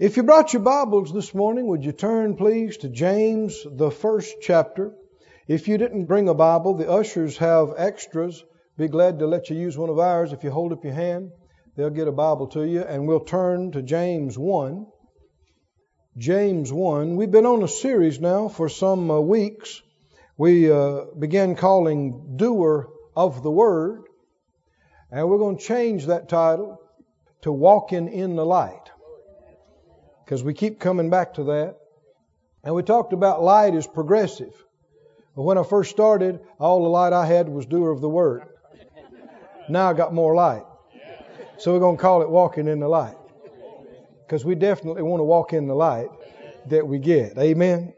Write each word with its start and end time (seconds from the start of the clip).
If 0.00 0.16
you 0.16 0.22
brought 0.22 0.54
your 0.54 0.62
Bibles 0.62 1.12
this 1.12 1.34
morning, 1.34 1.66
would 1.66 1.84
you 1.84 1.92
turn 1.92 2.34
please 2.34 2.78
to 2.78 2.88
James, 2.88 3.66
the 3.70 3.90
first 3.90 4.34
chapter? 4.40 4.94
If 5.46 5.68
you 5.68 5.76
didn't 5.76 6.06
bring 6.06 6.26
a 6.26 6.32
Bible, 6.32 6.72
the 6.72 6.90
ushers 6.90 7.36
have 7.36 7.74
extras. 7.76 8.42
Be 8.78 8.88
glad 8.88 9.18
to 9.18 9.26
let 9.26 9.50
you 9.50 9.56
use 9.56 9.76
one 9.76 9.90
of 9.90 9.98
ours. 9.98 10.32
If 10.32 10.42
you 10.42 10.50
hold 10.50 10.72
up 10.72 10.84
your 10.84 10.94
hand, 10.94 11.32
they'll 11.76 11.90
get 11.90 12.08
a 12.08 12.12
Bible 12.12 12.46
to 12.46 12.62
you, 12.62 12.80
and 12.80 13.06
we'll 13.06 13.26
turn 13.26 13.72
to 13.72 13.82
James 13.82 14.38
1. 14.38 14.86
James 16.16 16.72
1. 16.72 17.16
We've 17.16 17.30
been 17.30 17.44
on 17.44 17.62
a 17.62 17.68
series 17.68 18.18
now 18.18 18.48
for 18.48 18.70
some 18.70 19.10
uh, 19.10 19.20
weeks. 19.20 19.82
We 20.38 20.72
uh, 20.72 21.12
began 21.18 21.56
calling 21.56 22.36
Doer 22.36 22.88
of 23.14 23.42
the 23.42 23.50
Word, 23.50 24.04
and 25.10 25.28
we're 25.28 25.36
going 25.36 25.58
to 25.58 25.62
change 25.62 26.06
that 26.06 26.30
title 26.30 26.80
to 27.42 27.52
Walking 27.52 28.10
in 28.10 28.34
the 28.34 28.46
Light 28.46 28.90
because 30.30 30.44
we 30.44 30.54
keep 30.54 30.78
coming 30.78 31.10
back 31.10 31.34
to 31.34 31.42
that. 31.42 31.74
And 32.62 32.72
we 32.72 32.84
talked 32.84 33.12
about 33.12 33.42
light 33.42 33.74
is 33.74 33.88
progressive. 33.88 34.54
But 35.34 35.42
when 35.42 35.58
I 35.58 35.64
first 35.64 35.90
started, 35.90 36.38
all 36.60 36.84
the 36.84 36.88
light 36.88 37.12
I 37.12 37.26
had 37.26 37.48
was 37.48 37.66
doer 37.66 37.90
of 37.90 38.00
the 38.00 38.08
word. 38.08 38.44
Now 39.68 39.90
I 39.90 39.92
got 39.92 40.14
more 40.14 40.36
light. 40.36 40.62
So 41.58 41.72
we're 41.72 41.80
going 41.80 41.96
to 41.96 42.00
call 42.00 42.22
it 42.22 42.30
walking 42.30 42.68
in 42.68 42.78
the 42.78 42.86
light. 42.86 43.16
Because 44.24 44.44
we 44.44 44.54
definitely 44.54 45.02
want 45.02 45.18
to 45.18 45.24
walk 45.24 45.52
in 45.52 45.66
the 45.66 45.74
light 45.74 46.10
that 46.68 46.86
we 46.86 47.00
get. 47.00 47.36
Amen. 47.36 47.92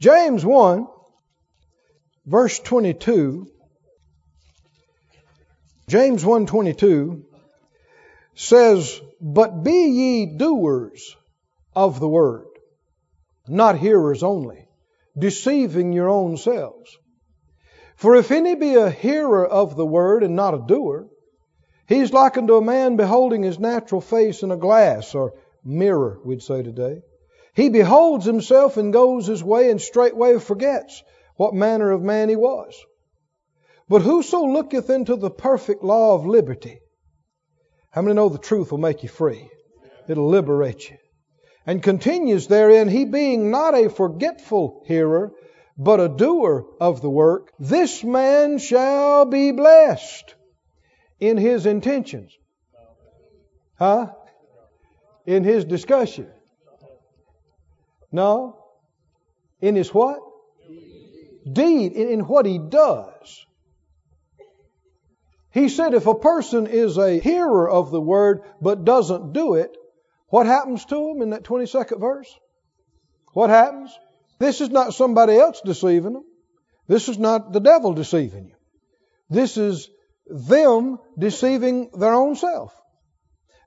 James 0.00 0.44
1, 0.44 0.88
verse 2.26 2.58
22. 2.58 3.46
James 5.86 6.24
1:22 6.24 7.22
says, 8.34 9.00
"But 9.20 9.62
be 9.62 9.86
ye 9.86 10.36
doers 10.36 11.16
of 11.76 12.00
the 12.00 12.08
word, 12.08 12.48
not 13.46 13.78
hearers 13.78 14.22
only, 14.22 14.66
deceiving 15.16 15.92
your 15.92 16.08
own 16.08 16.38
selves. 16.38 16.96
For 17.96 18.16
if 18.16 18.30
any 18.30 18.54
be 18.54 18.74
a 18.74 18.90
hearer 18.90 19.46
of 19.46 19.76
the 19.76 19.84
word 19.84 20.22
and 20.22 20.34
not 20.34 20.54
a 20.54 20.64
doer, 20.66 21.06
he's 21.86 22.14
like 22.14 22.38
unto 22.38 22.56
a 22.56 22.64
man 22.64 22.96
beholding 22.96 23.42
his 23.42 23.58
natural 23.58 24.00
face 24.00 24.42
in 24.42 24.50
a 24.50 24.56
glass 24.56 25.14
or 25.14 25.34
mirror, 25.62 26.18
we'd 26.24 26.42
say 26.42 26.62
today. 26.62 27.02
He 27.54 27.68
beholds 27.68 28.24
himself 28.24 28.78
and 28.78 28.92
goes 28.92 29.26
his 29.26 29.44
way 29.44 29.70
and 29.70 29.80
straightway 29.80 30.38
forgets 30.38 31.02
what 31.36 31.54
manner 31.54 31.90
of 31.90 32.02
man 32.02 32.30
he 32.30 32.36
was. 32.36 32.74
But 33.86 34.02
whoso 34.02 34.44
looketh 34.44 34.88
into 34.88 35.16
the 35.16 35.30
perfect 35.30 35.84
law 35.84 36.14
of 36.14 36.26
liberty, 36.26 36.80
how 37.90 38.00
many 38.00 38.14
know 38.14 38.30
the 38.30 38.38
truth 38.38 38.70
will 38.70 38.78
make 38.78 39.02
you 39.02 39.10
free? 39.10 39.50
It'll 40.08 40.28
liberate 40.28 40.90
you 40.90 40.96
and 41.66 41.82
continues 41.82 42.46
therein, 42.46 42.88
he 42.88 43.04
being 43.04 43.50
not 43.50 43.74
a 43.74 43.90
forgetful 43.90 44.84
hearer, 44.86 45.32
but 45.76 46.00
a 46.00 46.08
doer 46.08 46.64
of 46.80 47.02
the 47.02 47.10
work, 47.10 47.52
this 47.58 48.02
man 48.04 48.58
shall 48.58 49.26
be 49.26 49.50
blessed 49.50 50.34
in 51.18 51.36
his 51.36 51.66
intentions. 51.66 52.32
Huh? 53.78 54.12
In 55.26 55.42
his 55.42 55.64
discussion. 55.64 56.28
No. 58.12 58.64
In 59.60 59.74
his 59.74 59.92
what? 59.92 60.20
Deed. 61.52 61.92
In, 61.92 62.08
in 62.08 62.20
what 62.20 62.46
he 62.46 62.58
does. 62.58 63.44
He 65.50 65.68
said 65.68 65.94
if 65.94 66.06
a 66.06 66.14
person 66.14 66.66
is 66.66 66.96
a 66.96 67.18
hearer 67.18 67.68
of 67.68 67.90
the 67.90 68.00
word 68.00 68.42
but 68.60 68.84
doesn't 68.84 69.32
do 69.32 69.54
it, 69.54 69.76
what 70.28 70.46
happens 70.46 70.84
to 70.86 70.94
them 70.94 71.22
in 71.22 71.30
that 71.30 71.44
22nd 71.44 72.00
verse? 72.00 72.32
What 73.32 73.50
happens? 73.50 73.96
This 74.38 74.60
is 74.60 74.70
not 74.70 74.94
somebody 74.94 75.36
else 75.36 75.60
deceiving 75.64 76.14
them. 76.14 76.24
This 76.88 77.08
is 77.08 77.18
not 77.18 77.52
the 77.52 77.60
devil 77.60 77.92
deceiving 77.92 78.46
you. 78.46 78.54
This 79.30 79.56
is 79.56 79.88
them 80.26 80.98
deceiving 81.18 81.90
their 81.98 82.14
own 82.14 82.36
self. 82.36 82.74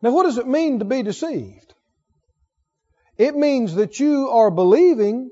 Now, 0.02 0.12
what 0.12 0.24
does 0.24 0.38
it 0.38 0.48
mean 0.48 0.80
to 0.80 0.86
be 0.86 1.04
deceived? 1.04 1.74
It 3.18 3.36
means 3.36 3.76
that 3.76 4.00
you 4.00 4.30
are 4.30 4.52
believing 4.52 5.32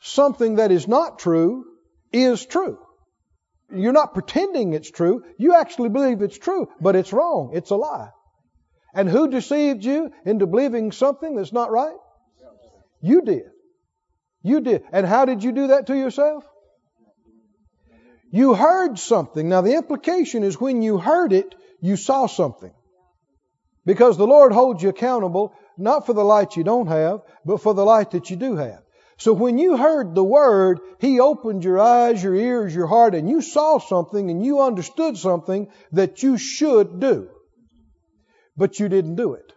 something 0.00 0.56
that 0.56 0.70
is 0.70 0.86
not 0.86 1.18
true 1.18 1.64
is 2.12 2.46
true. 2.46 2.78
You're 3.74 3.92
not 3.92 4.14
pretending 4.14 4.72
it's 4.72 4.90
true. 4.90 5.24
You 5.36 5.54
actually 5.54 5.88
believe 5.88 6.22
it's 6.22 6.38
true, 6.38 6.68
but 6.80 6.96
it's 6.96 7.12
wrong. 7.12 7.50
It's 7.54 7.70
a 7.70 7.76
lie. 7.76 8.10
And 8.94 9.08
who 9.08 9.28
deceived 9.28 9.84
you 9.84 10.12
into 10.24 10.46
believing 10.46 10.92
something 10.92 11.36
that's 11.36 11.52
not 11.52 11.70
right? 11.70 11.96
You 13.00 13.22
did. 13.22 13.44
You 14.42 14.60
did. 14.60 14.82
And 14.92 15.06
how 15.06 15.24
did 15.24 15.44
you 15.44 15.52
do 15.52 15.68
that 15.68 15.86
to 15.88 15.96
yourself? 15.96 16.44
You 18.30 18.54
heard 18.54 18.98
something. 18.98 19.48
Now, 19.48 19.62
the 19.62 19.74
implication 19.74 20.42
is 20.42 20.60
when 20.60 20.82
you 20.82 20.98
heard 20.98 21.32
it, 21.32 21.54
you 21.80 21.96
saw 21.96 22.26
something. 22.26 22.72
Because 23.86 24.18
the 24.18 24.26
Lord 24.26 24.52
holds 24.52 24.82
you 24.82 24.90
accountable 24.90 25.54
not 25.78 26.06
for 26.06 26.12
the 26.12 26.24
light 26.24 26.56
you 26.56 26.64
don't 26.64 26.88
have, 26.88 27.20
but 27.44 27.62
for 27.62 27.72
the 27.72 27.84
light 27.84 28.10
that 28.10 28.30
you 28.30 28.36
do 28.36 28.56
have. 28.56 28.82
So 29.16 29.32
when 29.32 29.58
you 29.58 29.76
heard 29.76 30.14
the 30.14 30.24
word, 30.24 30.80
He 31.00 31.20
opened 31.20 31.64
your 31.64 31.80
eyes, 31.80 32.22
your 32.22 32.34
ears, 32.34 32.74
your 32.74 32.86
heart, 32.86 33.14
and 33.14 33.28
you 33.28 33.40
saw 33.40 33.78
something 33.78 34.30
and 34.30 34.44
you 34.44 34.60
understood 34.60 35.16
something 35.16 35.68
that 35.92 36.22
you 36.22 36.36
should 36.36 37.00
do 37.00 37.28
but 38.58 38.78
you 38.78 38.88
didn't 38.88 39.14
do 39.14 39.34
it. 39.34 39.52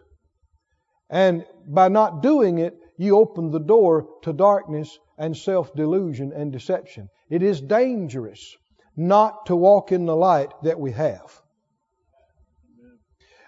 And 1.10 1.44
by 1.66 1.88
not 1.88 2.22
doing 2.22 2.58
it, 2.58 2.74
you 2.96 3.18
opened 3.18 3.52
the 3.52 3.58
door 3.58 4.08
to 4.22 4.32
darkness 4.32 4.98
and 5.18 5.36
self 5.36 5.74
delusion 5.74 6.32
and 6.32 6.52
deception. 6.52 7.10
It 7.28 7.42
is 7.42 7.60
dangerous 7.60 8.56
not 8.96 9.46
to 9.46 9.56
walk 9.56 9.92
in 9.92 10.06
the 10.06 10.16
light 10.16 10.50
that 10.62 10.78
we 10.78 10.92
have. 10.92 11.40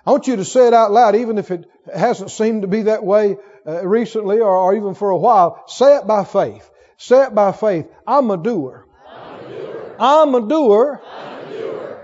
I 0.07 0.11
want 0.11 0.27
you 0.27 0.37
to 0.37 0.45
say 0.45 0.67
it 0.67 0.75
out 0.75 0.93
loud, 0.93 1.17
even 1.17 1.39
if 1.39 1.51
it 1.51 1.65
hasn't 1.95 2.31
seemed 2.31 2.63
to 2.63 2.69
be 2.69 2.83
that 2.83 3.03
way 3.05 3.37
uh, 3.67 3.87
recently 3.87 4.41
or, 4.41 4.55
or, 4.55 4.75
even 4.75 4.95
for 4.95 5.09
a 5.11 5.17
while. 5.17 5.65
Say 5.67 5.97
it 5.97 6.07
by 6.07 6.25
faith. 6.25 6.69
Say 6.99 7.23
it 7.23 7.35
by 7.35 7.53
faith. 7.53 7.87
I'm 8.07 8.31
a 8.31 8.37
doer. 8.37 8.87
I'm 9.17 9.45
a 9.45 9.49
doer. 9.49 9.97
I'm 9.99 10.35
a 10.35 10.49
doer. 10.49 11.01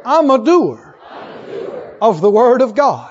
I'm 0.04 0.30
a 0.30 0.44
doer, 0.44 0.96
I'm 1.10 1.44
a 1.44 1.46
doer. 1.46 1.98
of 2.00 2.20
the 2.22 2.30
Word 2.30 2.62
of 2.62 2.74
God. 2.74 3.09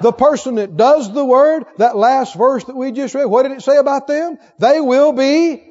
The 0.00 0.12
person 0.12 0.56
that 0.56 0.76
does 0.76 1.12
the 1.12 1.24
word, 1.24 1.64
that 1.78 1.96
last 1.96 2.36
verse 2.36 2.64
that 2.64 2.76
we 2.76 2.92
just 2.92 3.14
read, 3.14 3.26
what 3.26 3.42
did 3.42 3.52
it 3.52 3.62
say 3.62 3.76
about 3.76 4.06
them? 4.06 4.38
They 4.58 4.80
will 4.80 5.12
be 5.12 5.62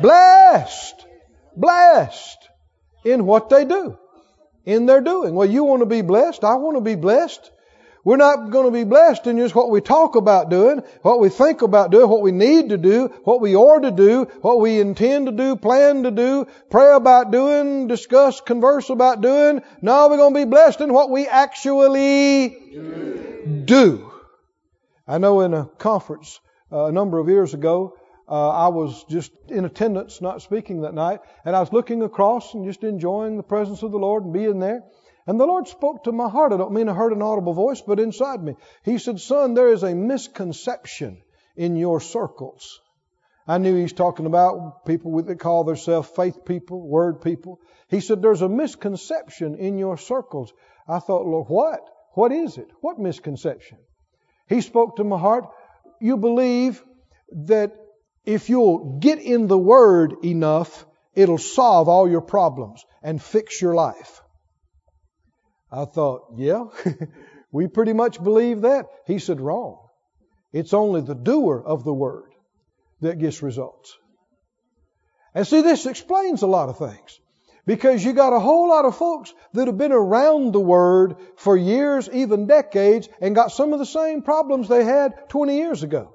blessed. 0.00 1.06
Blessed 1.56 2.48
in 3.04 3.24
what 3.26 3.48
they 3.48 3.64
do. 3.64 3.98
In 4.64 4.86
their 4.86 5.00
doing. 5.00 5.34
Well, 5.34 5.48
you 5.48 5.64
want 5.64 5.80
to 5.80 5.86
be 5.86 6.02
blessed. 6.02 6.42
I 6.42 6.54
want 6.54 6.76
to 6.76 6.80
be 6.80 6.96
blessed. 6.96 7.50
We're 8.06 8.18
not 8.18 8.50
going 8.50 8.66
to 8.66 8.70
be 8.70 8.84
blessed 8.84 9.26
in 9.26 9.36
just 9.36 9.56
what 9.56 9.68
we 9.68 9.80
talk 9.80 10.14
about 10.14 10.48
doing, 10.48 10.80
what 11.02 11.18
we 11.18 11.28
think 11.28 11.62
about 11.62 11.90
doing, 11.90 12.08
what 12.08 12.22
we 12.22 12.30
need 12.30 12.68
to 12.68 12.78
do, 12.78 13.08
what 13.24 13.40
we 13.40 13.56
ought 13.56 13.80
to 13.80 13.90
do, 13.90 14.26
what 14.42 14.60
we 14.60 14.78
intend 14.78 15.26
to 15.26 15.32
do, 15.32 15.56
plan 15.56 16.04
to 16.04 16.12
do, 16.12 16.46
pray 16.70 16.94
about 16.94 17.32
doing, 17.32 17.88
discuss, 17.88 18.40
converse 18.40 18.90
about 18.90 19.22
doing. 19.22 19.60
No, 19.82 20.06
we're 20.06 20.18
going 20.18 20.34
to 20.34 20.38
be 20.38 20.48
blessed 20.48 20.82
in 20.82 20.92
what 20.92 21.10
we 21.10 21.26
actually 21.26 22.50
do. 22.72 23.62
do. 23.64 24.12
I 25.08 25.18
know 25.18 25.40
in 25.40 25.52
a 25.52 25.64
conference 25.64 26.38
uh, 26.70 26.84
a 26.84 26.92
number 26.92 27.18
of 27.18 27.28
years 27.28 27.54
ago, 27.54 27.96
uh, 28.28 28.50
I 28.50 28.68
was 28.68 29.04
just 29.10 29.32
in 29.48 29.64
attendance, 29.64 30.20
not 30.20 30.42
speaking 30.42 30.82
that 30.82 30.94
night, 30.94 31.22
and 31.44 31.56
I 31.56 31.60
was 31.60 31.72
looking 31.72 32.04
across 32.04 32.54
and 32.54 32.64
just 32.66 32.84
enjoying 32.84 33.36
the 33.36 33.42
presence 33.42 33.82
of 33.82 33.90
the 33.90 33.98
Lord 33.98 34.22
and 34.22 34.32
being 34.32 34.60
there. 34.60 34.84
And 35.26 35.40
the 35.40 35.46
Lord 35.46 35.66
spoke 35.66 36.04
to 36.04 36.12
my 36.12 36.28
heart. 36.28 36.52
I 36.52 36.56
don't 36.56 36.72
mean 36.72 36.88
I 36.88 36.94
heard 36.94 37.12
an 37.12 37.22
audible 37.22 37.52
voice, 37.52 37.80
but 37.80 37.98
inside 37.98 38.42
me. 38.42 38.54
He 38.84 38.98
said, 38.98 39.20
Son, 39.20 39.54
there 39.54 39.72
is 39.72 39.82
a 39.82 39.94
misconception 39.94 41.22
in 41.56 41.76
your 41.76 42.00
circles. 42.00 42.80
I 43.48 43.58
knew 43.58 43.76
he's 43.76 43.92
talking 43.92 44.26
about 44.26 44.86
people 44.86 45.22
that 45.22 45.40
call 45.40 45.64
themselves 45.64 46.08
faith 46.08 46.44
people, 46.44 46.80
word 46.80 47.22
people. 47.22 47.60
He 47.88 48.00
said, 48.00 48.22
There's 48.22 48.42
a 48.42 48.48
misconception 48.48 49.56
in 49.56 49.78
your 49.78 49.96
circles. 49.96 50.52
I 50.88 51.00
thought, 51.00 51.26
Lord, 51.26 51.48
what? 51.48 51.80
What 52.14 52.32
is 52.32 52.56
it? 52.56 52.68
What 52.80 52.98
misconception? 52.98 53.78
He 54.48 54.60
spoke 54.60 54.96
to 54.96 55.04
my 55.04 55.18
heart. 55.18 55.46
You 56.00 56.16
believe 56.16 56.82
that 57.32 57.76
if 58.24 58.48
you'll 58.48 58.98
get 59.00 59.18
in 59.18 59.48
the 59.48 59.58
Word 59.58 60.24
enough, 60.24 60.86
it'll 61.14 61.38
solve 61.38 61.88
all 61.88 62.08
your 62.08 62.20
problems 62.20 62.84
and 63.02 63.22
fix 63.22 63.60
your 63.60 63.74
life. 63.74 64.22
I 65.70 65.84
thought, 65.84 66.34
yeah, 66.36 66.64
we 67.52 67.66
pretty 67.66 67.92
much 67.92 68.22
believe 68.22 68.62
that. 68.62 68.86
He 69.06 69.18
said, 69.18 69.40
wrong. 69.40 69.78
It's 70.52 70.72
only 70.72 71.00
the 71.00 71.14
doer 71.14 71.62
of 71.64 71.84
the 71.84 71.92
word 71.92 72.30
that 73.00 73.18
gets 73.18 73.42
results. 73.42 73.96
And 75.34 75.46
see, 75.46 75.60
this 75.60 75.84
explains 75.86 76.42
a 76.42 76.46
lot 76.46 76.68
of 76.68 76.78
things. 76.78 77.20
Because 77.66 78.04
you 78.04 78.12
got 78.12 78.32
a 78.32 78.38
whole 78.38 78.68
lot 78.68 78.84
of 78.84 78.96
folks 78.96 79.34
that 79.54 79.66
have 79.66 79.76
been 79.76 79.92
around 79.92 80.52
the 80.52 80.60
Word 80.60 81.16
for 81.36 81.56
years, 81.56 82.08
even 82.12 82.46
decades, 82.46 83.08
and 83.20 83.34
got 83.34 83.50
some 83.50 83.72
of 83.72 83.80
the 83.80 83.86
same 83.86 84.22
problems 84.22 84.68
they 84.68 84.84
had 84.84 85.28
20 85.28 85.56
years 85.56 85.82
ago. 85.82 86.14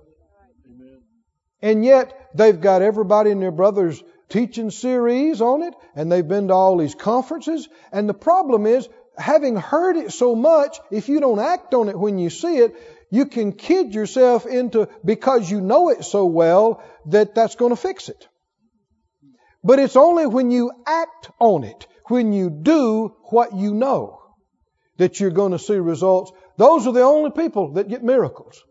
And 1.61 1.83
yet, 1.83 2.29
they've 2.33 2.59
got 2.59 2.81
everybody 2.81 3.31
and 3.31 3.41
their 3.41 3.51
brothers 3.51 4.01
teaching 4.29 4.71
series 4.71 5.41
on 5.41 5.61
it, 5.61 5.75
and 5.93 6.09
they've 6.09 6.27
been 6.27 6.47
to 6.47 6.53
all 6.53 6.77
these 6.77 6.95
conferences. 6.95 7.67
And 7.91 8.07
the 8.07 8.13
problem 8.13 8.65
is, 8.65 8.87
having 9.17 9.55
heard 9.55 9.97
it 9.97 10.11
so 10.11 10.35
much, 10.35 10.79
if 10.89 11.09
you 11.09 11.19
don't 11.19 11.39
act 11.39 11.73
on 11.73 11.89
it 11.89 11.97
when 11.97 12.17
you 12.17 12.29
see 12.29 12.57
it, 12.57 12.75
you 13.09 13.25
can 13.25 13.51
kid 13.51 13.93
yourself 13.93 14.45
into, 14.45 14.87
because 15.03 15.49
you 15.49 15.59
know 15.61 15.89
it 15.89 16.03
so 16.03 16.25
well, 16.25 16.83
that 17.07 17.35
that's 17.35 17.55
going 17.55 17.71
to 17.71 17.75
fix 17.75 18.09
it. 18.09 18.27
But 19.63 19.79
it's 19.79 19.95
only 19.95 20.25
when 20.25 20.49
you 20.49 20.71
act 20.87 21.29
on 21.39 21.63
it, 21.63 21.87
when 22.07 22.33
you 22.33 22.49
do 22.49 23.15
what 23.25 23.53
you 23.53 23.73
know, 23.73 24.19
that 24.97 25.19
you're 25.19 25.29
going 25.29 25.51
to 25.51 25.59
see 25.59 25.75
results. 25.75 26.31
Those 26.57 26.87
are 26.87 26.93
the 26.93 27.03
only 27.03 27.31
people 27.31 27.73
that 27.73 27.89
get 27.89 28.03
miracles, 28.03 28.63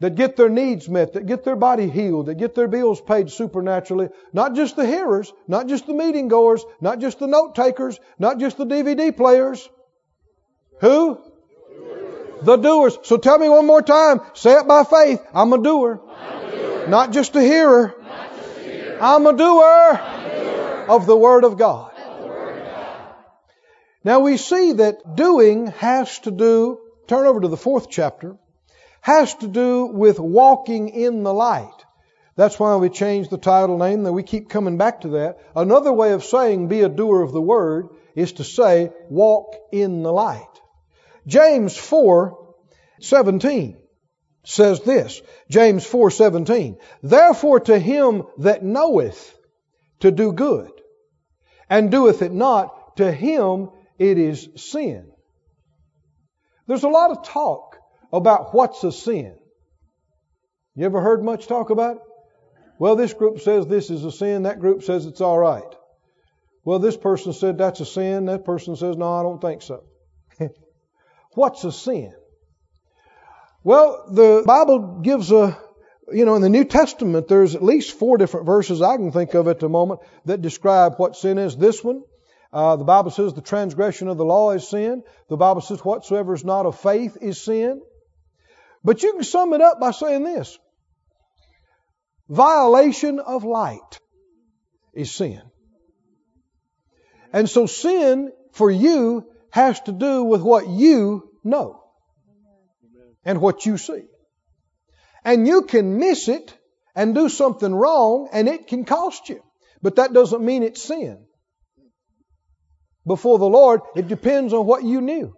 that 0.00 0.14
get 0.14 0.36
their 0.36 0.48
needs 0.48 0.88
met, 0.88 1.14
that 1.14 1.26
get 1.26 1.44
their 1.44 1.56
body 1.56 1.88
healed, 1.88 2.26
that 2.26 2.36
get 2.36 2.54
their 2.54 2.68
bills 2.68 3.00
paid 3.00 3.30
supernaturally. 3.30 4.08
Not 4.32 4.54
just 4.54 4.76
the 4.76 4.86
hearers, 4.86 5.32
not 5.48 5.66
just 5.66 5.86
the 5.86 5.94
meeting 5.94 6.28
goers, 6.28 6.64
not 6.80 7.00
just 7.00 7.18
the 7.18 7.26
note 7.26 7.54
takers, 7.54 7.98
not 8.18 8.38
just 8.38 8.56
the 8.56 8.66
DVD 8.66 9.16
players. 9.16 9.68
Who? 10.80 11.20
The 12.42 12.56
doers. 12.56 12.96
So 13.02 13.16
tell 13.16 13.38
me 13.38 13.48
one 13.48 13.66
more 13.66 13.82
time. 13.82 14.20
Say 14.34 14.52
it 14.52 14.68
by 14.68 14.84
faith. 14.84 15.20
I'm 15.34 15.52
a 15.52 15.60
doer. 15.60 16.00
I'm 16.08 16.44
a 16.44 16.50
doer. 16.50 16.86
Not 16.86 17.12
just 17.12 17.34
a 17.34 17.40
hearer. 17.40 17.94
I'm 19.00 19.26
a 19.26 19.36
doer, 19.36 20.00
of 20.88 21.06
the 21.06 21.16
Word 21.16 21.44
of 21.44 21.56
God. 21.56 21.92
Now 24.04 24.20
we 24.20 24.36
see 24.36 24.72
that 24.72 25.16
doing 25.16 25.68
has 25.68 26.18
to 26.20 26.30
do, 26.30 26.80
turn 27.06 27.26
over 27.26 27.40
to 27.40 27.48
the 27.48 27.56
fourth 27.56 27.90
chapter, 27.90 28.36
has 29.00 29.34
to 29.36 29.48
do 29.48 29.86
with 29.86 30.18
walking 30.18 30.88
in 30.88 31.22
the 31.22 31.34
light. 31.34 31.84
That's 32.36 32.58
why 32.58 32.76
we 32.76 32.88
changed 32.88 33.30
the 33.30 33.38
title 33.38 33.78
name, 33.78 34.04
that 34.04 34.12
we 34.12 34.22
keep 34.22 34.48
coming 34.48 34.78
back 34.78 35.00
to 35.00 35.08
that. 35.08 35.38
Another 35.56 35.92
way 35.92 36.12
of 36.12 36.24
saying 36.24 36.68
be 36.68 36.82
a 36.82 36.88
doer 36.88 37.22
of 37.22 37.32
the 37.32 37.40
Word 37.40 37.88
is 38.14 38.34
to 38.34 38.44
say 38.44 38.92
walk 39.08 39.56
in 39.72 40.02
the 40.02 40.12
light. 40.12 40.46
James 41.26 41.76
4, 41.76 42.54
17 43.00 43.76
says 44.44 44.80
this, 44.80 45.20
James 45.50 45.84
4:17, 45.84 46.78
"Therefore 47.02 47.60
to 47.60 47.78
him 47.78 48.24
that 48.38 48.64
knoweth 48.64 49.36
to 50.00 50.10
do 50.10 50.32
good 50.32 50.70
and 51.68 51.90
doeth 51.90 52.22
it 52.22 52.32
not, 52.32 52.96
to 52.96 53.12
him 53.12 53.70
it 53.98 54.16
is 54.16 54.48
sin." 54.56 55.12
There's 56.66 56.84
a 56.84 56.88
lot 56.88 57.10
of 57.10 57.24
talk 57.24 57.67
about 58.12 58.54
what's 58.54 58.82
a 58.84 58.92
sin. 58.92 59.36
You 60.74 60.86
ever 60.86 61.00
heard 61.00 61.24
much 61.24 61.46
talk 61.46 61.70
about 61.70 61.96
it? 61.96 62.02
Well, 62.78 62.94
this 62.94 63.12
group 63.12 63.40
says 63.40 63.66
this 63.66 63.90
is 63.90 64.04
a 64.04 64.12
sin, 64.12 64.44
that 64.44 64.60
group 64.60 64.82
says 64.82 65.06
it's 65.06 65.20
all 65.20 65.38
right. 65.38 65.74
Well, 66.64 66.78
this 66.78 66.96
person 66.96 67.32
said 67.32 67.58
that's 67.58 67.80
a 67.80 67.86
sin, 67.86 68.26
that 68.26 68.44
person 68.44 68.76
says 68.76 68.96
no, 68.96 69.12
I 69.12 69.22
don't 69.22 69.40
think 69.40 69.62
so. 69.62 69.82
what's 71.34 71.64
a 71.64 71.72
sin? 71.72 72.12
Well, 73.64 74.04
the 74.12 74.44
Bible 74.46 75.00
gives 75.02 75.32
a, 75.32 75.58
you 76.12 76.24
know, 76.24 76.36
in 76.36 76.42
the 76.42 76.48
New 76.48 76.64
Testament, 76.64 77.26
there's 77.26 77.54
at 77.54 77.62
least 77.62 77.98
four 77.98 78.16
different 78.16 78.46
verses 78.46 78.80
I 78.80 78.96
can 78.96 79.10
think 79.10 79.34
of 79.34 79.48
at 79.48 79.58
the 79.58 79.68
moment 79.68 80.00
that 80.26 80.40
describe 80.40 80.94
what 80.96 81.16
sin 81.16 81.38
is. 81.38 81.56
This 81.56 81.82
one, 81.82 82.02
uh, 82.52 82.76
the 82.76 82.84
Bible 82.84 83.10
says 83.10 83.34
the 83.34 83.42
transgression 83.42 84.08
of 84.08 84.16
the 84.16 84.24
law 84.24 84.52
is 84.52 84.68
sin. 84.68 85.02
The 85.28 85.36
Bible 85.36 85.60
says 85.60 85.80
whatsoever 85.80 86.34
is 86.34 86.44
not 86.44 86.66
of 86.66 86.78
faith 86.80 87.18
is 87.20 87.42
sin. 87.42 87.82
But 88.84 89.02
you 89.02 89.12
can 89.12 89.24
sum 89.24 89.52
it 89.52 89.60
up 89.60 89.80
by 89.80 89.90
saying 89.90 90.24
this 90.24 90.58
violation 92.28 93.20
of 93.20 93.44
light 93.44 94.00
is 94.92 95.10
sin. 95.10 95.42
And 97.32 97.48
so 97.48 97.66
sin 97.66 98.32
for 98.52 98.70
you 98.70 99.26
has 99.50 99.80
to 99.82 99.92
do 99.92 100.24
with 100.24 100.42
what 100.42 100.68
you 100.68 101.30
know 101.44 101.82
and 103.24 103.40
what 103.40 103.66
you 103.66 103.76
see. 103.76 104.04
And 105.24 105.46
you 105.46 105.62
can 105.62 105.98
miss 105.98 106.28
it 106.28 106.56
and 106.94 107.14
do 107.14 107.28
something 107.28 107.74
wrong 107.74 108.28
and 108.32 108.48
it 108.48 108.66
can 108.66 108.84
cost 108.84 109.28
you. 109.28 109.42
But 109.82 109.96
that 109.96 110.12
doesn't 110.12 110.44
mean 110.44 110.62
it's 110.62 110.82
sin. 110.82 111.24
Before 113.06 113.38
the 113.38 113.46
Lord, 113.46 113.80
it 113.96 114.08
depends 114.08 114.52
on 114.52 114.66
what 114.66 114.84
you 114.84 115.00
knew. 115.00 115.34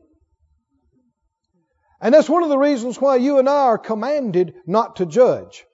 And 2.01 2.15
that's 2.15 2.29
one 2.29 2.43
of 2.43 2.49
the 2.49 2.59
reasons 2.59 3.01
why 3.01 3.17
you 3.17 3.39
and 3.39 3.49
I 3.49 3.63
are 3.65 3.79
commanded 3.79 4.55
not 4.67 4.97
to 4.97 5.07
judge. 5.07 5.65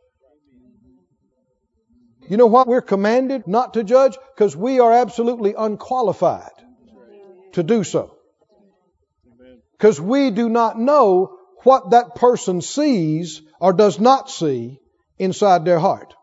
You 2.28 2.37
know 2.37 2.46
why 2.46 2.64
we're 2.67 2.82
commanded 2.82 3.46
not 3.46 3.75
to 3.75 3.84
judge? 3.84 4.19
Because 4.34 4.56
we 4.56 4.81
are 4.81 4.93
absolutely 4.93 5.55
unqualified 5.56 6.50
to 7.52 7.62
do 7.62 7.84
so. 7.84 8.17
Because 9.73 10.00
we 10.00 10.31
do 10.31 10.49
not 10.49 10.78
know 10.78 11.38
what 11.62 11.90
that 11.90 12.17
person 12.17 12.61
sees 12.61 13.43
or 13.61 13.73
does 13.73 14.00
not 14.00 14.31
see 14.31 14.81
inside 15.19 15.64
their 15.64 15.78
heart. 15.78 16.14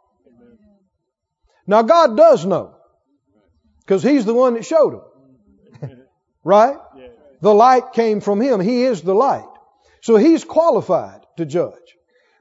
Now, 1.66 1.82
God 1.82 2.18
does 2.18 2.46
know 2.46 2.76
because 3.80 4.04
He's 4.04 4.26
the 4.26 4.34
one 4.34 4.56
that 4.56 4.66
showed 4.66 5.02
them. 5.82 6.02
right? 6.44 6.78
The 7.42 7.54
light 7.54 7.94
came 7.94 8.20
from 8.20 8.42
Him. 8.42 8.60
He 8.60 8.84
is 8.84 9.02
the 9.02 9.16
light. 9.16 9.53
So 10.04 10.18
He's 10.18 10.44
qualified 10.44 11.22
to 11.38 11.46
judge. 11.46 11.96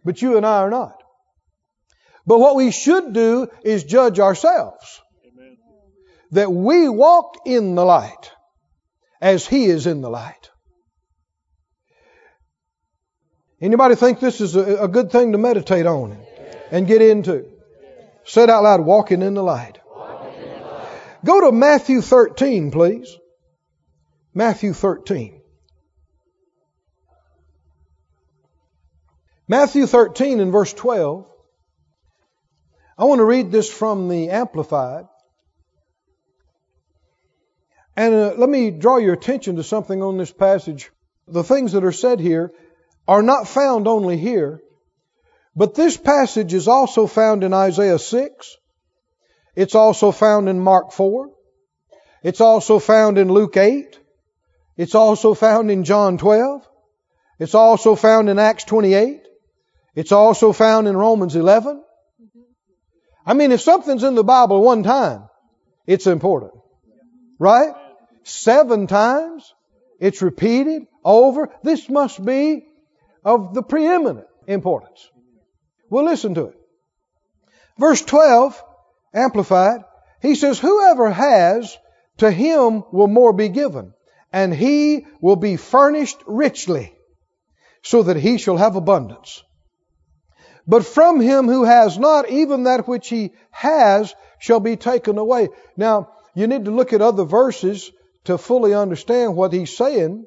But 0.05 0.21
you 0.21 0.37
and 0.37 0.45
I 0.45 0.59
are 0.59 0.71
not. 0.71 1.01
But 2.27 2.41
what 2.41 2.57
we 2.57 2.73
should 2.73 3.13
do 3.13 3.49
is 3.63 3.85
judge 3.85 4.19
ourselves. 4.19 5.01
That 6.33 6.53
we 6.53 6.89
walk 6.89 7.37
in 7.47 7.77
the 7.77 7.85
light 7.85 8.33
as 9.21 9.47
He 9.47 9.67
is 9.67 9.87
in 9.87 10.01
the 10.01 10.11
light. 10.11 10.51
Anybody 13.61 13.95
think 13.95 14.19
this 14.19 14.41
is 14.41 14.57
a, 14.57 14.83
a 14.83 14.89
good 14.89 15.13
thing 15.13 15.31
to 15.31 15.39
meditate 15.39 15.87
on 15.87 16.19
and 16.73 16.85
get 16.89 17.01
into? 17.01 17.49
Say 18.25 18.43
it 18.43 18.51
out 18.51 18.65
loud, 18.65 18.81
walking 18.81 19.23
in 19.23 19.35
the 19.35 19.43
light. 19.43 19.79
Go 21.25 21.43
to 21.43 21.53
Matthew 21.53 22.01
13, 22.01 22.73
please. 22.73 23.17
Matthew 24.35 24.73
13. 24.73 25.42
Matthew 29.49 29.87
13 29.87 30.41
and 30.41 30.53
verse 30.53 30.73
12. 30.73 31.29
I 32.99 33.05
want 33.05 33.19
to 33.19 33.25
read 33.25 33.51
this 33.51 33.71
from 33.71 34.09
the 34.09 34.31
Amplified. 34.31 35.07
And 37.97 38.15
uh, 38.15 38.35
let 38.37 38.49
me 38.49 38.71
draw 38.71 38.99
your 38.99 39.15
attention 39.15 39.57
to 39.57 39.63
something 39.63 40.03
on 40.03 40.17
this 40.17 40.33
passage. 40.33 40.91
The 41.27 41.45
things 41.45 41.73
that 41.73 41.85
are 41.85 41.93
said 41.93 42.21
here 42.21 42.53
are 43.07 43.23
not 43.23 43.49
found 43.49 43.89
only 43.89 44.17
here, 44.17 44.63
but 45.55 45.75
this 45.75 45.97
passage 45.97 46.55
is 46.55 46.69
also 46.69 47.07
found 47.07 47.45
in 47.45 47.53
Isaiah 47.53 47.99
6. 47.99 48.57
It's 49.55 49.75
also 49.75 50.13
found 50.13 50.49
in 50.49 50.61
Mark 50.61 50.93
4. 50.93 51.31
It's 52.23 52.41
also 52.41 52.79
found 52.79 53.19
in 53.19 53.33
Luke 53.33 53.57
8. 53.57 53.99
It's 54.77 54.95
also 54.95 55.35
found 55.35 55.71
in 55.71 55.85
John 55.85 56.17
12. 56.17 56.67
It's 57.39 57.55
also 57.55 57.97
found 57.97 58.31
in 58.31 58.39
Acts 58.39 58.65
28. 58.65 59.22
It's 59.95 60.13
also 60.13 60.53
found 60.53 60.89
in 60.89 60.97
Romans 60.97 61.37
11. 61.37 61.83
I 63.27 63.35
mean, 63.35 63.53
if 63.53 63.61
something's 63.61 64.03
in 64.03 64.15
the 64.15 64.25
Bible 64.25 64.63
one 64.63 64.83
time, 64.83 65.29
it's 65.87 66.07
important. 66.07 66.53
Right? 67.39 67.75
Seven 68.25 68.87
times. 68.87 69.53
It's 70.01 70.23
repeated 70.23 70.83
over. 71.05 71.49
This 71.63 71.89
must 71.89 72.25
be 72.25 72.65
of 73.25 73.55
the 73.55 73.63
preeminent 73.63 74.27
importance. 74.47 75.09
Well, 75.91 76.05
listen 76.05 76.35
to 76.35 76.47
it. 76.47 76.55
Verse 77.79 78.03
12, 78.03 78.61
amplified, 79.15 79.83
he 80.21 80.35
says, 80.35 80.59
Whoever 80.59 81.11
has, 81.11 81.77
to 82.19 82.31
him 82.31 82.85
will 82.93 83.09
more 83.09 83.33
be 83.33 83.49
given, 83.49 83.93
and 84.33 84.55
he 84.55 85.07
will 85.21 85.37
be 85.37 85.57
furnished 85.57 86.19
richly, 86.27 86.95
so 87.83 88.03
that 88.05 88.17
he 88.17 88.39
shall 88.39 88.57
have 88.57 88.77
abundance. 88.77 89.43
But 90.67 90.87
from 90.87 91.21
him 91.21 91.49
who 91.49 91.65
has 91.65 91.99
not, 91.99 92.31
even 92.31 92.65
that 92.65 92.87
which 92.87 93.09
he 93.09 93.33
has 93.51 94.15
shall 94.39 94.61
be 94.61 94.77
taken 94.77 95.19
away. 95.19 95.49
Now, 95.77 96.11
you 96.35 96.47
need 96.47 96.67
to 96.67 96.71
look 96.71 96.93
at 96.93 97.03
other 97.03 97.25
verses 97.25 97.91
to 98.25 98.39
fully 98.39 98.75
understand 98.75 99.37
what 99.37 99.53
he's 99.53 99.77
saying. 99.77 100.27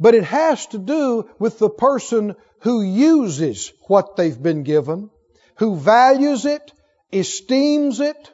But 0.00 0.14
it 0.14 0.24
has 0.24 0.66
to 0.68 0.78
do 0.78 1.28
with 1.38 1.58
the 1.58 1.70
person 1.70 2.36
who 2.60 2.82
uses 2.82 3.72
what 3.86 4.16
they've 4.16 4.42
been 4.42 4.62
given, 4.62 5.10
who 5.56 5.76
values 5.76 6.44
it, 6.44 6.72
esteems 7.12 8.00
it, 8.00 8.32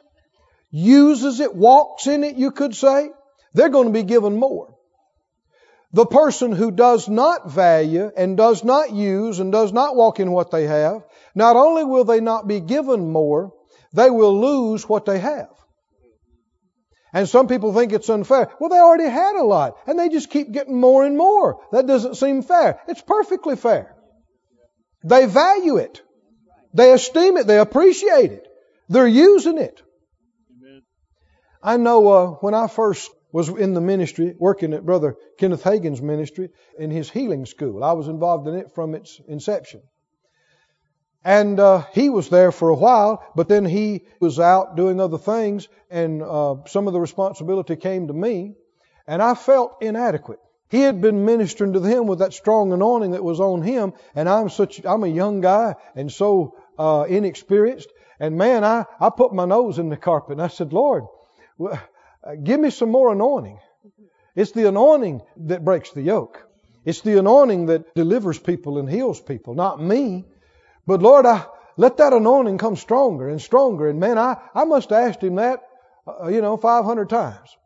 uses 0.71 1.39
it, 1.39 1.55
walks 1.55 2.07
in 2.07 2.23
it, 2.23 2.35
you 2.35 2.51
could 2.51 2.75
say, 2.75 3.09
they're 3.53 3.69
going 3.69 3.87
to 3.87 3.93
be 3.93 4.03
given 4.03 4.37
more. 4.37 4.72
The 5.93 6.05
person 6.07 6.51
who 6.51 6.71
does 6.71 7.07
not 7.07 7.51
value 7.51 8.11
and 8.17 8.35
does 8.35 8.63
not 8.63 8.91
use 8.91 9.39
and 9.39 9.51
does 9.51 9.71
not 9.71 9.95
walk 9.95 10.19
in 10.19 10.31
what 10.31 10.49
they 10.49 10.65
have, 10.65 11.03
not 11.35 11.55
only 11.55 11.83
will 11.83 12.03
they 12.03 12.19
not 12.19 12.47
be 12.47 12.59
given 12.59 13.11
more, 13.11 13.53
they 13.93 14.09
will 14.09 14.39
lose 14.41 14.89
what 14.89 15.05
they 15.05 15.19
have. 15.19 15.49
And 17.13 17.29
some 17.29 17.47
people 17.47 17.73
think 17.73 17.93
it's 17.93 18.09
unfair. 18.09 18.51
Well, 18.59 18.71
they 18.71 18.79
already 18.79 19.07
had 19.07 19.35
a 19.35 19.43
lot, 19.43 19.77
and 19.85 19.99
they 19.99 20.09
just 20.09 20.31
keep 20.31 20.51
getting 20.51 20.81
more 20.81 21.05
and 21.05 21.15
more. 21.15 21.59
That 21.71 21.85
doesn't 21.85 22.15
seem 22.15 22.41
fair. 22.41 22.81
It's 22.87 23.03
perfectly 23.03 23.55
fair. 23.55 23.95
They 25.03 25.27
value 25.27 25.77
it. 25.77 26.01
They 26.73 26.91
esteem 26.91 27.37
it. 27.37 27.45
They 27.45 27.59
appreciate 27.59 28.31
it. 28.31 28.47
They're 28.89 29.05
using 29.05 29.59
it. 29.59 29.79
I 31.61 31.77
know 31.77 32.07
uh, 32.07 32.27
when 32.41 32.55
I 32.55 32.67
first 32.67 33.11
was 33.33 33.49
in 33.49 33.73
the 33.73 33.81
ministry, 33.81 34.35
working 34.39 34.73
at 34.73 34.85
Brother 34.85 35.17
Kenneth 35.37 35.63
Hagin's 35.63 36.01
ministry 36.01 36.51
in 36.79 36.91
his 36.91 37.09
healing 37.09 37.45
school, 37.45 37.83
I 37.83 37.91
was 37.93 38.07
involved 38.07 38.47
in 38.47 38.53
it 38.53 38.73
from 38.73 38.95
its 38.95 39.19
inception. 39.27 39.81
And 41.25 41.59
uh, 41.59 41.85
he 41.93 42.09
was 42.09 42.29
there 42.29 42.51
for 42.51 42.69
a 42.69 42.75
while, 42.75 43.25
but 43.35 43.47
then 43.47 43.65
he 43.65 44.05
was 44.19 44.39
out 44.39 44.75
doing 44.77 44.99
other 44.99 45.17
things, 45.17 45.67
and 45.89 46.21
uh, 46.21 46.55
some 46.67 46.87
of 46.87 46.93
the 46.93 46.99
responsibility 46.99 47.75
came 47.75 48.07
to 48.07 48.13
me, 48.13 48.55
and 49.07 49.21
I 49.21 49.33
felt 49.33 49.77
inadequate. 49.81 50.39
He 50.69 50.81
had 50.81 51.01
been 51.01 51.25
ministering 51.25 51.73
to 51.73 51.79
them 51.79 52.07
with 52.07 52.19
that 52.19 52.33
strong 52.33 52.71
anointing 52.73 53.11
that 53.11 53.23
was 53.23 53.39
on 53.39 53.61
him, 53.61 53.93
and 54.15 54.27
I'm 54.29 54.49
such 54.49 54.83
I'm 54.85 55.03
a 55.03 55.07
young 55.07 55.41
guy 55.41 55.75
and 55.95 56.11
so 56.11 56.55
uh, 56.77 57.05
inexperienced. 57.07 57.89
And 58.19 58.37
man, 58.37 58.63
I 58.63 58.85
I 58.99 59.09
put 59.09 59.33
my 59.33 59.45
nose 59.45 59.77
in 59.77 59.89
the 59.89 59.97
carpet 59.97 60.33
and 60.33 60.41
I 60.41 60.47
said, 60.47 60.73
Lord, 60.73 61.03
well, 62.25 62.35
give 62.37 62.59
me 62.59 62.69
some 62.69 62.89
more 62.89 63.11
anointing. 63.11 63.59
It's 64.35 64.51
the 64.51 64.67
anointing 64.67 65.21
that 65.37 65.63
breaks 65.63 65.91
the 65.91 66.01
yoke. 66.01 66.43
It's 66.85 67.01
the 67.01 67.19
anointing 67.19 67.67
that 67.67 67.93
delivers 67.95 68.39
people 68.39 68.77
and 68.77 68.89
heals 68.89 69.21
people, 69.21 69.53
not 69.53 69.81
me. 69.81 70.25
But 70.85 71.01
Lord, 71.01 71.25
I, 71.25 71.45
let 71.77 71.97
that 71.97 72.13
anointing 72.13 72.57
come 72.57 72.75
stronger 72.75 73.29
and 73.29 73.41
stronger. 73.41 73.87
And 73.87 73.99
man, 73.99 74.17
I, 74.17 74.37
I 74.53 74.65
must 74.65 74.89
have 74.89 75.09
asked 75.09 75.21
him 75.21 75.35
that, 75.35 75.61
uh, 76.07 76.27
you 76.27 76.41
know, 76.41 76.57
500 76.57 77.09
times. 77.09 77.57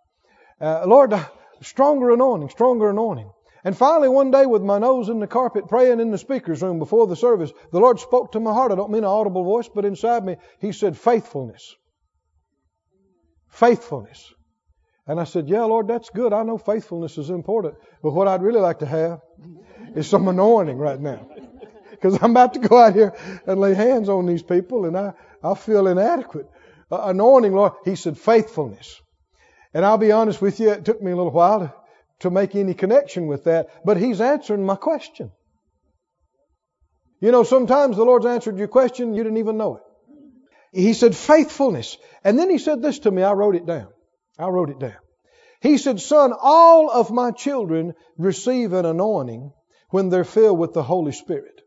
Uh, 0.61 0.85
Lord, 0.85 1.13
uh, 1.13 1.25
stronger 1.61 2.11
anointing, 2.11 2.49
stronger 2.49 2.89
anointing. 2.89 3.31
And 3.63 3.75
finally, 3.75 4.07
one 4.07 4.31
day, 4.31 4.45
with 4.45 4.61
my 4.61 4.77
nose 4.77 5.09
in 5.09 5.19
the 5.19 5.27
carpet, 5.27 5.67
praying 5.67 5.99
in 5.99 6.11
the 6.11 6.17
speaker's 6.17 6.61
room 6.61 6.79
before 6.79 7.07
the 7.07 7.15
service, 7.15 7.51
the 7.71 7.79
Lord 7.79 7.99
spoke 7.99 8.31
to 8.31 8.39
my 8.39 8.53
heart. 8.53 8.71
I 8.71 8.75
don't 8.75 8.91
mean 8.91 9.03
an 9.03 9.09
audible 9.09 9.43
voice, 9.43 9.67
but 9.67 9.83
inside 9.83 10.23
me, 10.23 10.37
He 10.59 10.71
said, 10.71 10.97
faithfulness. 10.97 11.75
Faithfulness. 13.49 14.33
And 15.07 15.19
I 15.19 15.23
said, 15.23 15.47
Yeah, 15.47 15.63
Lord, 15.63 15.87
that's 15.87 16.09
good. 16.09 16.33
I 16.33 16.43
know 16.43 16.57
faithfulness 16.57 17.17
is 17.17 17.29
important. 17.29 17.75
But 18.03 18.11
what 18.11 18.27
I'd 18.27 18.41
really 18.41 18.59
like 18.59 18.79
to 18.79 18.85
have 18.85 19.21
is 19.95 20.07
some 20.07 20.27
anointing 20.27 20.77
right 20.77 20.99
now 20.99 21.25
because 21.91 22.21
I'm 22.21 22.31
about 22.31 22.53
to 22.53 22.59
go 22.59 22.77
out 22.77 22.93
here 22.93 23.13
and 23.45 23.59
lay 23.59 23.73
hands 23.73 24.09
on 24.09 24.25
these 24.25 24.43
people 24.43 24.85
and 24.85 24.97
I, 24.97 25.13
I 25.43 25.55
feel 25.55 25.87
inadequate. 25.87 26.49
Uh, 26.91 27.01
anointing, 27.05 27.53
Lord, 27.53 27.73
He 27.85 27.95
said 27.95 28.17
faithfulness. 28.17 29.01
And 29.73 29.85
I'll 29.85 29.97
be 29.97 30.11
honest 30.11 30.41
with 30.41 30.59
you, 30.59 30.71
it 30.71 30.85
took 30.85 31.01
me 31.01 31.11
a 31.11 31.15
little 31.15 31.31
while 31.31 31.59
to, 31.59 31.73
to 32.19 32.29
make 32.29 32.55
any 32.55 32.73
connection 32.73 33.27
with 33.27 33.45
that, 33.45 33.85
but 33.85 33.97
He's 33.97 34.21
answering 34.21 34.65
my 34.65 34.75
question. 34.75 35.31
You 37.19 37.31
know, 37.31 37.43
sometimes 37.43 37.97
the 37.97 38.05
Lord's 38.05 38.25
answered 38.25 38.57
your 38.57 38.67
question, 38.67 39.13
you 39.13 39.23
didn't 39.23 39.39
even 39.39 39.57
know 39.57 39.77
it. 39.77 39.83
He 40.79 40.93
said 40.93 41.15
faithfulness. 41.15 41.97
And 42.23 42.37
then 42.37 42.49
He 42.49 42.57
said 42.57 42.81
this 42.81 42.99
to 42.99 43.11
me, 43.11 43.23
I 43.23 43.33
wrote 43.33 43.55
it 43.55 43.65
down. 43.65 43.87
I 44.37 44.47
wrote 44.47 44.69
it 44.69 44.79
down. 44.79 44.97
He 45.61 45.77
said, 45.77 45.99
Son, 45.99 46.33
all 46.39 46.91
of 46.91 47.11
my 47.11 47.31
children 47.31 47.93
receive 48.17 48.73
an 48.73 48.85
anointing 48.85 49.51
when 49.89 50.09
they're 50.09 50.23
filled 50.23 50.59
with 50.59 50.73
the 50.73 50.83
Holy 50.83 51.11
Spirit. 51.11 51.61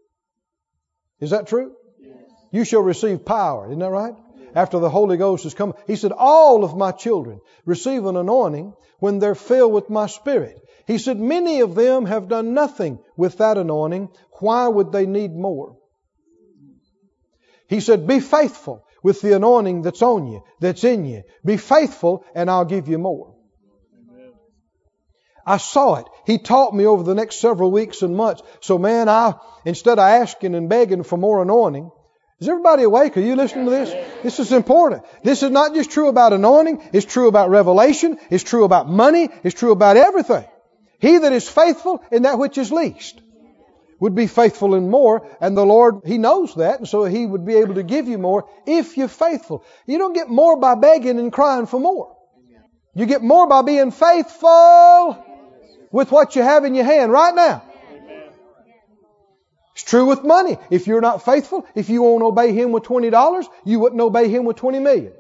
Is 1.19 1.31
that 1.31 1.49
true? 1.49 1.75
Yes. 1.99 2.15
You 2.53 2.65
shall 2.65 2.83
receive 2.83 3.25
power. 3.25 3.67
Isn't 3.67 3.81
that 3.81 3.91
right? 3.91 4.15
Yes. 4.37 4.49
After 4.55 4.79
the 4.79 4.91
Holy 4.91 5.17
Ghost 5.17 5.45
has 5.45 5.55
come. 5.55 5.75
He 5.87 5.97
said, 5.97 6.13
All 6.13 6.65
of 6.65 6.77
my 6.77 6.93
children 6.93 7.41
receive 7.65 8.07
an 8.07 8.17
anointing 8.17 8.75
when 9.01 9.19
they're 9.19 9.35
filled 9.35 9.73
with 9.73 9.91
my 9.91 10.07
Spirit. 10.07 10.57
He 10.87 10.99
said, 10.99 11.19
Many 11.19 11.61
of 11.61 11.75
them 11.75 12.07
have 12.07 12.29
done 12.29 12.55
nothing 12.55 13.01
with 13.17 13.39
that 13.39 13.59
anointing. 13.59 14.11
Why 14.39 14.69
would 14.69 14.93
they 14.93 15.07
need 15.07 15.35
more? 15.35 15.77
He 17.69 17.81
said, 17.81 18.07
Be 18.07 18.21
faithful 18.21 18.85
with 19.03 19.21
the 19.21 19.35
anointing 19.35 19.83
that's 19.83 20.03
on 20.03 20.27
you, 20.27 20.43
that's 20.61 20.85
in 20.85 21.05
you. 21.05 21.23
Be 21.45 21.57
faithful, 21.57 22.25
and 22.35 22.51
I'll 22.51 22.65
give 22.65 22.89
you 22.89 22.99
more. 22.99 23.35
I 25.47 25.57
saw 25.57 25.97
it. 25.97 26.07
He 26.27 26.39
taught 26.39 26.75
me 26.75 26.87
over 26.87 27.03
the 27.03 27.15
next 27.15 27.37
several 27.37 27.71
weeks 27.71 28.03
and 28.03 28.17
months. 28.17 28.43
So 28.61 28.79
man, 28.79 29.09
I, 29.09 29.35
instead 29.65 29.99
of 29.99 30.05
asking 30.05 30.55
and 30.55 30.69
begging 30.69 31.03
for 31.03 31.17
more 31.17 31.43
anointing, 31.43 31.91
is 32.39 32.49
everybody 32.49 32.85
awake? 32.85 33.17
Are 33.17 33.21
you 33.21 33.37
listening 33.37 33.65
to 33.67 33.71
this? 33.71 33.91
This 34.23 34.39
is 34.39 34.53
important. 34.53 35.05
This 35.25 35.43
is 35.43 35.51
not 35.51 35.75
just 35.75 35.91
true 35.91 36.09
about 36.09 36.33
anointing. 36.33 36.89
It's 36.93 37.05
true 37.05 37.29
about 37.29 37.51
revelation. 37.51 38.19
It's 38.31 38.45
true 38.45 38.65
about 38.65 38.89
money. 38.89 39.29
It's 39.43 39.59
true 39.59 39.73
about 39.73 39.97
everything. 39.97 40.45
He 41.01 41.19
that 41.19 41.33
is 41.33 41.49
faithful 41.49 42.03
in 42.11 42.23
that 42.23 42.39
which 42.39 42.57
is 42.57 42.71
least 42.71 43.21
would 44.01 44.15
be 44.15 44.27
faithful 44.27 44.75
in 44.75 44.91
more. 44.91 45.29
And 45.41 45.57
the 45.57 45.65
Lord, 45.65 46.01
He 46.05 46.19
knows 46.19 46.55
that. 46.57 46.79
And 46.79 46.89
so 46.89 47.05
He 47.05 47.25
would 47.25 47.47
be 47.47 47.57
able 47.57 47.75
to 47.75 47.83
give 47.83 48.09
you 48.09 48.19
more 48.19 48.49
if 48.67 48.97
you're 48.97 49.09
faithful. 49.09 49.65
You 49.87 49.99
don't 49.99 50.15
get 50.15 50.29
more 50.29 50.59
by 50.59 50.75
begging 50.75 51.19
and 51.19 51.33
crying 51.33 51.67
for 51.67 51.79
more. 51.79 52.17
You 52.95 53.07
get 53.07 53.23
more 53.23 53.47
by 53.47 53.63
being 53.63 53.93
faithful 53.93 55.25
with 55.93 56.11
what 56.11 56.35
you 56.35 56.43
have 56.43 56.65
in 56.65 56.75
your 56.75 56.85
hand 56.85 57.13
right 57.13 57.35
now. 57.35 57.63
It's 59.75 59.85
true 59.85 60.07
with 60.07 60.25
money. 60.25 60.59
If 60.71 60.87
you're 60.87 61.01
not 61.01 61.25
faithful, 61.25 61.67
if 61.75 61.89
you 61.89 62.03
won't 62.03 62.23
obey 62.23 62.53
Him 62.53 62.73
with 62.73 62.83
$20, 62.83 63.47
you 63.65 63.79
wouldn't 63.79 64.01
obey 64.01 64.29
Him 64.29 64.45
with 64.45 64.57
20 64.57 64.81
million. 64.81 65.13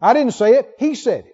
I 0.00 0.12
didn't 0.12 0.34
say 0.34 0.54
it. 0.54 0.74
He 0.78 0.94
said 0.94 1.24
it. 1.26 1.33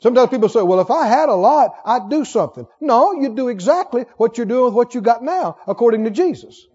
Sometimes 0.00 0.30
people 0.30 0.48
say, 0.48 0.62
well, 0.62 0.80
if 0.80 0.90
I 0.90 1.06
had 1.06 1.28
a 1.28 1.34
lot, 1.34 1.74
I'd 1.84 2.10
do 2.10 2.24
something. 2.24 2.66
No, 2.80 3.12
you'd 3.12 3.34
do 3.34 3.48
exactly 3.48 4.04
what 4.16 4.36
you're 4.36 4.46
doing 4.46 4.66
with 4.66 4.74
what 4.74 4.94
you 4.94 5.00
got 5.00 5.22
now, 5.22 5.56
according 5.66 6.04
to 6.04 6.10
Jesus. 6.10 6.66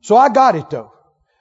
So 0.00 0.16
I 0.16 0.28
got 0.28 0.56
it 0.56 0.70
though. 0.70 0.92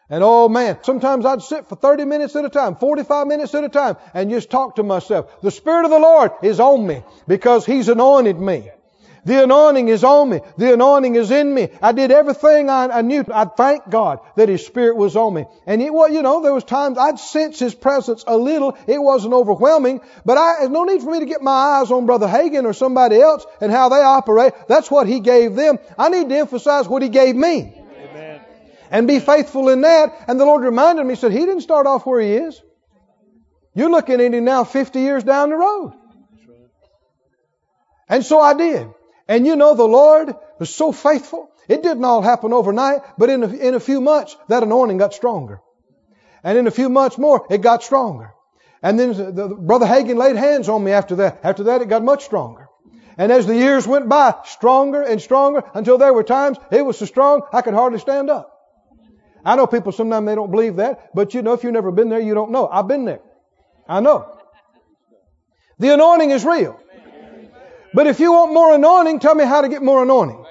And 0.10 0.24
oh 0.24 0.50
man, 0.50 0.78
sometimes 0.84 1.26
I'd 1.26 1.42
sit 1.42 1.68
for 1.68 1.76
30 1.76 2.06
minutes 2.06 2.36
at 2.36 2.44
a 2.44 2.50
time, 2.50 2.76
45 2.76 3.28
minutes 3.28 3.56
at 3.56 3.64
a 3.64 3.70
time, 3.70 3.98
and 4.14 4.30
just 4.30 4.50
talk 4.50 4.76
to 4.76 4.84
myself. 4.84 5.42
The 5.42 5.52
Spirit 5.52 5.86
of 5.86 5.92
the 5.92 6.00
Lord 6.00 6.32
is 6.44 6.60
on 6.60 6.86
me 6.86 7.04
because 7.28 7.66
He's 7.66 7.88
anointed 7.88 8.38
me. 8.38 8.70
The 9.24 9.44
anointing 9.44 9.88
is 9.88 10.04
on 10.04 10.30
me. 10.30 10.42
The 10.58 10.74
anointing 10.74 11.16
is 11.16 11.30
in 11.30 11.54
me. 11.54 11.70
I 11.82 11.92
did 11.92 12.12
everything 12.12 12.70
I, 12.70 12.88
I 12.88 13.02
knew. 13.02 13.24
I 13.32 13.46
thank 13.46 13.88
God 13.90 14.20
that 14.36 14.50
His 14.50 14.66
Spirit 14.66 14.98
was 14.98 15.16
on 15.16 15.34
me. 15.36 15.46
And 15.68 15.82
it 15.82 15.94
was, 15.94 16.12
you 16.12 16.24
know, 16.24 16.42
there 16.42 16.54
was 16.54 16.64
times 16.64 16.98
I'd 16.98 17.20
sense 17.20 17.60
His 17.60 17.76
presence 17.76 18.24
a 18.26 18.36
little. 18.36 18.76
It 18.88 19.02
wasn't 19.02 19.34
overwhelming, 19.34 20.02
but 20.26 20.38
I, 20.38 20.56
there's 20.60 20.72
no 20.72 20.86
need 20.86 21.02
for 21.04 21.12
me 21.12 21.20
to 21.20 21.26
get 21.26 21.42
my 21.44 21.52
eyes 21.52 21.92
on 21.92 22.08
Brother 22.08 22.28
Hagin 22.28 22.66
or 22.66 22.74
somebody 22.74 23.22
else 23.22 23.46
and 23.60 23.72
how 23.72 23.90
they 23.90 24.02
operate. 24.02 24.54
That's 24.68 24.90
what 24.90 25.08
He 25.08 25.20
gave 25.20 25.56
them. 25.56 25.78
I 26.00 26.10
need 26.10 26.30
to 26.30 26.38
emphasize 26.38 26.88
what 26.88 27.04
He 27.04 27.10
gave 27.10 27.36
me 27.36 27.78
and 28.90 29.08
be 29.08 29.20
faithful 29.20 29.70
in 29.70 29.82
that. 29.82 30.26
And 30.28 30.40
the 30.40 30.46
Lord 30.46 30.64
reminded 30.64 31.06
me, 31.06 31.14
He 31.14 31.20
said, 31.20 31.32
He 31.32 31.40
didn't 31.40 31.62
start 31.62 31.86
off 31.86 32.08
where 32.08 32.22
He 32.22 32.34
is. 32.34 32.60
You're 33.76 33.92
looking 33.92 34.20
at 34.20 34.34
Him 34.34 34.44
now 34.44 34.64
50 34.64 35.00
years 35.00 35.24
down 35.24 35.50
the 35.50 35.58
road. 35.58 35.94
And 38.10 38.26
so 38.26 38.42
I 38.42 38.54
did. 38.56 38.90
And 39.28 39.46
you 39.46 39.56
know, 39.56 39.76
the 39.76 39.88
Lord 39.88 40.36
was 40.60 40.74
so 40.74 40.92
faithful. 40.92 41.50
It 41.68 41.84
didn't 41.84 42.04
all 42.04 42.22
happen 42.22 42.54
overnight, 42.54 43.02
but 43.18 43.30
in 43.30 43.44
a, 43.44 43.48
in 43.48 43.76
a 43.76 43.80
few 43.80 44.02
months, 44.02 44.36
that 44.50 44.64
anointing 44.64 44.98
got 44.98 45.14
stronger. 45.14 45.62
And 46.44 46.58
in 46.58 46.68
a 46.68 46.72
few 46.72 46.90
months 46.90 47.18
more, 47.18 47.46
it 47.50 47.62
got 47.62 47.84
stronger. 47.84 48.34
And 48.82 49.00
then 49.00 49.14
the, 49.14 49.32
the, 49.32 49.48
Brother 49.48 49.86
Hagin 49.86 50.18
laid 50.18 50.36
hands 50.36 50.68
on 50.68 50.84
me 50.84 50.92
after 50.92 51.18
that. 51.18 51.42
After 51.44 51.64
that, 51.66 51.82
it 51.82 51.88
got 51.88 52.04
much 52.04 52.26
stronger. 52.26 52.68
And 53.18 53.32
as 53.32 53.46
the 53.46 53.56
years 53.56 53.86
went 53.86 54.10
by, 54.10 54.36
stronger 54.46 55.02
and 55.02 55.22
stronger 55.22 55.64
until 55.74 55.98
there 55.98 56.14
were 56.14 56.24
times 56.24 56.58
it 56.72 56.84
was 56.84 56.98
so 56.98 57.06
strong 57.06 57.44
I 57.54 57.62
could 57.62 57.74
hardly 57.74 58.00
stand 58.00 58.30
up. 58.30 58.48
I 59.44 59.56
know 59.56 59.68
people 59.68 59.92
sometimes 59.92 60.26
they 60.26 60.36
don't 60.36 60.52
believe 60.52 60.78
that, 60.78 61.14
but 61.14 61.34
you 61.34 61.42
know, 61.42 61.54
if 61.54 61.64
you've 61.64 61.74
never 61.74 61.92
been 61.92 62.10
there, 62.10 62.20
you 62.20 62.34
don't 62.34 62.52
know. 62.52 62.68
I've 62.68 62.88
been 62.88 63.06
there. 63.06 63.22
I 63.88 64.00
know. 64.00 64.38
The 65.80 65.94
anointing 65.94 66.32
is 66.32 66.46
real. 66.46 66.80
But 67.94 68.08
if 68.08 68.20
you 68.20 68.32
want 68.32 68.54
more 68.54 68.74
anointing, 68.74 69.20
tell 69.20 69.36
me 69.36 69.46
how 69.46 69.62
to 69.62 69.70
get 69.70 69.82
more 69.82 70.04
anointing. 70.04 70.46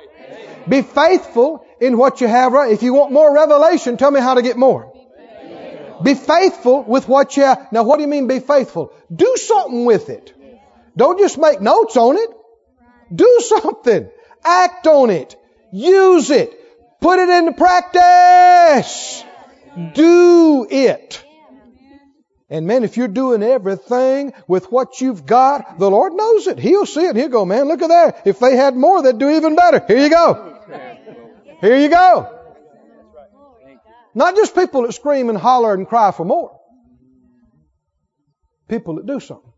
Be 0.69 0.83
faithful 0.83 1.65
in 1.81 1.97
what 1.97 2.21
you 2.21 2.29
have 2.29 2.53
right. 2.53 2.73
If 2.73 2.83
you 2.83 2.93
want 2.93 3.13
more 3.13 3.35
revelation, 3.35 3.97
tell 3.97 4.11
me 4.11 4.21
how 4.21 4.35
to 4.35 4.43
get 4.43 4.57
more. 4.57 4.93
Be 6.03 6.15
faithful 6.15 6.83
with 6.83 7.09
what 7.09 7.37
you 7.37 7.45
have. 7.45 7.73
Now, 7.73 7.83
what 7.83 7.97
do 7.97 8.03
you 8.03 8.09
mean 8.09 8.27
be 8.27 8.41
faithful? 8.41 8.93
Do 9.15 9.35
something 9.37 9.85
with 9.85 10.09
it. 10.09 10.35
Don't 10.97 11.19
just 11.19 11.39
make 11.39 11.61
notes 11.61 11.97
on 11.97 12.17
it. 12.17 12.31
Do 13.15 13.41
something. 13.41 14.09
Act 14.45 14.87
on 14.87 15.11
it. 15.11 15.37
Use 15.73 16.31
it. 16.31 16.57
Put 17.01 17.19
it 17.19 17.29
into 17.29 17.53
practice. 17.53 19.25
Do 19.95 20.67
it. 20.71 21.25
And 22.51 22.67
man, 22.67 22.83
if 22.83 22.97
you're 22.97 23.07
doing 23.07 23.45
everything 23.45 24.33
with 24.49 24.73
what 24.73 25.01
you've 25.01 25.25
got, 25.25 25.79
the 25.79 25.89
Lord 25.89 26.15
knows 26.15 26.49
it. 26.49 26.59
He'll 26.59 26.85
see 26.85 27.07
it. 27.07 27.15
He'll 27.15 27.29
go, 27.29 27.45
man, 27.45 27.69
look 27.69 27.81
at 27.81 27.89
that. 27.89 28.27
If 28.27 28.41
they 28.41 28.57
had 28.57 28.75
more, 28.75 29.03
they'd 29.03 29.17
do 29.17 29.31
even 29.31 29.55
better. 29.55 29.85
Here 29.87 29.99
you 29.99 30.11
go. 30.11 30.59
Here 31.61 31.77
you 31.77 31.89
go. 31.89 32.37
Not 34.15 34.35
just 34.35 34.57
people 34.57 34.83
that 34.83 34.93
scream 34.93 35.29
and 35.29 35.39
holler 35.39 35.73
and 35.73 35.87
cry 35.87 36.11
for 36.11 36.25
more. 36.25 36.59
People 38.69 38.97
that 38.97 39.07
do 39.07 39.21
something. 39.21 39.53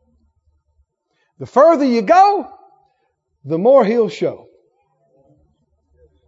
The 1.38 1.46
further 1.46 1.86
you 1.86 2.02
go, 2.02 2.52
the 3.44 3.58
more 3.58 3.86
He'll 3.86 4.10
show. 4.10 4.48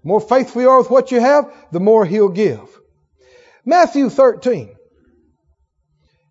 The 0.03 0.09
more 0.09 0.21
faithful 0.21 0.63
you 0.63 0.71
are 0.71 0.79
with 0.79 0.91
what 0.91 1.11
you 1.11 1.21
have, 1.21 1.53
the 1.73 1.81
more 1.81 2.07
He'll 2.07 2.31
give. 2.31 2.69
Matthew 3.67 4.09
13. 4.09 4.75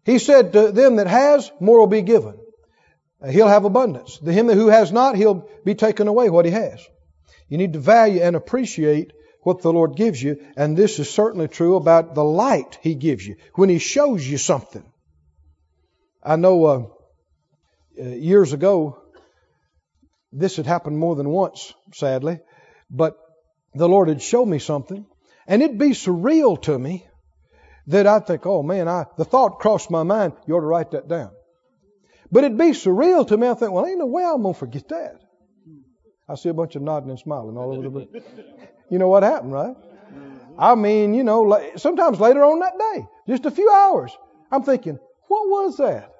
He 0.05 0.19
said 0.19 0.53
to 0.53 0.71
them 0.71 0.97
that 0.97 1.07
has, 1.07 1.51
more 1.59 1.79
will 1.79 1.87
be 1.87 2.01
given. 2.01 2.37
He'll 3.29 3.47
have 3.47 3.65
abundance. 3.65 4.17
To 4.17 4.33
him 4.33 4.49
who 4.49 4.67
has 4.67 4.91
not, 4.91 5.15
he'll 5.15 5.47
be 5.63 5.75
taken 5.75 6.07
away 6.07 6.29
what 6.29 6.45
he 6.45 6.51
has. 6.51 6.85
You 7.47 7.57
need 7.57 7.73
to 7.73 7.79
value 7.79 8.21
and 8.21 8.35
appreciate 8.35 9.13
what 9.43 9.61
the 9.61 9.71
Lord 9.71 9.95
gives 9.95 10.21
you, 10.21 10.43
and 10.55 10.75
this 10.75 10.99
is 10.99 11.09
certainly 11.09 11.47
true 11.47 11.75
about 11.75 12.15
the 12.15 12.23
light 12.23 12.79
He 12.81 12.95
gives 12.95 13.25
you 13.25 13.35
when 13.55 13.69
He 13.69 13.79
shows 13.79 14.25
you 14.25 14.37
something. 14.37 14.83
I 16.23 16.37
know 16.37 16.65
uh, 16.65 16.85
uh, 17.99 18.03
years 18.03 18.53
ago, 18.53 19.01
this 20.31 20.55
had 20.55 20.65
happened 20.65 20.97
more 20.97 21.15
than 21.15 21.29
once, 21.29 21.73
sadly, 21.93 22.39
but 22.89 23.17
the 23.75 23.89
Lord 23.89 24.07
had 24.07 24.21
shown 24.21 24.49
me 24.49 24.59
something, 24.59 25.05
and 25.45 25.61
it'd 25.61 25.77
be 25.77 25.89
surreal 25.89 26.61
to 26.63 26.79
me 26.79 27.05
that 27.87 28.07
I'd 28.07 28.27
think, 28.27 28.45
oh 28.45 28.63
man, 28.63 28.87
I, 28.87 29.05
the 29.17 29.25
thought 29.25 29.59
crossed 29.59 29.91
my 29.91 30.03
mind, 30.03 30.33
you 30.47 30.55
ought 30.55 30.61
to 30.61 30.65
write 30.65 30.91
that 30.91 31.07
down. 31.07 31.31
But 32.31 32.43
it'd 32.43 32.57
be 32.57 32.71
surreal 32.71 33.27
to 33.27 33.37
me. 33.37 33.47
I 33.47 33.53
think, 33.53 33.71
well, 33.71 33.85
ain't 33.85 33.99
no 33.99 34.07
way 34.07 34.23
I'm 34.23 34.41
going 34.41 34.53
to 34.53 34.59
forget 34.59 34.89
that. 34.89 35.19
I 36.27 36.35
see 36.35 36.49
a 36.49 36.53
bunch 36.53 36.75
of 36.75 36.81
nodding 36.81 37.09
and 37.09 37.19
smiling 37.19 37.57
all 37.57 37.73
over 37.73 37.83
the 37.83 37.91
place. 37.91 38.23
You 38.89 38.97
know 38.97 39.07
what 39.07 39.23
happened, 39.23 39.53
right? 39.53 39.75
I 40.57 40.75
mean, 40.75 41.13
you 41.13 41.23
know, 41.23 41.71
sometimes 41.75 42.19
later 42.19 42.43
on 42.43 42.59
that 42.59 42.73
day, 42.77 43.05
just 43.27 43.45
a 43.45 43.51
few 43.51 43.69
hours, 43.69 44.15
I'm 44.51 44.63
thinking, 44.63 44.97
what 45.27 45.49
was 45.49 45.77
that? 45.77 46.11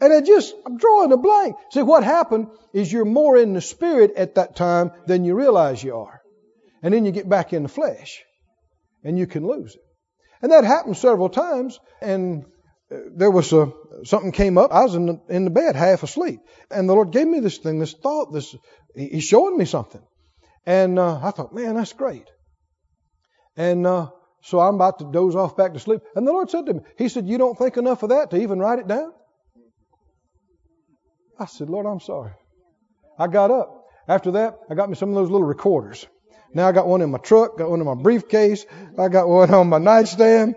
And 0.00 0.12
I 0.12 0.20
just, 0.20 0.54
I'm 0.66 0.78
drawing 0.78 1.12
a 1.12 1.16
blank. 1.16 1.56
See, 1.70 1.82
what 1.82 2.04
happened 2.04 2.48
is 2.72 2.92
you're 2.92 3.04
more 3.04 3.36
in 3.36 3.52
the 3.52 3.60
spirit 3.60 4.14
at 4.16 4.34
that 4.36 4.56
time 4.56 4.92
than 5.06 5.24
you 5.24 5.34
realize 5.34 5.82
you 5.82 5.96
are. 5.96 6.20
And 6.82 6.92
then 6.92 7.04
you 7.04 7.12
get 7.12 7.28
back 7.28 7.52
in 7.52 7.62
the 7.62 7.68
flesh 7.68 8.22
and 9.04 9.18
you 9.18 9.26
can 9.26 9.46
lose 9.46 9.74
it. 9.74 9.82
And 10.42 10.52
that 10.52 10.64
happened 10.64 10.96
several 10.96 11.28
times. 11.28 11.78
And 12.00 12.44
uh, 12.92 12.96
there 13.16 13.30
was 13.30 13.52
a, 13.52 13.72
something 14.04 14.32
came 14.32 14.58
up. 14.58 14.72
I 14.72 14.82
was 14.82 14.94
in 14.94 15.06
the, 15.06 15.20
in 15.28 15.44
the 15.44 15.50
bed 15.50 15.76
half 15.76 16.02
asleep. 16.02 16.40
And 16.70 16.88
the 16.88 16.94
Lord 16.94 17.12
gave 17.12 17.26
me 17.26 17.40
this 17.40 17.58
thing, 17.58 17.78
this 17.78 17.94
thought, 17.94 18.32
this, 18.32 18.54
He's 18.94 19.24
showing 19.24 19.56
me 19.56 19.64
something. 19.64 20.02
And 20.66 20.98
uh, 20.98 21.20
I 21.22 21.30
thought, 21.30 21.54
man, 21.54 21.76
that's 21.76 21.92
great. 21.92 22.28
And 23.56 23.86
uh, 23.86 24.10
so 24.42 24.60
I'm 24.60 24.74
about 24.74 24.98
to 24.98 25.10
doze 25.10 25.36
off 25.36 25.56
back 25.56 25.74
to 25.74 25.80
sleep. 25.80 26.02
And 26.14 26.26
the 26.26 26.32
Lord 26.32 26.50
said 26.50 26.66
to 26.66 26.74
me, 26.74 26.80
He 26.98 27.08
said, 27.08 27.26
You 27.26 27.38
don't 27.38 27.56
think 27.56 27.76
enough 27.76 28.02
of 28.02 28.10
that 28.10 28.30
to 28.30 28.40
even 28.40 28.58
write 28.58 28.80
it 28.80 28.88
down? 28.88 29.12
I 31.38 31.46
said, 31.46 31.70
Lord, 31.70 31.86
I'm 31.86 32.00
sorry. 32.00 32.32
I 33.18 33.26
got 33.26 33.50
up. 33.50 33.84
After 34.08 34.32
that, 34.32 34.58
I 34.70 34.74
got 34.74 34.88
me 34.88 34.96
some 34.96 35.10
of 35.10 35.14
those 35.14 35.30
little 35.30 35.46
recorders. 35.46 36.06
Now 36.54 36.68
I 36.68 36.72
got 36.72 36.86
one 36.86 37.02
in 37.02 37.10
my 37.10 37.18
truck, 37.18 37.58
got 37.58 37.70
one 37.70 37.80
in 37.80 37.86
my 37.86 37.94
briefcase, 37.94 38.66
I 38.98 39.08
got 39.08 39.28
one 39.28 39.52
on 39.52 39.68
my 39.68 39.78
nightstand. 39.78 40.54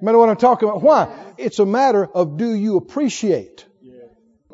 Remember 0.00 0.18
what 0.18 0.28
I'm 0.28 0.36
talking 0.36 0.68
about? 0.68 0.82
Why? 0.82 1.34
It's 1.38 1.58
a 1.58 1.66
matter 1.66 2.06
of 2.06 2.36
do 2.36 2.54
you 2.54 2.76
appreciate? 2.76 3.66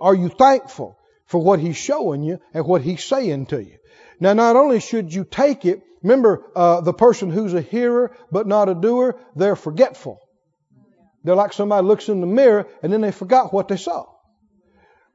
Are 0.00 0.14
you 0.14 0.28
thankful 0.28 0.98
for 1.26 1.42
what 1.42 1.60
He's 1.60 1.76
showing 1.76 2.22
you 2.22 2.40
and 2.54 2.64
what 2.64 2.82
He's 2.82 3.04
saying 3.04 3.46
to 3.46 3.62
you? 3.62 3.76
Now, 4.18 4.32
not 4.32 4.56
only 4.56 4.80
should 4.80 5.12
you 5.12 5.24
take 5.24 5.64
it, 5.64 5.82
remember, 6.02 6.50
uh, 6.54 6.80
the 6.80 6.92
person 6.92 7.30
who's 7.30 7.54
a 7.54 7.60
hearer 7.60 8.16
but 8.30 8.46
not 8.46 8.68
a 8.68 8.74
doer, 8.74 9.18
they're 9.36 9.56
forgetful. 9.56 10.20
They're 11.24 11.34
like 11.34 11.52
somebody 11.52 11.86
looks 11.86 12.08
in 12.08 12.20
the 12.20 12.26
mirror 12.26 12.66
and 12.82 12.92
then 12.92 13.00
they 13.00 13.12
forgot 13.12 13.52
what 13.52 13.68
they 13.68 13.76
saw. 13.76 14.06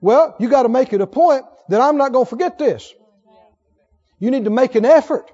Well, 0.02 0.36
you 0.40 0.50
got 0.50 0.64
to 0.64 0.70
make 0.70 0.94
it 0.94 1.02
a 1.02 1.08
point 1.08 1.46
that 1.70 1.82
I'm 1.82 1.98
not 1.98 2.12
going 2.12 2.26
to 2.26 2.30
forget 2.30 2.60
this. 2.60 2.94
You 4.20 4.32
need 4.32 4.46
to 4.46 4.50
make 4.50 4.76
an 4.76 4.86
effort. 4.86 5.32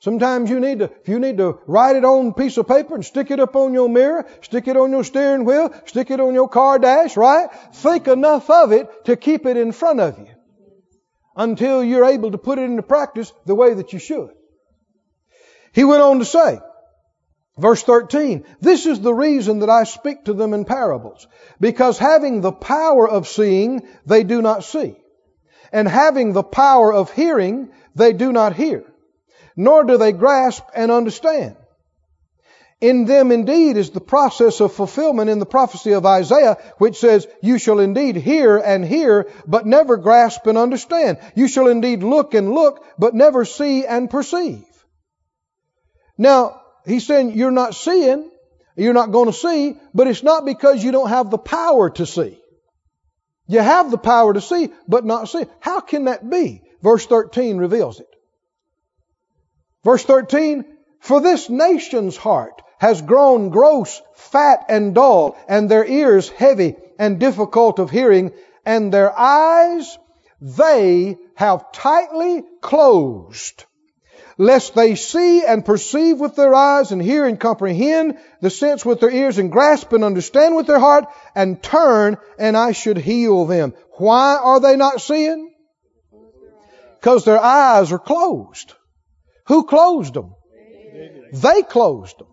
Sometimes 0.00 0.48
you 0.48 0.60
need 0.60 0.78
to, 0.78 0.84
if 0.84 1.08
you 1.08 1.18
need 1.18 1.38
to 1.38 1.58
write 1.66 1.96
it 1.96 2.04
on 2.04 2.28
a 2.28 2.32
piece 2.32 2.56
of 2.56 2.68
paper 2.68 2.94
and 2.94 3.04
stick 3.04 3.32
it 3.32 3.40
up 3.40 3.56
on 3.56 3.74
your 3.74 3.88
mirror, 3.88 4.26
stick 4.42 4.68
it 4.68 4.76
on 4.76 4.92
your 4.92 5.02
steering 5.02 5.44
wheel, 5.44 5.74
stick 5.86 6.12
it 6.12 6.20
on 6.20 6.34
your 6.34 6.48
car 6.48 6.78
dash, 6.78 7.16
right? 7.16 7.48
Think 7.74 8.06
enough 8.06 8.48
of 8.48 8.70
it 8.70 9.06
to 9.06 9.16
keep 9.16 9.44
it 9.44 9.56
in 9.56 9.72
front 9.72 9.98
of 9.98 10.18
you 10.18 10.28
until 11.36 11.82
you're 11.82 12.04
able 12.04 12.30
to 12.30 12.38
put 12.38 12.58
it 12.58 12.62
into 12.62 12.82
practice 12.82 13.32
the 13.46 13.56
way 13.56 13.74
that 13.74 13.92
you 13.92 13.98
should. 13.98 14.30
He 15.72 15.82
went 15.82 16.02
on 16.02 16.20
to 16.20 16.24
say, 16.24 16.60
verse 17.56 17.82
13, 17.82 18.44
this 18.60 18.86
is 18.86 19.00
the 19.00 19.14
reason 19.14 19.60
that 19.60 19.70
I 19.70 19.82
speak 19.82 20.24
to 20.26 20.32
them 20.32 20.54
in 20.54 20.64
parables, 20.64 21.26
because 21.60 21.98
having 21.98 22.40
the 22.40 22.52
power 22.52 23.08
of 23.08 23.26
seeing, 23.26 23.86
they 24.06 24.22
do 24.22 24.42
not 24.42 24.62
see, 24.62 24.96
and 25.72 25.88
having 25.88 26.32
the 26.32 26.42
power 26.42 26.92
of 26.92 27.12
hearing, 27.12 27.70
they 27.94 28.12
do 28.12 28.32
not 28.32 28.54
hear, 28.54 28.84
nor 29.56 29.84
do 29.84 29.96
they 29.98 30.12
grasp 30.12 30.64
and 30.74 30.90
understand. 30.90 31.56
In 32.80 33.06
them 33.06 33.32
indeed 33.32 33.76
is 33.76 33.90
the 33.90 34.00
process 34.00 34.60
of 34.60 34.72
fulfillment 34.72 35.28
in 35.28 35.40
the 35.40 35.46
prophecy 35.46 35.92
of 35.92 36.06
Isaiah, 36.06 36.58
which 36.78 36.98
says, 36.98 37.26
You 37.42 37.58
shall 37.58 37.80
indeed 37.80 38.14
hear 38.14 38.56
and 38.56 38.84
hear, 38.84 39.28
but 39.48 39.66
never 39.66 39.96
grasp 39.96 40.46
and 40.46 40.56
understand. 40.56 41.18
You 41.34 41.48
shall 41.48 41.66
indeed 41.66 42.04
look 42.04 42.34
and 42.34 42.52
look, 42.52 42.84
but 42.96 43.14
never 43.14 43.44
see 43.44 43.84
and 43.84 44.08
perceive. 44.08 44.64
Now, 46.16 46.60
he's 46.86 47.04
saying 47.04 47.32
you're 47.32 47.50
not 47.50 47.74
seeing, 47.74 48.30
you're 48.76 48.94
not 48.94 49.10
going 49.10 49.26
to 49.26 49.32
see, 49.32 49.76
but 49.92 50.06
it's 50.06 50.22
not 50.22 50.44
because 50.44 50.82
you 50.82 50.92
don't 50.92 51.08
have 51.08 51.30
the 51.30 51.38
power 51.38 51.90
to 51.90 52.06
see. 52.06 52.38
You 53.48 53.60
have 53.60 53.90
the 53.90 53.98
power 53.98 54.34
to 54.34 54.40
see, 54.40 54.68
but 54.86 55.04
not 55.04 55.28
see. 55.28 55.46
How 55.58 55.80
can 55.80 56.04
that 56.04 56.28
be? 56.28 56.62
Verse 56.82 57.06
13 57.06 57.56
reveals 57.56 57.98
it. 57.98 58.08
Verse 59.82 60.04
13, 60.04 60.64
for 61.00 61.20
this 61.20 61.48
nation's 61.48 62.16
heart 62.16 62.60
has 62.78 63.02
grown 63.02 63.48
gross, 63.48 64.00
fat, 64.14 64.66
and 64.68 64.94
dull, 64.94 65.36
and 65.48 65.68
their 65.68 65.84
ears 65.84 66.28
heavy 66.28 66.76
and 66.98 67.18
difficult 67.18 67.78
of 67.78 67.90
hearing, 67.90 68.32
and 68.64 68.92
their 68.92 69.16
eyes 69.18 69.98
they 70.40 71.16
have 71.34 71.72
tightly 71.72 72.44
closed, 72.60 73.64
lest 74.38 74.74
they 74.74 74.94
see 74.94 75.44
and 75.44 75.64
perceive 75.64 76.20
with 76.20 76.36
their 76.36 76.54
eyes, 76.54 76.92
and 76.92 77.02
hear 77.02 77.26
and 77.26 77.38
comprehend 77.38 78.16
the 78.40 78.50
sense 78.50 78.86
with 78.86 79.00
their 79.00 79.10
ears, 79.10 79.38
and 79.38 79.52
grasp 79.52 79.92
and 79.92 80.04
understand 80.04 80.56
with 80.56 80.66
their 80.66 80.78
heart, 80.78 81.06
and 81.34 81.62
turn, 81.62 82.16
and 82.38 82.56
I 82.56 82.72
should 82.72 82.96
heal 82.96 83.44
them. 83.44 83.74
Why 83.94 84.36
are 84.36 84.60
they 84.60 84.76
not 84.76 85.00
seeing? 85.00 85.52
Because 87.00 87.24
their 87.24 87.40
eyes 87.40 87.92
are 87.92 87.98
closed. 87.98 88.72
Who 89.48 89.64
closed 89.64 90.14
them? 90.14 90.34
They 91.32 91.62
closed 91.62 92.18
them. 92.18 92.28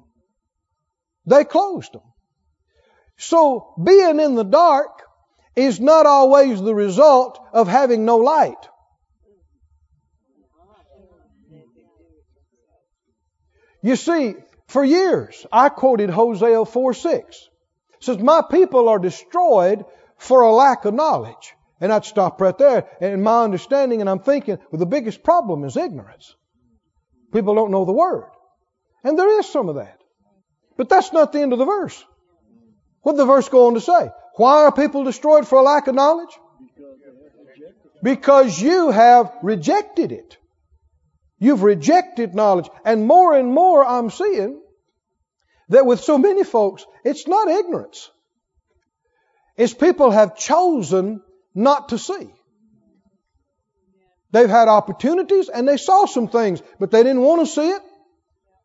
They 1.25 1.43
closed 1.43 1.93
them. 1.93 2.01
So 3.17 3.73
being 3.83 4.19
in 4.19 4.35
the 4.35 4.43
dark 4.43 5.01
is 5.55 5.79
not 5.79 6.05
always 6.05 6.61
the 6.61 6.75
result 6.75 7.39
of 7.53 7.67
having 7.67 8.05
no 8.05 8.17
light. 8.17 8.69
You 13.85 13.95
see, 13.95 14.33
for 14.65 14.83
years 14.83 15.45
I 15.51 15.69
quoted 15.69 16.09
Hosea 16.09 16.65
4 16.65 16.93
6. 16.95 17.49
It 17.99 18.03
says, 18.03 18.17
My 18.17 18.41
people 18.49 18.89
are 18.89 18.97
destroyed 18.97 19.85
for 20.17 20.41
a 20.41 20.51
lack 20.51 20.85
of 20.85 20.95
knowledge. 20.95 21.53
And 21.79 21.93
I'd 21.93 22.03
stop 22.03 22.41
right 22.41 22.57
there. 22.57 22.87
And 22.99 23.13
in 23.13 23.21
my 23.21 23.43
understanding, 23.43 24.01
and 24.01 24.09
I'm 24.09 24.23
thinking, 24.23 24.57
well, 24.71 24.79
the 24.79 24.87
biggest 24.87 25.21
problem 25.21 25.63
is 25.65 25.77
ignorance. 25.77 26.33
People 27.31 27.53
don't 27.53 27.69
know 27.69 27.85
the 27.85 27.91
Word. 27.91 28.31
And 29.03 29.19
there 29.19 29.39
is 29.39 29.47
some 29.47 29.69
of 29.69 29.75
that. 29.75 30.01
But 30.77 30.89
that's 30.89 31.13
not 31.13 31.31
the 31.31 31.41
end 31.41 31.53
of 31.53 31.59
the 31.59 31.65
verse. 31.65 32.03
What 33.03 33.11
did 33.11 33.19
the 33.19 33.25
verse 33.25 33.49
go 33.49 33.67
on 33.67 33.75
to 33.75 33.81
say? 33.81 34.09
Why 34.37 34.63
are 34.63 34.71
people 34.71 35.03
destroyed 35.03 35.47
for 35.47 35.59
a 35.59 35.61
lack 35.61 35.85
of 35.85 35.93
knowledge? 35.93 36.35
Because 38.01 38.59
you 38.59 38.89
have 38.89 39.31
rejected 39.43 40.11
it. 40.11 40.37
You've 41.39 41.63
rejected 41.63 42.33
knowledge. 42.35 42.69
And 42.83 43.05
more 43.05 43.33
and 43.33 43.53
more 43.53 43.85
I'm 43.85 44.09
seeing 44.09 44.61
that 45.69 45.85
with 45.85 46.01
so 46.01 46.17
many 46.17 46.43
folks, 46.43 46.85
it's 47.03 47.27
not 47.27 47.47
ignorance. 47.47 48.09
It's 49.57 49.73
people 49.73 50.11
have 50.11 50.37
chosen 50.37 51.21
not 51.53 51.89
to 51.89 51.97
see. 51.97 52.29
They've 54.31 54.49
had 54.49 54.67
opportunities 54.67 55.47
and 55.47 55.67
they 55.67 55.77
saw 55.77 56.05
some 56.05 56.27
things, 56.27 56.61
but 56.79 56.91
they 56.91 57.03
didn't 57.03 57.21
want 57.21 57.47
to 57.47 57.53
see 57.53 57.69
it. 57.69 57.81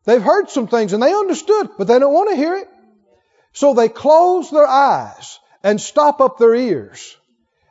They've 0.03 0.21
heard 0.21 0.49
some 0.49 0.67
things 0.67 0.93
and 0.93 1.01
they 1.01 1.13
understood, 1.13 1.69
but 1.77 1.87
they 1.87 1.99
don't 1.99 2.13
want 2.13 2.29
to 2.29 2.35
hear 2.35 2.55
it. 2.55 2.67
So 3.53 3.73
they 3.73 3.87
close 3.87 4.49
their 4.49 4.67
eyes 4.67 5.39
and 5.63 5.79
stop 5.79 6.21
up 6.21 6.37
their 6.37 6.55
ears. 6.55 7.15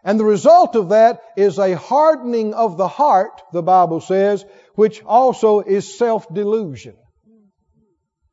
And 0.03 0.19
the 0.19 0.25
result 0.25 0.77
of 0.77 0.91
that 0.91 1.21
is 1.37 1.59
a 1.59 1.77
hardening 1.77 2.55
of 2.55 2.79
the 2.79 2.89
heart, 2.89 3.43
the 3.53 3.63
Bible 3.63 4.01
says, 4.01 4.45
which 4.81 5.03
also 5.05 5.61
is 5.61 5.99
self-delusion. 5.99 6.95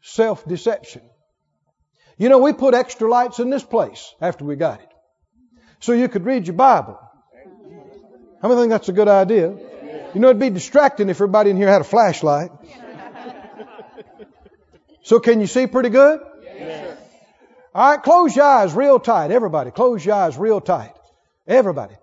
Self-deception. 0.02 1.02
You 2.18 2.30
know, 2.30 2.38
we 2.40 2.54
put 2.54 2.74
extra 2.74 3.10
lights 3.10 3.40
in 3.40 3.50
this 3.50 3.64
place 3.64 4.16
after 4.22 4.46
we 4.46 4.56
got 4.56 4.80
it. 4.80 4.88
So 5.82 5.92
you 5.92 6.08
could 6.08 6.24
read 6.24 6.48
your 6.48 6.56
Bible. 6.56 6.98
How 8.42 8.48
many 8.48 8.62
think 8.62 8.70
that's 8.70 8.88
a 8.88 8.94
good 8.94 9.10
idea? 9.10 9.50
You 10.14 10.22
know, 10.22 10.30
it'd 10.30 10.40
be 10.40 10.50
distracting 10.50 11.10
if 11.10 11.18
everybody 11.18 11.50
in 11.50 11.58
here 11.58 11.68
had 11.68 11.82
a 11.82 11.90
flashlight. 11.96 12.52
So 15.04 15.20
can 15.20 15.42
you 15.42 15.48
see 15.48 15.68
pretty 15.68 15.90
good? 15.90 16.22
Yes. 16.46 16.98
All 17.76 17.92
right, 17.92 18.02
close 18.02 18.34
your 18.38 18.46
eyes 18.46 18.74
real 18.74 19.02
tight. 19.02 19.32
Everybody, 19.32 19.72
close 19.72 20.06
your 20.06 20.16
eyes 20.16 20.38
real 20.38 20.62
tight. 20.62 20.94
Everybody. 21.46 21.96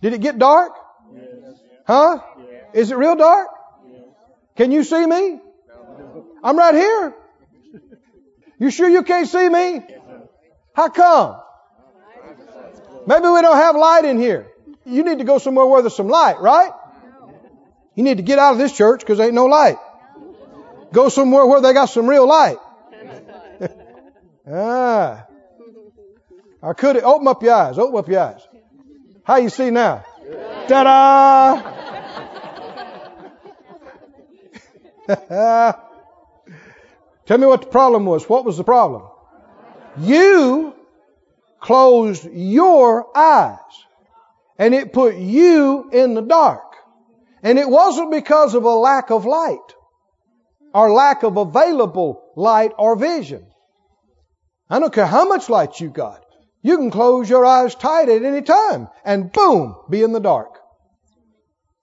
Did 0.00 0.12
it 0.12 0.20
get 0.20 0.40
dark? 0.40 0.72
Huh? 1.86 2.18
Is 2.74 2.90
it 2.90 2.96
real 2.96 3.14
dark? 3.14 3.46
Can 4.56 4.70
you 4.70 4.84
see 4.84 5.06
me? 5.06 5.40
I'm 6.42 6.58
right 6.58 6.74
here. 6.74 7.14
You 8.58 8.70
sure 8.70 8.88
you 8.88 9.02
can't 9.02 9.28
see 9.28 9.48
me? 9.48 9.82
How 10.74 10.88
come? 10.88 11.40
Maybe 13.06 13.26
we 13.28 13.42
don't 13.42 13.56
have 13.56 13.76
light 13.76 14.04
in 14.04 14.18
here. 14.18 14.46
You 14.84 15.04
need 15.04 15.18
to 15.18 15.24
go 15.24 15.38
somewhere 15.38 15.66
where 15.66 15.82
there's 15.82 15.96
some 15.96 16.08
light, 16.08 16.40
right? 16.40 16.72
You 17.94 18.04
need 18.04 18.18
to 18.18 18.22
get 18.22 18.38
out 18.38 18.52
of 18.52 18.58
this 18.58 18.76
church 18.76 19.00
because 19.00 19.18
there 19.18 19.26
ain't 19.26 19.34
no 19.34 19.46
light. 19.46 19.78
Go 20.92 21.08
somewhere 21.08 21.46
where 21.46 21.60
they 21.60 21.72
got 21.72 21.86
some 21.86 22.06
real 22.06 22.26
light. 22.26 22.58
ah. 24.50 25.26
I 26.62 26.72
could 26.74 26.96
open 26.98 27.26
up 27.28 27.42
your 27.42 27.54
eyes. 27.54 27.78
Open 27.78 27.98
up 27.98 28.08
your 28.08 28.20
eyes. 28.20 28.46
How 29.24 29.36
you 29.36 29.48
see 29.48 29.70
now? 29.70 30.04
Ta-da! 30.68 31.81
Tell 37.26 37.38
me 37.38 37.46
what 37.46 37.62
the 37.62 37.68
problem 37.68 38.04
was. 38.04 38.28
What 38.28 38.44
was 38.44 38.56
the 38.56 38.64
problem? 38.64 39.08
You 39.98 40.74
closed 41.60 42.28
your 42.32 43.16
eyes 43.16 43.58
and 44.58 44.74
it 44.74 44.92
put 44.92 45.16
you 45.16 45.90
in 45.92 46.14
the 46.14 46.22
dark. 46.22 46.62
And 47.42 47.58
it 47.58 47.68
wasn't 47.68 48.12
because 48.12 48.54
of 48.54 48.64
a 48.64 48.70
lack 48.70 49.10
of 49.10 49.24
light 49.24 49.58
or 50.72 50.92
lack 50.92 51.22
of 51.22 51.36
available 51.36 52.22
light 52.36 52.72
or 52.78 52.96
vision. 52.96 53.46
I 54.70 54.78
don't 54.78 54.92
care 54.92 55.06
how 55.06 55.26
much 55.26 55.48
light 55.48 55.80
you 55.80 55.90
got. 55.90 56.24
You 56.62 56.76
can 56.76 56.90
close 56.90 57.28
your 57.28 57.44
eyes 57.44 57.74
tight 57.74 58.08
at 58.08 58.22
any 58.22 58.42
time 58.42 58.88
and 59.04 59.32
boom, 59.32 59.76
be 59.90 60.02
in 60.02 60.12
the 60.12 60.20
dark. 60.20 60.58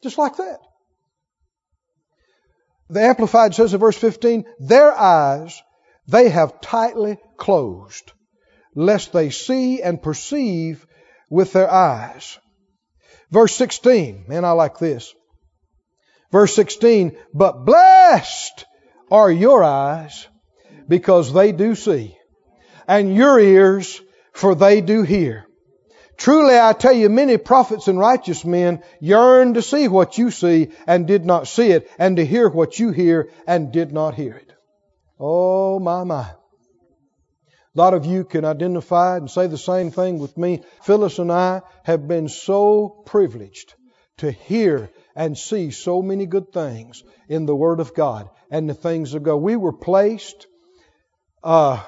Just 0.02 0.18
like 0.18 0.38
that. 0.38 0.60
The 2.90 3.02
Amplified 3.02 3.54
says 3.54 3.74
in 3.74 3.80
verse 3.80 3.98
15, 3.98 4.46
their 4.60 4.92
eyes 4.92 5.62
they 6.08 6.30
have 6.30 6.60
tightly 6.60 7.18
closed, 7.38 8.12
lest 8.74 9.14
they 9.14 9.30
see 9.30 9.82
and 9.82 10.02
perceive 10.02 10.86
with 11.30 11.54
their 11.54 11.70
eyes. 11.70 12.40
Verse 13.30 13.56
16, 13.56 14.26
man, 14.28 14.44
I 14.44 14.52
like 14.52 14.80
this. 14.80 15.14
Verse 16.32 16.54
16, 16.56 17.16
but 17.34 17.64
blessed 17.66 18.66
are 19.12 19.32
your 19.32 19.64
eyes 19.64 20.28
because 20.88 21.32
they 21.32 21.52
do 21.52 21.76
see, 21.76 22.18
and 22.88 23.16
your 23.16 23.40
ears 23.40 24.02
for 24.34 24.56
they 24.56 24.82
do 24.82 25.04
hear. 25.04 25.46
Truly 26.20 26.60
I 26.60 26.74
tell 26.74 26.92
you, 26.92 27.08
many 27.08 27.38
prophets 27.38 27.88
and 27.88 27.98
righteous 27.98 28.44
men 28.44 28.84
yearned 29.00 29.56
to 29.56 29.62
see 29.62 29.88
what 29.88 30.18
you 30.18 30.32
see 30.32 30.72
and 30.86 31.08
did 31.08 31.26
not 31.26 31.48
see 31.48 31.72
it, 31.72 31.90
and 31.98 32.18
to 32.18 32.26
hear 32.26 32.50
what 32.50 32.78
you 32.78 32.92
hear 32.92 33.30
and 33.48 33.72
did 33.72 33.94
not 33.94 34.16
hear 34.16 34.36
it. 34.36 34.52
Oh 35.18 35.80
my 35.80 36.04
my. 36.04 36.22
A 36.24 36.36
lot 37.76 37.94
of 37.94 38.06
you 38.06 38.26
can 38.26 38.44
identify 38.44 39.16
and 39.16 39.32
say 39.32 39.48
the 39.48 39.58
same 39.58 39.92
thing 39.92 40.20
with 40.20 40.38
me. 40.38 40.62
Phyllis 40.82 41.20
and 41.20 41.32
I 41.32 41.62
have 41.84 42.06
been 42.08 42.28
so 42.28 43.04
privileged 43.06 43.76
to 44.18 44.30
hear 44.30 44.90
and 45.16 45.38
see 45.38 45.72
so 45.72 46.02
many 46.02 46.26
good 46.26 46.52
things 46.52 47.02
in 47.30 47.46
the 47.46 47.56
Word 47.56 47.80
of 47.80 47.94
God 47.94 48.30
and 48.52 48.70
the 48.70 48.74
things 48.74 49.14
of 49.14 49.24
God. 49.24 49.38
We 49.38 49.56
were 49.56 49.72
placed, 49.72 50.48
uh, 51.44 51.82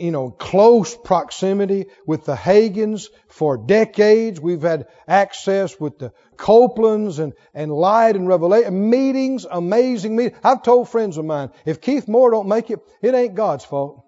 you 0.00 0.10
know, 0.10 0.30
close 0.30 0.96
proximity 0.96 1.86
with 2.06 2.24
the 2.24 2.34
Hagins 2.34 3.08
for 3.28 3.58
decades. 3.58 4.40
We've 4.40 4.62
had 4.62 4.86
access 5.06 5.78
with 5.78 5.98
the 5.98 6.12
Copelands 6.36 7.18
and, 7.18 7.34
and 7.54 7.70
Light 7.70 8.16
and 8.16 8.26
Revelation 8.26 8.88
meetings, 8.88 9.46
amazing 9.50 10.16
meetings. 10.16 10.38
I've 10.42 10.62
told 10.62 10.88
friends 10.88 11.18
of 11.18 11.24
mine, 11.24 11.50
if 11.66 11.80
Keith 11.80 12.08
Moore 12.08 12.30
don't 12.30 12.48
make 12.48 12.70
it, 12.70 12.80
it 13.02 13.14
ain't 13.14 13.34
God's 13.34 13.64
fault. 13.64 14.04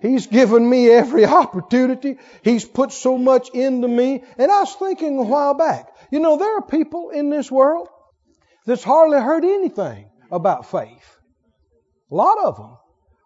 He's 0.00 0.26
given 0.26 0.68
me 0.68 0.90
every 0.90 1.24
opportunity. 1.40 2.18
He's 2.42 2.64
put 2.64 2.92
so 2.92 3.16
much 3.18 3.50
into 3.50 3.88
me. 3.88 4.24
And 4.36 4.50
I 4.50 4.60
was 4.60 4.74
thinking 4.74 5.18
a 5.18 5.22
while 5.22 5.54
back, 5.54 5.94
you 6.10 6.20
know, 6.20 6.36
there 6.36 6.58
are 6.58 6.62
people 6.62 7.10
in 7.10 7.30
this 7.30 7.50
world 7.50 7.88
that's 8.66 8.82
hardly 8.82 9.20
heard 9.20 9.44
anything 9.44 10.06
about 10.30 10.70
faith. 10.70 11.18
A 12.10 12.14
lot 12.14 12.38
of 12.38 12.56
them 12.56 12.76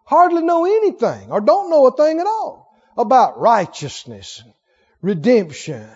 hardly 0.07 0.41
know 0.41 0.65
anything 0.65 1.31
or 1.31 1.41
don't 1.41 1.69
know 1.69 1.85
a 1.85 1.95
thing 1.95 2.19
at 2.19 2.25
all 2.25 2.73
about 2.97 3.39
righteousness 3.39 4.41
and 4.43 4.53
redemption, 5.01 5.89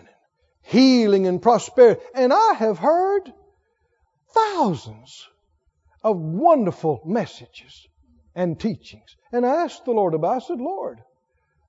healing 0.61 1.27
and 1.27 1.41
prosperity. 1.41 2.01
And 2.13 2.33
I 2.33 2.53
have 2.53 2.77
heard 2.77 3.31
thousands 4.33 5.27
of 6.03 6.17
wonderful 6.17 7.01
messages 7.05 7.87
and 8.35 8.59
teachings. 8.59 9.15
And 9.31 9.45
I 9.45 9.63
asked 9.63 9.85
the 9.85 9.91
Lord 9.91 10.13
about 10.13 10.33
it. 10.33 10.43
I 10.43 10.47
said, 10.47 10.59
Lord, 10.59 10.99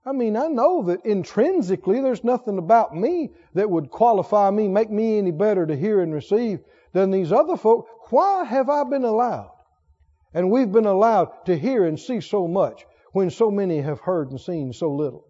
I 0.05 0.11
mean, 0.11 0.37
I 0.37 0.49
know 0.49 0.83
that 0.85 1.07
intrinsically 1.07 2.01
there's 2.01 2.25
nothing 2.25 2.59
about 2.59 2.95
me 2.95 3.31
that 3.55 3.71
would 3.71 3.89
qualify 3.91 4.51
me, 4.51 4.67
make 4.67 4.91
me 4.91 5.17
any 5.19 5.31
better 5.31 5.65
to 5.65 5.77
hear 5.77 6.01
and 6.01 6.13
receive 6.13 6.59
than 6.93 7.13
these 7.13 7.31
other 7.31 7.57
folk. 7.57 7.87
Why 8.11 8.43
have 8.43 8.69
I 8.69 8.83
been 8.83 9.05
allowed? 9.05 9.52
And 10.35 10.51
we've 10.51 10.71
been 10.71 10.87
allowed 10.87 11.47
to 11.47 11.59
hear 11.59 11.85
and 11.85 11.99
see 11.99 12.21
so 12.21 12.49
much 12.49 12.85
when 13.13 13.31
so 13.31 13.51
many 13.51 13.81
have 13.81 14.01
heard 14.01 14.31
and 14.31 14.41
seen 14.41 14.73
so 14.73 14.91
little. 14.91 15.27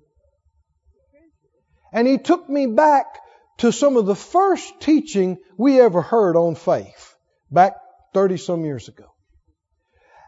And 1.92 2.06
he 2.06 2.18
took 2.18 2.48
me 2.48 2.66
back 2.66 3.18
to 3.58 3.72
some 3.72 3.96
of 3.96 4.06
the 4.06 4.14
first 4.14 4.80
teaching 4.80 5.38
we 5.56 5.80
ever 5.80 6.00
heard 6.00 6.36
on 6.36 6.54
faith 6.54 7.14
back 7.50 7.76
30 8.14 8.38
some 8.38 8.64
years 8.64 8.88
ago. 8.88 9.06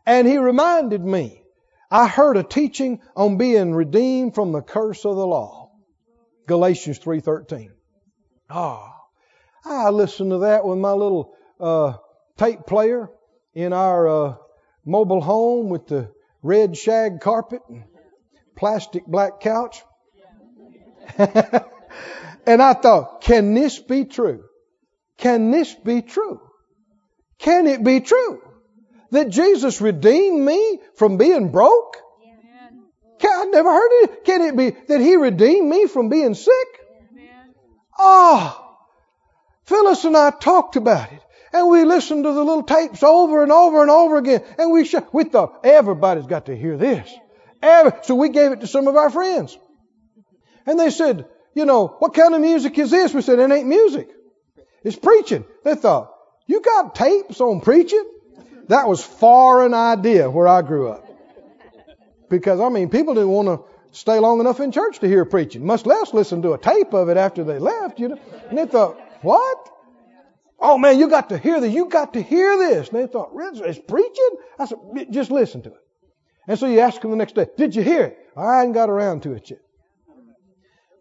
And 0.07 0.27
he 0.27 0.37
reminded 0.37 1.03
me, 1.03 1.43
I 1.91 2.07
heard 2.07 2.37
a 2.37 2.43
teaching 2.43 3.01
on 3.17 3.39
being 3.39 3.75
redeemed 3.75 4.35
from 4.35 4.53
the 4.53 4.63
curse 4.63 5.05
of 5.05 5.17
the 5.17 5.27
law. 5.27 5.71
Galatians 6.47 6.99
3.13. 6.99 7.69
Ah, 8.51 8.93
I 9.65 9.91
listened 9.91 10.31
to 10.31 10.39
that 10.39 10.65
with 10.65 10.79
my 10.79 10.93
little 10.93 11.33
uh, 11.59 11.95
tape 12.37 12.67
player 12.67 13.09
in 13.55 13.73
our 13.73 14.09
uh, 14.09 14.35
mobile 14.85 15.21
home 15.21 15.69
with 15.69 15.87
the 15.87 16.11
red 16.43 16.77
shag 16.77 17.21
carpet 17.21 17.61
and 17.69 17.85
plastic 18.57 19.07
black 19.07 19.41
couch. 19.41 19.83
and 21.19 22.63
I 22.63 22.75
thought, 22.75 23.21
can 23.21 23.55
this 23.55 23.79
be 23.79 24.05
true? 24.05 24.45
Can 25.19 25.51
this 25.51 25.75
be 25.75 26.03
true? 26.03 26.41
Can 27.39 27.67
it 27.67 27.83
be 27.85 28.01
true 28.01 28.41
that 29.11 29.29
Jesus 29.29 29.81
redeemed 29.81 30.45
me 30.45 30.81
from 30.97 31.17
being 31.17 31.51
broke? 31.51 31.97
Can, 33.19 33.31
I 33.31 33.45
never 33.45 33.71
heard 33.71 34.03
it. 34.03 34.25
Can 34.25 34.43
it 34.43 34.57
be 34.57 34.71
that 34.89 35.01
He 35.01 35.17
redeemed 35.17 35.69
me 35.69 35.87
from 35.87 36.09
being 36.09 36.35
sick? 36.35 36.69
Ah, 37.97 38.59
oh, 38.59 38.77
Phyllis 39.65 40.05
and 40.05 40.17
I 40.17 40.31
talked 40.31 40.77
about 40.77 41.13
it. 41.13 41.23
And 41.55 41.71
we 41.71 41.85
listened 41.85 42.25
to 42.25 42.33
the 42.33 42.43
little 42.45 42.65
tapes 42.65 43.05
over 43.05 43.45
and 43.45 43.53
over 43.53 43.81
and 43.81 43.91
over 43.91 44.19
again. 44.19 44.43
And 44.59 44.73
we 44.73 44.85
sh- 44.85 44.97
we 45.13 45.23
thought 45.23 45.61
everybody's 45.65 46.27
got 46.27 46.47
to 46.47 46.57
hear 46.57 46.77
this. 46.77 47.09
Every- 47.63 47.93
so 48.03 48.17
we 48.17 48.31
gave 48.31 48.51
it 48.51 48.61
to 48.63 48.67
some 48.67 48.89
of 48.89 48.97
our 48.97 49.09
friends. 49.09 49.57
And 50.67 50.81
they 50.81 50.91
said, 50.91 51.27
you 51.55 51.65
know, 51.65 51.87
what 52.01 52.13
kind 52.13 52.35
of 52.35 52.41
music 52.41 52.77
is 52.77 52.91
this? 52.91 53.15
We 53.15 53.23
said, 53.23 53.39
it 53.39 53.53
ain't 53.53 53.69
music. 53.69 54.09
It's 54.83 54.97
preaching. 54.97 55.45
They 55.63 55.77
thought, 55.77 56.13
you 56.49 56.61
got 56.61 56.97
tapes 56.97 57.41
on 57.41 57.61
preaching? 57.61 58.05
That 58.67 58.89
was 58.89 59.09
an 59.23 59.75
idea 59.75 60.29
where 60.29 60.49
I 60.49 60.63
grew 60.63 60.89
up. 60.89 61.07
Because, 62.29 62.59
I 62.59 62.69
mean, 62.69 62.89
people 62.89 63.15
didn't 63.15 63.29
want 63.29 63.47
to 63.47 63.61
stay 63.97 64.19
long 64.19 64.41
enough 64.41 64.59
in 64.59 64.73
church 64.73 64.99
to 64.99 65.07
hear 65.07 65.25
preaching, 65.25 65.65
much 65.65 65.87
less 65.87 66.13
listen 66.13 66.43
to 66.43 66.55
a 66.55 66.59
tape 66.59 66.93
of 66.95 67.09
it 67.11 67.17
after 67.17 67.45
they 67.45 67.61
left, 67.61 68.01
you 68.01 68.09
know. 68.09 68.19
And 68.49 68.59
they 68.59 68.67
thought, 68.67 68.99
what? 69.23 69.71
Oh 70.67 70.79
man, 70.79 70.99
you 70.99 71.09
got 71.09 71.29
to 71.29 71.37
hear 71.37 71.61
this. 71.61 71.75
You 71.75 71.91
got 71.91 72.15
to 72.15 72.23
hear 72.23 72.57
this. 72.57 72.89
And 72.89 72.99
they 72.99 73.07
thought, 73.07 73.33
it's 73.35 73.79
preaching? 73.79 74.31
I 74.59 74.65
said, 74.65 74.79
just 75.11 75.31
listen 75.31 75.61
to 75.63 75.69
it. 75.69 75.81
And 76.49 76.59
so 76.59 76.67
you 76.67 76.81
ask 76.81 77.03
them 77.03 77.11
the 77.11 77.19
next 77.19 77.35
day, 77.35 77.47
did 77.59 77.77
you 77.77 77.83
hear 77.83 78.05
it? 78.05 78.19
I 78.35 78.59
hadn't 78.59 78.73
got 78.73 78.89
around 78.89 79.25
to 79.25 79.33
it 79.35 79.51
yet. 79.51 79.61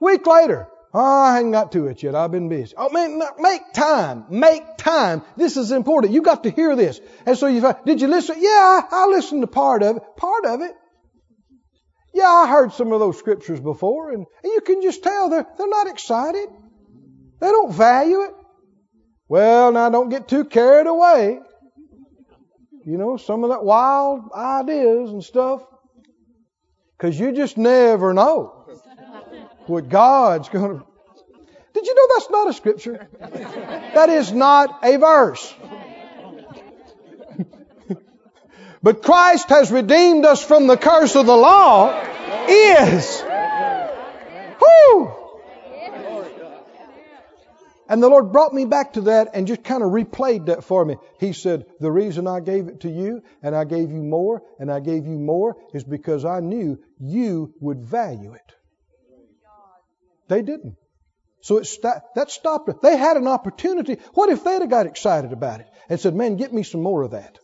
Week 0.01 0.27
later, 0.27 0.67
oh, 0.93 0.99
I 0.99 1.35
hadn't 1.35 1.51
got 1.51 1.71
to 1.71 1.87
it 1.87 2.03
yet. 2.03 2.13
I've 2.13 2.31
been 2.31 2.49
busy. 2.49 2.73
Oh 2.77 2.89
man, 2.89 3.21
make 3.39 3.71
time. 3.71 4.25
Make 4.29 4.63
time. 4.77 5.21
This 5.37 5.55
is 5.55 5.71
important. 5.71 6.11
You 6.11 6.23
got 6.23 6.43
to 6.43 6.49
hear 6.49 6.75
this. 6.75 6.99
And 7.25 7.37
so 7.37 7.47
you 7.47 7.61
find, 7.61 7.77
did 7.85 8.01
you 8.01 8.09
listen? 8.09 8.35
Yeah, 8.39 8.49
I, 8.49 8.83
I 8.91 9.05
listened 9.07 9.43
to 9.43 9.47
part 9.47 9.81
of 9.81 9.95
it. 9.95 10.03
Part 10.17 10.45
of 10.45 10.59
it. 10.59 10.75
Yeah, 12.13 12.27
I 12.27 12.49
heard 12.49 12.73
some 12.73 12.91
of 12.91 12.99
those 12.99 13.17
scriptures 13.17 13.61
before, 13.61 14.11
and, 14.11 14.25
and 14.43 14.53
you 14.53 14.59
can 14.59 14.81
just 14.81 15.03
tell 15.03 15.29
they're, 15.29 15.47
they're 15.57 15.69
not 15.69 15.87
excited. 15.87 16.49
They 17.39 17.47
don't 17.47 17.73
value 17.73 18.23
it. 18.23 18.33
Well, 19.33 19.71
now 19.71 19.89
don't 19.89 20.09
get 20.09 20.27
too 20.27 20.45
carried 20.45 20.85
away. 20.85 21.39
You 22.85 22.97
know, 22.99 23.17
some 23.17 23.43
of 23.43 23.49
that 23.49 23.63
wild 23.63 24.31
ideas 24.31 25.09
and 25.09 25.23
stuff. 25.23 25.63
Because 26.95 27.19
you 27.19 27.31
just 27.31 27.57
never 27.57 28.13
know 28.13 28.67
what 29.65 29.89
God's 29.89 30.49
going 30.49 30.77
to. 30.77 30.85
Did 31.73 31.87
you 31.87 31.95
know 31.95 32.07
that's 32.13 32.29
not 32.29 32.47
a 32.47 32.53
scripture? 32.53 33.07
That 33.95 34.09
is 34.09 34.31
not 34.31 34.81
a 34.83 34.97
verse. 34.97 35.55
but 38.83 39.01
Christ 39.01 39.49
has 39.49 39.71
redeemed 39.71 40.25
us 40.27 40.45
from 40.45 40.67
the 40.67 40.77
curse 40.77 41.15
of 41.15 41.25
the 41.25 41.35
law 41.35 41.99
is. 42.47 43.23
Whoo! 44.61 45.22
And 47.89 48.01
the 48.01 48.09
Lord 48.09 48.31
brought 48.31 48.53
me 48.53 48.65
back 48.65 48.93
to 48.93 49.01
that 49.01 49.29
and 49.33 49.45
just 49.45 49.63
kind 49.63 49.83
of 49.83 49.91
replayed 49.91 50.45
that 50.45 50.63
for 50.63 50.85
me. 50.85 50.95
He 51.19 51.33
said, 51.33 51.65
The 51.79 51.91
reason 51.91 52.27
I 52.27 52.39
gave 52.39 52.67
it 52.67 52.81
to 52.81 52.89
you 52.89 53.21
and 53.41 53.55
I 53.55 53.65
gave 53.65 53.91
you 53.91 54.01
more 54.03 54.41
and 54.59 54.71
I 54.71 54.79
gave 54.79 55.05
you 55.05 55.19
more 55.19 55.57
is 55.73 55.83
because 55.83 56.23
I 56.23 56.39
knew 56.39 56.79
you 56.99 57.53
would 57.59 57.83
value 57.83 58.33
it. 58.33 58.53
They 60.29 60.41
didn't. 60.41 60.77
So 61.41 61.57
it 61.57 61.65
st- 61.65 62.01
that 62.15 62.31
stopped 62.31 62.69
it. 62.69 62.81
They 62.81 62.95
had 62.95 63.17
an 63.17 63.27
opportunity. 63.27 63.97
What 64.13 64.29
if 64.29 64.45
they'd 64.45 64.61
have 64.61 64.69
got 64.69 64.85
excited 64.85 65.33
about 65.33 65.59
it 65.59 65.67
and 65.89 65.99
said, 65.99 66.15
Man, 66.15 66.37
get 66.37 66.53
me 66.53 66.63
some 66.63 66.81
more 66.81 67.03
of 67.03 67.11
that? 67.11 67.37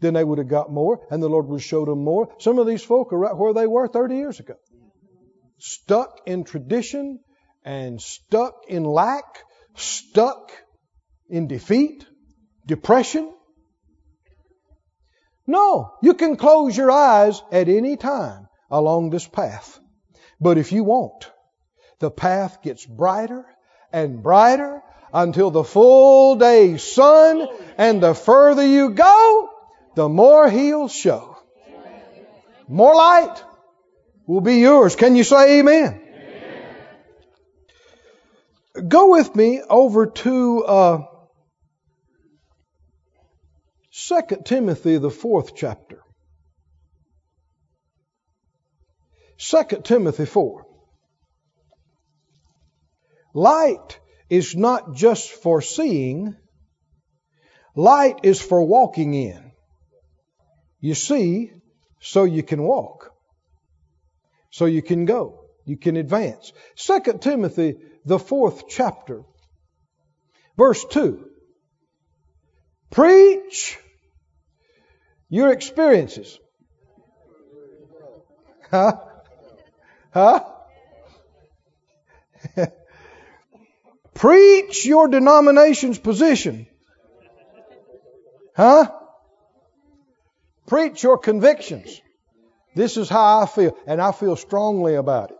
Then 0.00 0.14
they 0.14 0.24
would 0.24 0.38
have 0.38 0.48
got 0.48 0.72
more 0.72 1.06
and 1.10 1.22
the 1.22 1.28
Lord 1.28 1.46
would 1.46 1.60
have 1.60 1.64
showed 1.64 1.86
them 1.86 2.02
more. 2.02 2.34
Some 2.38 2.58
of 2.58 2.66
these 2.66 2.82
folk 2.82 3.12
are 3.12 3.18
right 3.18 3.36
where 3.36 3.54
they 3.54 3.66
were 3.68 3.86
30 3.86 4.16
years 4.16 4.40
ago. 4.40 4.54
Stuck 5.58 6.20
in 6.26 6.42
tradition, 6.42 7.20
and 7.68 8.00
stuck 8.00 8.64
in 8.66 8.82
lack, 8.82 9.44
stuck 9.74 10.52
in 11.28 11.48
defeat, 11.48 12.06
depression. 12.64 13.30
No, 15.46 15.92
you 16.02 16.14
can 16.14 16.36
close 16.36 16.74
your 16.74 16.90
eyes 16.90 17.42
at 17.52 17.68
any 17.68 17.98
time 17.98 18.48
along 18.70 19.10
this 19.10 19.28
path. 19.28 19.78
But 20.40 20.56
if 20.56 20.72
you 20.72 20.82
won't, 20.82 21.30
the 21.98 22.10
path 22.10 22.62
gets 22.62 22.86
brighter 22.86 23.44
and 23.92 24.22
brighter 24.22 24.80
until 25.12 25.50
the 25.50 25.64
full 25.64 26.36
day 26.36 26.78
sun, 26.78 27.48
and 27.76 28.02
the 28.02 28.14
further 28.14 28.66
you 28.66 28.90
go, 28.94 29.50
the 29.94 30.08
more 30.08 30.48
he'll 30.48 30.88
show. 30.88 31.36
More 32.66 32.94
light 32.94 33.44
will 34.26 34.40
be 34.40 34.56
yours. 34.56 34.96
Can 34.96 35.16
you 35.16 35.24
say 35.24 35.58
amen? 35.58 36.07
Go 38.86 39.10
with 39.10 39.34
me 39.34 39.60
over 39.68 40.06
to 40.06 40.64
uh, 40.64 41.02
2 43.92 44.20
Timothy, 44.44 44.98
the 44.98 45.10
fourth 45.10 45.56
chapter. 45.56 46.02
2 49.38 49.64
Timothy 49.82 50.26
4. 50.26 50.66
Light 53.34 54.00
is 54.30 54.54
not 54.56 54.94
just 54.94 55.30
for 55.30 55.60
seeing, 55.60 56.36
light 57.74 58.20
is 58.22 58.40
for 58.40 58.62
walking 58.62 59.14
in. 59.14 59.52
You 60.80 60.94
see, 60.94 61.52
so 62.00 62.24
you 62.24 62.42
can 62.42 62.62
walk, 62.62 63.12
so 64.50 64.66
you 64.66 64.82
can 64.82 65.04
go, 65.04 65.46
you 65.64 65.76
can 65.76 65.96
advance. 65.96 66.52
2 66.76 67.18
Timothy 67.20 67.76
the 68.04 68.18
fourth 68.18 68.68
chapter, 68.68 69.22
verse 70.56 70.84
2. 70.84 71.24
Preach 72.90 73.78
your 75.28 75.52
experiences. 75.52 76.38
Huh? 78.70 78.96
Huh? 80.12 80.44
Preach 84.14 84.84
your 84.86 85.08
denomination's 85.08 85.98
position. 85.98 86.66
Huh? 88.56 88.90
Preach 90.66 91.02
your 91.02 91.18
convictions. 91.18 92.00
This 92.74 92.96
is 92.96 93.08
how 93.08 93.40
I 93.40 93.46
feel, 93.46 93.76
and 93.86 94.00
I 94.02 94.12
feel 94.12 94.36
strongly 94.36 94.94
about 94.94 95.30
it. 95.30 95.37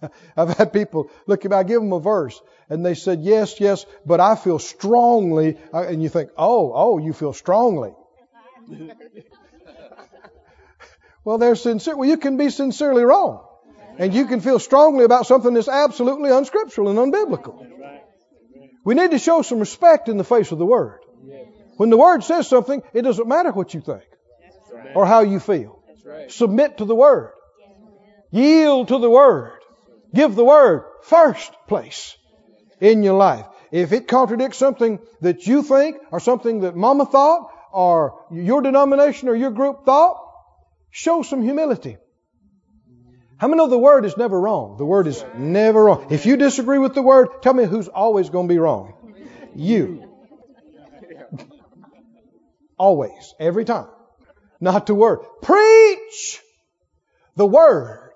I've 0.36 0.56
had 0.56 0.72
people 0.72 1.10
look 1.26 1.44
at 1.44 1.50
me, 1.50 1.56
I 1.56 1.62
give 1.62 1.80
them 1.80 1.92
a 1.92 2.00
verse, 2.00 2.40
and 2.68 2.84
they 2.84 2.94
said, 2.94 3.20
yes, 3.22 3.60
yes, 3.60 3.86
but 4.04 4.20
I 4.20 4.36
feel 4.36 4.58
strongly. 4.58 5.56
And 5.72 6.02
you 6.02 6.08
think, 6.08 6.30
oh, 6.36 6.72
oh, 6.74 6.98
you 6.98 7.12
feel 7.12 7.32
strongly. 7.32 7.94
well, 11.24 11.38
they're 11.38 11.56
sincere. 11.56 11.96
Well, 11.96 12.08
you 12.08 12.18
can 12.18 12.36
be 12.36 12.50
sincerely 12.50 13.04
wrong. 13.04 13.44
And 13.98 14.14
you 14.14 14.26
can 14.26 14.40
feel 14.40 14.60
strongly 14.60 15.04
about 15.04 15.26
something 15.26 15.54
that's 15.54 15.68
absolutely 15.68 16.30
unscriptural 16.30 16.88
and 16.88 17.12
unbiblical. 17.12 17.66
We 18.84 18.94
need 18.94 19.10
to 19.10 19.18
show 19.18 19.42
some 19.42 19.58
respect 19.58 20.08
in 20.08 20.18
the 20.18 20.24
face 20.24 20.52
of 20.52 20.58
the 20.58 20.66
Word. 20.66 21.00
When 21.76 21.90
the 21.90 21.96
Word 21.96 22.22
says 22.24 22.48
something, 22.48 22.82
it 22.92 23.02
doesn't 23.02 23.26
matter 23.26 23.50
what 23.50 23.74
you 23.74 23.80
think 23.80 24.04
or 24.94 25.06
how 25.06 25.20
you 25.20 25.40
feel. 25.40 25.82
Submit 26.28 26.78
to 26.78 26.84
the 26.84 26.94
Word. 26.94 27.32
Yield 28.30 28.88
to 28.88 28.98
the 28.98 29.10
Word. 29.10 29.57
Give 30.14 30.34
the 30.34 30.44
Word 30.44 30.84
first 31.02 31.52
place 31.66 32.16
in 32.80 33.02
your 33.02 33.14
life. 33.14 33.46
If 33.70 33.92
it 33.92 34.08
contradicts 34.08 34.58
something 34.58 35.00
that 35.20 35.46
you 35.46 35.62
think 35.62 35.98
or 36.10 36.20
something 36.20 36.60
that 36.60 36.74
mama 36.74 37.04
thought 37.04 37.50
or 37.72 38.24
your 38.30 38.62
denomination 38.62 39.28
or 39.28 39.34
your 39.34 39.50
group 39.50 39.84
thought, 39.84 40.16
show 40.90 41.22
some 41.22 41.42
humility. 41.42 41.98
How 43.36 43.46
many 43.46 43.58
know 43.58 43.68
the 43.68 43.78
Word 43.78 44.04
is 44.04 44.16
never 44.16 44.40
wrong? 44.40 44.78
The 44.78 44.84
Word 44.84 45.06
is 45.06 45.24
never 45.36 45.84
wrong. 45.84 46.06
If 46.10 46.26
you 46.26 46.36
disagree 46.36 46.78
with 46.78 46.94
the 46.94 47.02
Word, 47.02 47.42
tell 47.42 47.54
me 47.54 47.66
who's 47.66 47.88
always 47.88 48.30
going 48.30 48.48
to 48.48 48.52
be 48.52 48.58
wrong. 48.58 48.94
You. 49.54 50.04
Always. 52.78 53.34
Every 53.38 53.64
time. 53.64 53.88
Not 54.60 54.86
the 54.86 54.94
Word. 54.94 55.20
Preach 55.42 56.40
the 57.36 57.46
Word. 57.46 58.14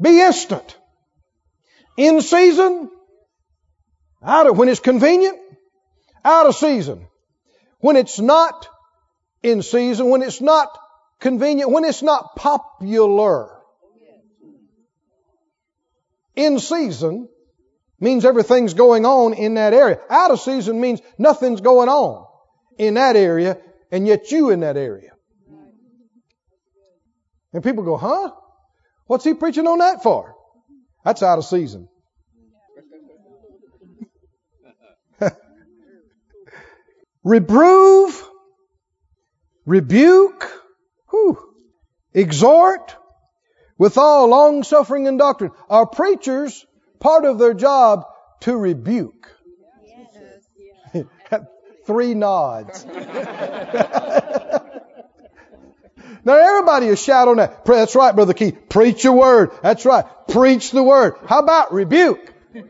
Be 0.00 0.20
instant 0.20 0.78
in 1.96 2.20
season, 2.20 2.90
out 4.22 4.46
of 4.46 4.56
when 4.56 4.68
it's 4.68 4.80
convenient, 4.80 5.38
out 6.24 6.46
of 6.46 6.54
season. 6.54 7.06
When 7.80 7.96
it's 7.96 8.18
not 8.18 8.68
in 9.42 9.62
season, 9.62 10.08
when 10.08 10.22
it's 10.22 10.40
not 10.40 10.78
convenient, 11.20 11.70
when 11.70 11.84
it's 11.84 12.02
not 12.02 12.36
popular. 12.36 13.50
In 16.34 16.58
season 16.60 17.28
means 18.00 18.24
everything's 18.24 18.74
going 18.74 19.04
on 19.04 19.34
in 19.34 19.54
that 19.54 19.74
area. 19.74 19.98
Out 20.08 20.30
of 20.30 20.40
season 20.40 20.80
means 20.80 21.00
nothing's 21.18 21.60
going 21.60 21.88
on 21.88 22.26
in 22.78 22.94
that 22.94 23.16
area, 23.16 23.58
and 23.90 24.06
yet 24.06 24.30
you 24.30 24.50
in 24.50 24.60
that 24.60 24.76
area. 24.76 25.10
And 27.52 27.62
people 27.62 27.84
go, 27.84 27.96
huh? 27.96 28.30
What's 29.06 29.24
he 29.24 29.34
preaching 29.34 29.66
on 29.66 29.78
that 29.78 30.02
for? 30.02 30.34
That's 31.04 31.22
out 31.22 31.38
of 31.38 31.44
season. 31.44 31.88
Reprove, 37.24 38.28
rebuke, 39.64 40.50
whew, 41.10 41.38
exhort 42.12 42.96
with 43.78 43.96
all 43.98 44.28
long 44.28 44.62
suffering 44.62 45.08
and 45.08 45.18
doctrine. 45.18 45.52
Are 45.68 45.86
preachers 45.86 46.66
part 47.00 47.24
of 47.24 47.38
their 47.38 47.54
job 47.54 48.04
to 48.40 48.56
rebuke? 48.56 49.28
Three 51.86 52.14
nods. 52.14 52.84
Now 56.24 56.36
everybody 56.36 56.86
is 56.86 57.02
shout 57.02 57.28
on 57.28 57.36
that. 57.38 57.64
That's 57.64 57.96
right, 57.96 58.14
Brother 58.14 58.34
Keith. 58.34 58.68
Preach 58.68 59.02
your 59.04 59.14
word. 59.14 59.50
That's 59.62 59.84
right. 59.84 60.04
Preach 60.28 60.70
the 60.70 60.82
word. 60.82 61.14
How 61.26 61.40
about 61.40 61.72
rebuke? 61.72 62.32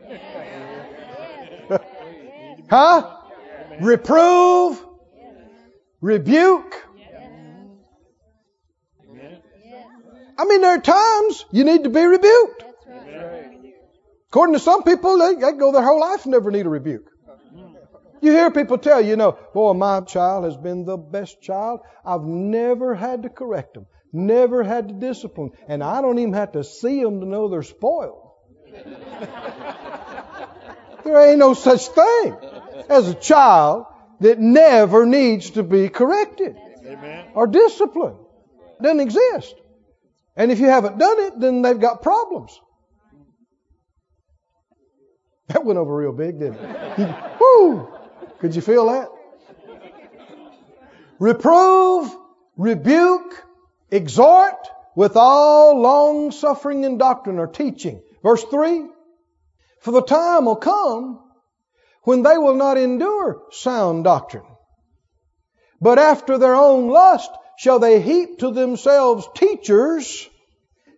Huh? 2.69 3.17
Reprove. 3.81 4.83
Rebuke. 6.01 6.73
I 10.37 10.45
mean, 10.45 10.61
there 10.61 10.75
are 10.75 10.81
times 10.81 11.45
you 11.51 11.63
need 11.63 11.83
to 11.83 11.89
be 11.89 12.03
rebuked. 12.03 12.63
According 14.29 14.53
to 14.53 14.59
some 14.59 14.81
people, 14.81 15.19
they, 15.19 15.35
they 15.35 15.51
go 15.51 15.71
their 15.71 15.83
whole 15.83 15.99
life 15.99 16.23
and 16.23 16.31
never 16.31 16.49
need 16.49 16.65
a 16.65 16.69
rebuke. 16.69 17.12
You 18.23 18.31
hear 18.31 18.49
people 18.51 18.77
tell 18.77 19.01
you, 19.01 19.09
you 19.09 19.15
know, 19.17 19.37
boy, 19.53 19.73
my 19.73 19.99
child 19.99 20.45
has 20.45 20.55
been 20.55 20.85
the 20.85 20.95
best 20.95 21.41
child. 21.41 21.81
I've 22.05 22.23
never 22.23 22.95
had 22.95 23.23
to 23.23 23.29
correct 23.29 23.73
them, 23.73 23.85
never 24.13 24.63
had 24.63 24.87
to 24.87 24.93
discipline, 24.93 25.51
and 25.67 25.83
I 25.83 26.01
don't 26.01 26.17
even 26.19 26.31
have 26.31 26.53
to 26.53 26.63
see 26.63 27.03
them 27.03 27.19
to 27.19 27.25
know 27.25 27.49
they're 27.49 27.63
spoiled. 27.63 28.31
there 31.03 31.29
ain't 31.29 31.39
no 31.39 31.53
such 31.53 31.87
thing 31.89 32.37
as 32.87 33.09
a 33.09 33.13
child 33.13 33.87
that 34.21 34.39
never 34.39 35.05
needs 35.05 35.49
to 35.51 35.63
be 35.63 35.89
corrected 35.89 36.55
Amen. 36.85 37.25
or 37.35 37.45
disciplined. 37.45 38.19
Doesn't 38.81 39.01
exist. 39.01 39.53
And 40.37 40.49
if 40.49 40.61
you 40.61 40.67
haven't 40.67 40.97
done 40.97 41.19
it, 41.19 41.41
then 41.41 41.61
they've 41.61 41.77
got 41.77 42.01
problems. 42.01 42.57
That 45.49 45.65
went 45.65 45.77
over 45.77 45.93
real 45.93 46.13
big, 46.13 46.39
didn't 46.39 46.55
it? 46.55 47.15
Woo! 47.41 47.89
Could 48.43 48.55
you 48.57 48.61
feel 48.61 48.87
that? 48.87 49.07
Reprove, 51.17 52.13
rebuke, 52.57 53.41
exhort 53.89 54.67
with 54.97 55.15
all 55.15 55.79
long 55.79 56.31
suffering 56.31 56.83
and 56.83 56.99
doctrine 56.99 57.39
or 57.39 57.47
teaching. 57.47 58.01
Verse 58.21 58.43
3 58.43 58.85
For 59.79 59.91
the 59.91 60.01
time 60.01 60.43
will 60.43 60.57
come 60.57 61.23
when 62.01 62.23
they 62.23 62.37
will 62.37 62.55
not 62.55 62.77
endure 62.77 63.43
sound 63.51 64.03
doctrine, 64.03 64.43
but 65.79 65.97
after 65.97 66.37
their 66.37 66.55
own 66.55 66.89
lust 66.89 67.31
shall 67.57 67.79
they 67.79 68.01
heap 68.01 68.39
to 68.39 68.51
themselves 68.51 69.25
teachers 69.35 70.29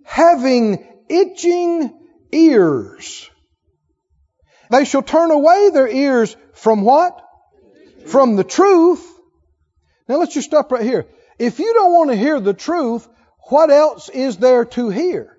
having 0.03 0.83
itching 1.09 1.95
ears. 2.31 3.29
They 4.71 4.83
shall 4.83 5.03
turn 5.03 5.29
away 5.29 5.69
their 5.69 5.87
ears 5.87 6.35
from 6.53 6.81
what? 6.81 7.21
From 8.05 8.35
the 8.35 8.43
truth. 8.43 9.03
Now 10.07 10.17
let's 10.17 10.33
just 10.33 10.47
stop 10.47 10.71
right 10.71 10.83
here. 10.83 11.07
If 11.39 11.59
you 11.59 11.73
don't 11.73 11.93
want 11.93 12.11
to 12.11 12.15
hear 12.15 12.39
the 12.39 12.53
truth, 12.53 13.07
what 13.49 13.69
else 13.69 14.09
is 14.09 14.37
there 14.37 14.65
to 14.65 14.89
hear? 14.89 15.37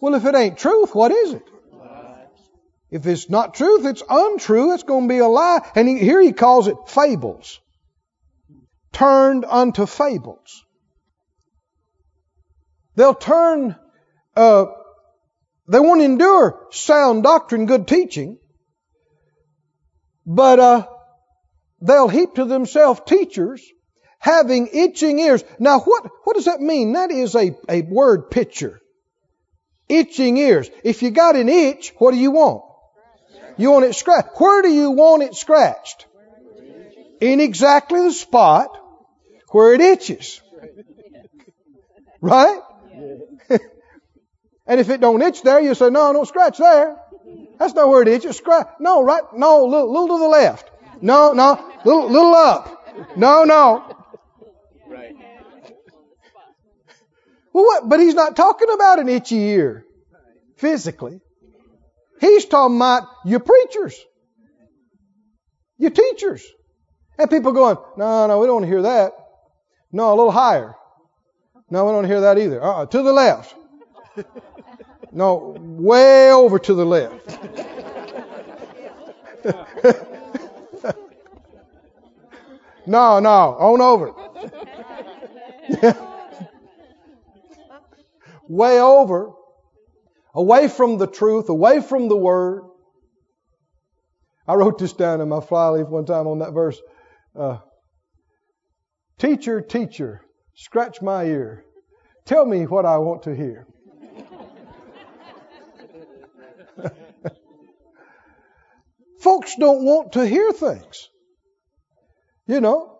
Well, 0.00 0.14
if 0.14 0.24
it 0.24 0.34
ain't 0.34 0.58
truth, 0.58 0.94
what 0.94 1.12
is 1.12 1.34
it? 1.34 1.42
If 2.90 3.06
it's 3.06 3.28
not 3.28 3.54
truth, 3.54 3.84
it's 3.84 4.02
untrue. 4.08 4.72
It's 4.72 4.84
going 4.84 5.08
to 5.08 5.14
be 5.14 5.18
a 5.18 5.26
lie. 5.26 5.68
And 5.74 5.88
he, 5.88 5.98
here 5.98 6.20
he 6.20 6.32
calls 6.32 6.68
it 6.68 6.76
fables. 6.86 7.60
Turned 8.92 9.44
unto 9.44 9.86
fables. 9.86 10.64
They'll 12.94 13.14
turn, 13.14 13.76
uh, 14.36 14.66
they 15.68 15.80
won't 15.80 16.00
endure 16.00 16.68
sound 16.70 17.22
doctrine, 17.22 17.66
good 17.66 17.86
teaching, 17.86 18.38
but 20.24 20.58
uh, 20.58 20.86
they'll 21.80 22.08
heap 22.08 22.34
to 22.34 22.44
themselves 22.44 23.00
teachers 23.06 23.62
having 24.18 24.68
itching 24.72 25.18
ears. 25.18 25.44
Now, 25.58 25.80
what, 25.80 26.10
what 26.24 26.34
does 26.34 26.46
that 26.46 26.60
mean? 26.60 26.92
That 26.92 27.10
is 27.10 27.34
a, 27.34 27.56
a 27.68 27.82
word 27.82 28.30
picture. 28.30 28.80
Itching 29.88 30.36
ears. 30.36 30.68
If 30.82 31.02
you 31.02 31.10
got 31.10 31.36
an 31.36 31.48
itch, 31.48 31.92
what 31.98 32.10
do 32.10 32.16
you 32.16 32.32
want? 32.32 32.64
You 33.56 33.70
want 33.70 33.84
it 33.84 33.94
scratched. 33.94 34.28
Where 34.38 34.62
do 34.62 34.68
you 34.68 34.90
want 34.90 35.22
it 35.22 35.34
scratched? 35.34 36.06
In 37.20 37.40
exactly 37.40 38.02
the 38.02 38.12
spot 38.12 38.76
where 39.50 39.74
it 39.74 39.80
itches. 39.80 40.42
Right? 42.20 42.60
and 44.66 44.80
if 44.80 44.90
it 44.90 45.00
don't 45.00 45.22
itch 45.22 45.42
there, 45.42 45.60
you 45.60 45.74
say, 45.74 45.88
no, 45.90 46.12
don't 46.12 46.26
scratch 46.26 46.58
there. 46.58 46.96
That's 47.58 47.74
not 47.74 47.88
where 47.88 48.02
it 48.02 48.08
itches. 48.08 48.36
Scratch. 48.36 48.68
No, 48.80 49.02
right? 49.02 49.22
No, 49.34 49.64
little, 49.64 49.92
little 49.92 50.18
to 50.18 50.22
the 50.22 50.28
left. 50.28 50.70
No, 51.02 51.32
no, 51.32 51.72
little, 51.84 52.08
little 52.08 52.34
up. 52.34 53.16
No, 53.16 53.44
no. 53.44 53.96
Right. 54.88 55.14
Well, 57.52 57.64
what? 57.64 57.88
But 57.88 58.00
he's 58.00 58.14
not 58.14 58.36
talking 58.36 58.68
about 58.72 58.98
an 58.98 59.08
itchy 59.08 59.36
ear 59.36 59.84
physically. 60.56 61.20
He's 62.20 62.46
talking 62.46 62.76
about 62.76 63.08
your 63.24 63.40
preachers, 63.40 63.98
your 65.78 65.90
teachers. 65.90 66.46
And 67.18 67.30
people 67.30 67.52
going, 67.52 67.76
no, 67.96 68.26
no, 68.26 68.38
we 68.40 68.46
don't 68.46 68.56
want 68.56 68.64
to 68.64 68.70
hear 68.70 68.82
that. 68.82 69.12
No, 69.90 70.08
a 70.08 70.16
little 70.16 70.30
higher. 70.30 70.74
No, 71.70 71.86
we 71.86 71.92
don't 71.92 72.04
hear 72.04 72.22
that 72.22 72.38
either. 72.38 72.62
Uh-uh, 72.62 72.86
to 72.86 73.02
the 73.02 73.12
left. 73.12 73.54
No, 75.12 75.56
way 75.58 76.30
over 76.30 76.58
to 76.58 76.74
the 76.74 76.84
left. 76.84 77.38
no, 82.86 83.18
no, 83.20 83.30
on 83.30 83.80
over. 83.80 84.12
way 88.48 88.80
over, 88.80 89.32
away 90.34 90.68
from 90.68 90.98
the 90.98 91.06
truth, 91.06 91.48
away 91.48 91.80
from 91.80 92.08
the 92.08 92.16
word. 92.16 92.62
I 94.46 94.54
wrote 94.54 94.78
this 94.78 94.92
down 94.92 95.20
in 95.20 95.28
my 95.28 95.40
flyleaf 95.40 95.88
one 95.88 96.06
time 96.06 96.28
on 96.28 96.38
that 96.38 96.52
verse. 96.52 96.80
Uh, 97.34 97.58
teacher, 99.18 99.60
teacher, 99.60 100.22
scratch 100.54 101.02
my 101.02 101.24
ear. 101.24 101.64
Tell 102.24 102.46
me 102.46 102.66
what 102.66 102.86
I 102.86 102.98
want 102.98 103.24
to 103.24 103.34
hear. 103.34 103.66
Folks 109.20 109.56
don't 109.56 109.84
want 109.84 110.12
to 110.12 110.24
hear 110.26 110.52
things. 110.52 111.08
You 112.46 112.60
know, 112.60 112.98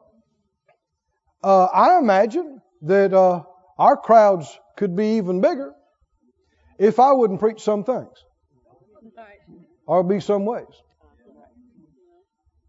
uh, 1.43 1.67
I 1.67 1.99
imagine 1.99 2.61
that 2.83 3.13
uh, 3.13 3.43
our 3.79 3.97
crowds 3.97 4.59
could 4.77 4.97
be 4.97 5.19
even 5.19 5.41
bigger 5.41 5.73
if 6.79 6.99
I 6.99 7.13
wouldn't 7.13 7.41
preach 7.41 7.63
some 7.63 7.85
things 7.85 8.13
or 9.87 10.03
be 10.03 10.21
some 10.21 10.45
ways. 10.45 10.67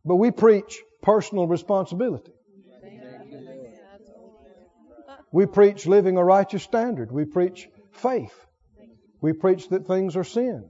But 0.06 0.16
we 0.16 0.32
preach 0.32 0.82
personal 1.02 1.48
responsibility. 1.48 2.32
We 5.32 5.46
preach 5.46 5.86
living 5.86 6.18
a 6.18 6.24
righteous 6.24 6.64
standard. 6.64 7.12
We 7.12 7.26
preach 7.26 7.68
faith. 7.92 8.34
We 9.20 9.34
preach 9.34 9.70
that 9.70 9.88
things 9.88 10.16
are 10.16 10.24
sin. 10.24 10.70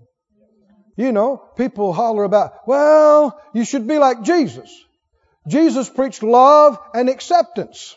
You 0.96 1.12
know, 1.12 1.38
people 1.56 1.94
holler 1.94 2.24
about, 2.24 2.68
well, 2.68 3.40
you 3.54 3.66
should 3.66 3.88
be 3.88 4.00
like 4.00 4.24
Jesus. 4.24 4.87
Jesus 5.48 5.90
preached 5.90 6.24
love 6.24 6.78
and 6.94 7.10
acceptance. 7.10 7.96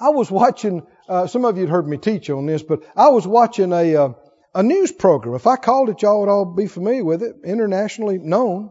I 0.00 0.10
was 0.10 0.30
watching, 0.30 0.86
uh, 1.08 1.26
some 1.26 1.44
of 1.44 1.56
you 1.56 1.62
had 1.62 1.70
heard 1.70 1.88
me 1.88 1.96
teach 1.96 2.30
on 2.30 2.46
this, 2.46 2.62
but 2.62 2.84
I 2.94 3.08
was 3.08 3.26
watching 3.26 3.72
a, 3.72 3.96
uh, 3.96 4.12
a 4.54 4.62
news 4.62 4.92
program. 4.92 5.34
If 5.34 5.46
I 5.46 5.56
called 5.56 5.88
it, 5.88 6.02
y'all 6.02 6.20
would 6.20 6.28
all 6.28 6.44
be 6.44 6.66
familiar 6.66 7.04
with 7.04 7.22
it, 7.22 7.36
internationally 7.44 8.18
known. 8.18 8.70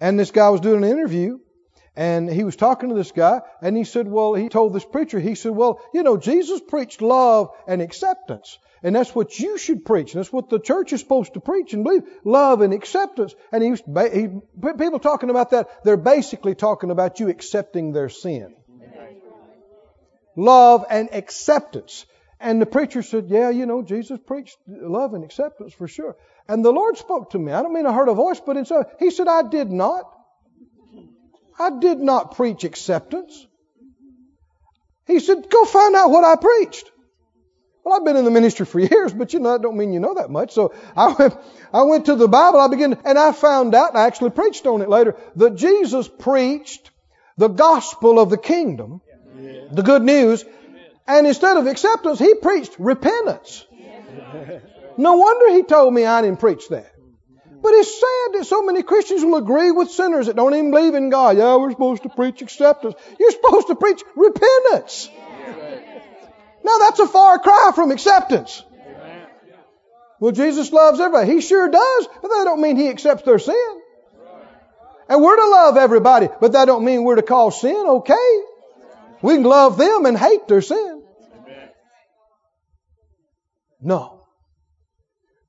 And 0.00 0.18
this 0.18 0.30
guy 0.30 0.50
was 0.50 0.60
doing 0.60 0.84
an 0.84 0.90
interview, 0.90 1.38
and 1.98 2.30
he 2.30 2.44
was 2.44 2.54
talking 2.54 2.90
to 2.90 2.94
this 2.94 3.10
guy, 3.10 3.40
and 3.60 3.76
he 3.76 3.82
said, 3.82 4.06
well, 4.06 4.32
he 4.32 4.48
told 4.48 4.72
this 4.72 4.84
preacher, 4.84 5.18
he 5.18 5.34
said, 5.34 5.50
well, 5.50 5.80
you 5.92 6.04
know, 6.04 6.16
Jesus 6.16 6.60
preached 6.60 7.02
love 7.02 7.50
and 7.66 7.82
acceptance. 7.82 8.56
And 8.84 8.94
that's 8.94 9.12
what 9.16 9.36
you 9.36 9.58
should 9.58 9.84
preach. 9.84 10.14
And 10.14 10.20
that's 10.20 10.32
what 10.32 10.48
the 10.48 10.60
church 10.60 10.92
is 10.92 11.00
supposed 11.00 11.34
to 11.34 11.40
preach 11.40 11.74
and 11.74 11.82
believe. 11.82 12.04
Love 12.22 12.60
and 12.60 12.72
acceptance. 12.72 13.34
And 13.50 13.64
he, 13.64 13.70
he 14.12 14.28
people 14.78 15.00
talking 15.00 15.28
about 15.28 15.50
that, 15.50 15.82
they're 15.82 15.96
basically 15.96 16.54
talking 16.54 16.92
about 16.92 17.18
you 17.18 17.30
accepting 17.30 17.92
their 17.92 18.08
sin. 18.08 18.54
Love 20.36 20.84
and 20.88 21.08
acceptance. 21.12 22.06
And 22.38 22.62
the 22.62 22.66
preacher 22.66 23.02
said, 23.02 23.24
yeah, 23.26 23.50
you 23.50 23.66
know, 23.66 23.82
Jesus 23.82 24.20
preached 24.24 24.56
love 24.68 25.14
and 25.14 25.24
acceptance 25.24 25.72
for 25.72 25.88
sure. 25.88 26.16
And 26.46 26.64
the 26.64 26.70
Lord 26.70 26.96
spoke 26.96 27.30
to 27.30 27.40
me. 27.40 27.50
I 27.50 27.60
don't 27.62 27.74
mean 27.74 27.86
I 27.86 27.92
heard 27.92 28.08
a 28.08 28.14
voice, 28.14 28.38
but 28.38 28.56
inside, 28.56 28.86
He 29.00 29.10
said, 29.10 29.26
I 29.26 29.42
did 29.42 29.72
not. 29.72 30.14
I 31.58 31.70
did 31.78 31.98
not 31.98 32.36
preach 32.36 32.64
acceptance. 32.64 33.46
He 35.06 35.20
said, 35.20 35.48
go 35.50 35.64
find 35.64 35.94
out 35.96 36.10
what 36.10 36.24
I 36.24 36.36
preached. 36.36 36.90
Well, 37.82 37.96
I've 37.96 38.04
been 38.04 38.16
in 38.16 38.26
the 38.26 38.30
ministry 38.30 38.66
for 38.66 38.78
years, 38.94 39.12
but 39.12 39.32
you 39.32 39.40
know, 39.40 39.52
that 39.52 39.62
don't 39.62 39.76
mean 39.76 39.92
you 39.92 40.00
know 40.00 40.14
that 40.14 40.30
much. 40.30 40.52
So 40.52 40.74
I 40.94 41.14
went, 41.18 41.36
I 41.72 41.82
went 41.82 42.06
to 42.06 42.16
the 42.16 42.28
Bible, 42.28 42.60
I 42.60 42.68
began, 42.68 42.98
and 43.04 43.18
I 43.18 43.32
found 43.32 43.74
out, 43.74 43.90
and 43.90 43.98
I 43.98 44.06
actually 44.06 44.30
preached 44.30 44.66
on 44.66 44.82
it 44.82 44.88
later, 44.88 45.16
that 45.36 45.56
Jesus 45.56 46.06
preached 46.06 46.90
the 47.38 47.48
gospel 47.48 48.18
of 48.18 48.30
the 48.30 48.36
kingdom, 48.36 49.00
the 49.72 49.82
good 49.82 50.02
news, 50.02 50.44
and 51.06 51.26
instead 51.26 51.56
of 51.56 51.66
acceptance, 51.66 52.18
he 52.18 52.34
preached 52.34 52.78
repentance. 52.78 53.64
No 54.98 55.16
wonder 55.16 55.54
he 55.54 55.62
told 55.62 55.94
me 55.94 56.04
I 56.04 56.20
didn't 56.20 56.40
preach 56.40 56.68
that. 56.68 56.92
But 57.68 57.74
it's 57.74 58.00
sad 58.00 58.40
that 58.40 58.46
so 58.46 58.62
many 58.62 58.82
Christians 58.82 59.22
will 59.22 59.36
agree 59.36 59.70
with 59.72 59.90
sinners 59.90 60.26
that 60.28 60.36
don't 60.36 60.54
even 60.54 60.70
believe 60.70 60.94
in 60.94 61.10
God. 61.10 61.36
Yeah, 61.36 61.56
we're 61.56 61.70
supposed 61.70 62.02
to 62.04 62.08
preach 62.08 62.40
acceptance. 62.40 62.94
You're 63.20 63.30
supposed 63.30 63.66
to 63.66 63.74
preach 63.74 64.02
repentance. 64.16 65.10
Now 66.64 66.78
that's 66.78 66.98
a 66.98 67.06
far 67.06 67.38
cry 67.38 67.72
from 67.74 67.90
acceptance. 67.90 68.64
Well, 70.18 70.32
Jesus 70.32 70.72
loves 70.72 70.98
everybody. 70.98 71.30
He 71.30 71.42
sure 71.42 71.68
does, 71.68 72.08
but 72.22 72.28
that 72.28 72.44
don't 72.44 72.62
mean 72.62 72.78
He 72.78 72.88
accepts 72.88 73.24
their 73.24 73.38
sin. 73.38 73.82
And 75.10 75.22
we're 75.22 75.36
to 75.36 75.50
love 75.50 75.76
everybody, 75.76 76.30
but 76.40 76.52
that 76.52 76.64
don't 76.64 76.86
mean 76.86 77.04
we're 77.04 77.16
to 77.16 77.22
call 77.22 77.50
sin 77.50 77.84
okay. 77.86 78.42
We 79.20 79.34
can 79.34 79.42
love 79.42 79.76
them 79.76 80.06
and 80.06 80.16
hate 80.16 80.48
their 80.48 80.62
sin. 80.62 81.02
No. 83.82 84.17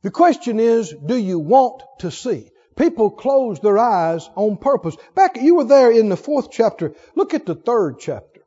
The 0.02 0.12
question 0.12 0.60
is, 0.60 0.94
do 0.94 1.18
you 1.18 1.40
want 1.40 1.84
to 2.00 2.12
see? 2.12 2.50
People 2.78 3.12
close 3.12 3.60
their 3.60 3.78
eyes 3.78 4.30
on 4.36 4.56
purpose. 4.56 4.96
Back, 5.14 5.36
you 5.36 5.56
were 5.56 5.66
there 5.66 5.92
in 5.92 6.08
the 6.08 6.16
fourth 6.16 6.50
chapter. 6.50 6.94
Look 7.16 7.34
at 7.34 7.46
the 7.46 7.56
third 7.56 8.00
chapter 8.00 8.42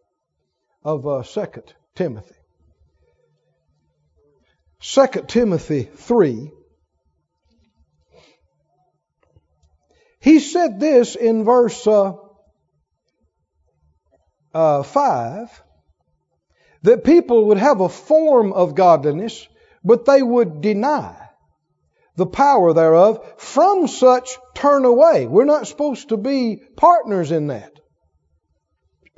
of 0.83 1.07
uh, 1.07 1.23
Second 1.23 1.75
Timothy. 1.95 2.35
Second 4.81 5.29
Timothy 5.29 5.83
three. 5.83 6.51
He 10.21 10.41
said 10.41 10.81
this 10.81 11.15
in 11.15 11.45
verse 11.45 11.87
uh, 11.87 12.15
uh, 14.55 14.83
5 14.83 15.63
that 16.83 17.05
people 17.05 17.47
would 17.47 17.59
have 17.59 17.81
a 17.81 17.89
form 17.89 18.53
of 18.53 18.75
godliness, 18.75 19.47
but 19.85 20.05
they 20.05 20.23
would 20.23 20.61
deny 20.63 21.22
the 22.17 22.27
power 22.27 22.73
thereof. 22.73 23.25
From 23.39 23.89
such 23.89 24.39
turn 24.55 24.85
away. 24.85 25.27
We're 25.27 25.45
not 25.45 25.67
supposed 25.67 26.11
to 26.11 26.17
be 26.17 26.63
partners 26.77 27.31
in 27.31 27.49
that. 27.49 27.73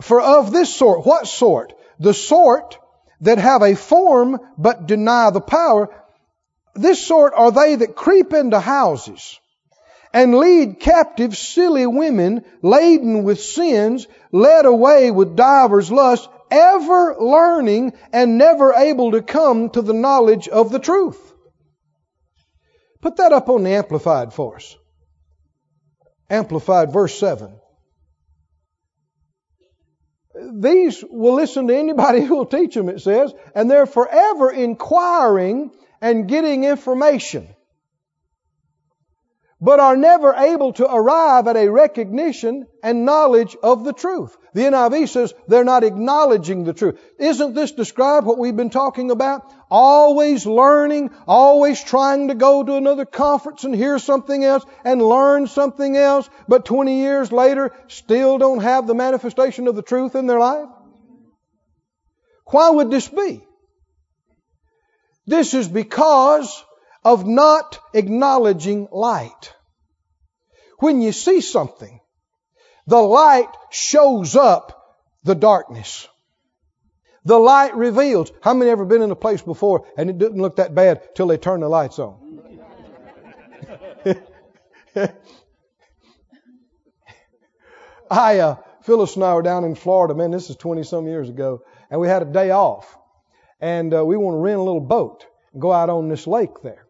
For 0.01 0.21
of 0.21 0.53
this 0.53 0.75
sort, 0.75 1.07
what 1.07 1.27
sort? 1.27 1.73
The 1.99 2.15
sort 2.15 2.79
that 3.21 3.39
have 3.39 3.63
a 3.63 3.75
form 3.75 4.39
but 4.59 4.87
deny 4.87 5.31
the 5.31 5.41
power. 5.41 5.89
This 6.75 7.05
sort 7.07 7.33
are 7.37 7.53
they 7.53 7.77
that 7.77 7.95
creep 7.95 8.33
into 8.33 8.59
houses 8.59 9.39
and 10.13 10.39
lead 10.39 10.79
captive 10.79 11.37
silly 11.37 11.87
women 11.87 12.45
laden 12.63 13.25
with 13.25 13.41
sins, 13.41 14.07
led 14.31 14.65
away 14.65 15.11
with 15.11 15.37
divers 15.37 15.91
lusts, 15.91 16.29
ever 16.51 17.17
learning 17.19 17.93
and 18.13 18.39
never 18.39 18.73
able 18.73 19.11
to 19.11 19.23
come 19.23 19.71
to 19.71 19.83
the 19.83 19.93
knowledge 19.93 20.47
of 20.47 20.71
the 20.71 20.79
truth. 20.79 21.34
Put 23.05 23.17
that 23.17 23.33
up 23.33 23.51
on 23.51 23.63
the 23.65 23.69
Amplified 23.69 24.33
for 24.33 24.57
us. 24.57 24.79
Amplified 26.31 26.91
verse 26.91 27.15
7. 27.19 27.55
These 30.55 31.05
will 31.11 31.35
listen 31.35 31.69
to 31.69 31.77
anybody 31.77 32.21
who 32.25 32.35
will 32.35 32.47
teach 32.47 32.75
them, 32.75 32.89
it 32.89 33.03
says, 33.03 33.35
and 33.55 33.71
they're 33.71 33.85
forever 33.85 34.51
inquiring 34.51 35.71
and 36.01 36.27
getting 36.27 36.65
information 36.65 37.47
but 39.65 39.81
are 39.81 39.97
never 39.97 40.35
able 40.35 40.75
to 40.75 40.85
arrive 40.85 41.49
at 41.49 41.57
a 41.57 41.71
recognition 41.71 42.67
and 42.83 43.07
knowledge 43.07 43.57
of 43.63 43.83
the 43.83 43.95
truth. 43.95 44.37
The 44.53 44.61
NIV 44.61 45.09
says 45.09 45.33
they're 45.49 45.65
not 45.65 45.85
acknowledging 45.85 46.65
the 46.65 46.75
truth. 46.75 47.01
Isn't 47.19 47.55
this 47.55 47.73
describe 47.73 48.27
what 48.27 48.37
we've 48.37 48.55
been 48.55 48.69
talking 48.69 49.11
about? 49.11 49.51
Always 49.71 50.45
learning, 50.45 51.13
always 51.27 51.83
trying 51.83 52.29
to 52.29 52.35
go 52.35 52.63
to 52.63 52.75
another 52.75 53.07
conference 53.07 53.65
and 53.65 53.75
hear 53.75 53.99
something 53.99 54.45
else 54.45 54.67
and 54.85 55.01
learn 55.01 55.47
something 55.47 55.97
else, 55.97 56.29
but 56.47 56.67
20 56.67 57.01
years 57.01 57.33
later 57.33 57.73
still 57.89 58.37
don't 58.37 58.61
have 58.61 58.87
the 58.87 58.95
manifestation 58.95 59.67
of 59.67 59.77
the 59.77 59.83
truth 59.83 60.15
in 60.15 60.27
their 60.27 60.41
life? 60.41 60.69
Why 62.49 62.69
would 62.69 62.91
this 62.91 63.09
be? 63.09 63.43
This 65.27 65.55
is 65.55 65.69
because 65.69 66.63
of 67.05 67.27
not 67.27 67.79
acknowledging 67.93 68.89
light. 68.91 69.53
When 70.79 71.03
you 71.03 71.13
see 71.13 71.41
something, 71.41 72.01
the 72.87 73.01
light 73.01 73.49
shows 73.71 74.37
up 74.37 74.99
the 75.23 75.35
darkness. 75.35 76.09
The 77.25 77.39
light 77.39 77.75
reveals. 77.77 78.33
How 78.43 78.55
many 78.55 78.71
ever 78.71 78.85
been 78.85 79.03
in 79.03 79.11
a 79.11 79.17
place 79.17 79.43
before 79.43 79.87
and 79.97 80.11
it 80.11 80.19
didn't 80.19 80.41
look 80.41 80.57
that 80.57 80.75
bad 80.75 81.15
till 81.15 81.27
they 81.27 81.39
turn 81.39 81.61
the 81.61 81.69
lights 81.69 81.99
on? 81.99 82.21
I, 88.11 88.39
uh, 88.39 88.57
Phyllis 88.83 89.17
and 89.17 89.25
I 89.25 89.35
were 89.35 89.43
down 89.43 89.65
in 89.65 89.75
Florida, 89.75 90.15
man, 90.15 90.31
this 90.31 90.51
is 90.51 90.57
20 90.57 90.83
some 90.83 91.07
years 91.07 91.31
ago, 91.31 91.63
and 91.91 91.99
we 92.01 92.07
had 92.09 92.21
a 92.21 92.27
day 92.27 92.51
off. 92.51 92.99
And 93.61 93.95
uh, 93.95 94.05
we 94.05 94.19
want 94.19 94.35
to 94.35 94.39
rent 94.39 94.59
a 94.59 94.63
little 94.63 94.81
boat 94.81 95.25
and 95.53 95.63
go 95.63 95.73
out 95.73 95.89
on 95.89 96.11
this 96.11 96.27
lake 96.27 96.61
there 96.63 96.84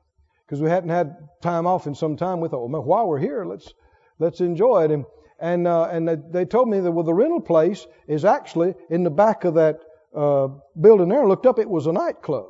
because 0.46 0.60
we 0.60 0.68
hadn't 0.68 0.90
had 0.90 1.16
time 1.42 1.66
off 1.66 1.86
in 1.86 1.94
some 1.94 2.16
time. 2.16 2.40
We 2.40 2.48
thought, 2.48 2.68
well, 2.68 2.82
while 2.82 3.06
we're 3.06 3.18
here, 3.18 3.44
let's 3.44 3.72
let's 4.18 4.40
enjoy 4.40 4.84
it. 4.84 4.90
And 4.90 5.04
and 5.40 5.66
uh, 5.66 5.84
and 5.84 6.08
they 6.32 6.44
told 6.44 6.68
me 6.68 6.80
that 6.80 6.92
well, 6.92 7.04
the 7.04 7.14
rental 7.14 7.40
place 7.40 7.86
is 8.06 8.24
actually 8.24 8.74
in 8.90 9.04
the 9.04 9.10
back 9.10 9.44
of 9.44 9.54
that 9.54 9.80
uh, 10.14 10.48
building 10.80 11.08
there. 11.08 11.22
I 11.22 11.26
looked 11.26 11.46
up, 11.46 11.58
it 11.58 11.68
was 11.68 11.86
a 11.86 11.92
nightclub 11.92 12.46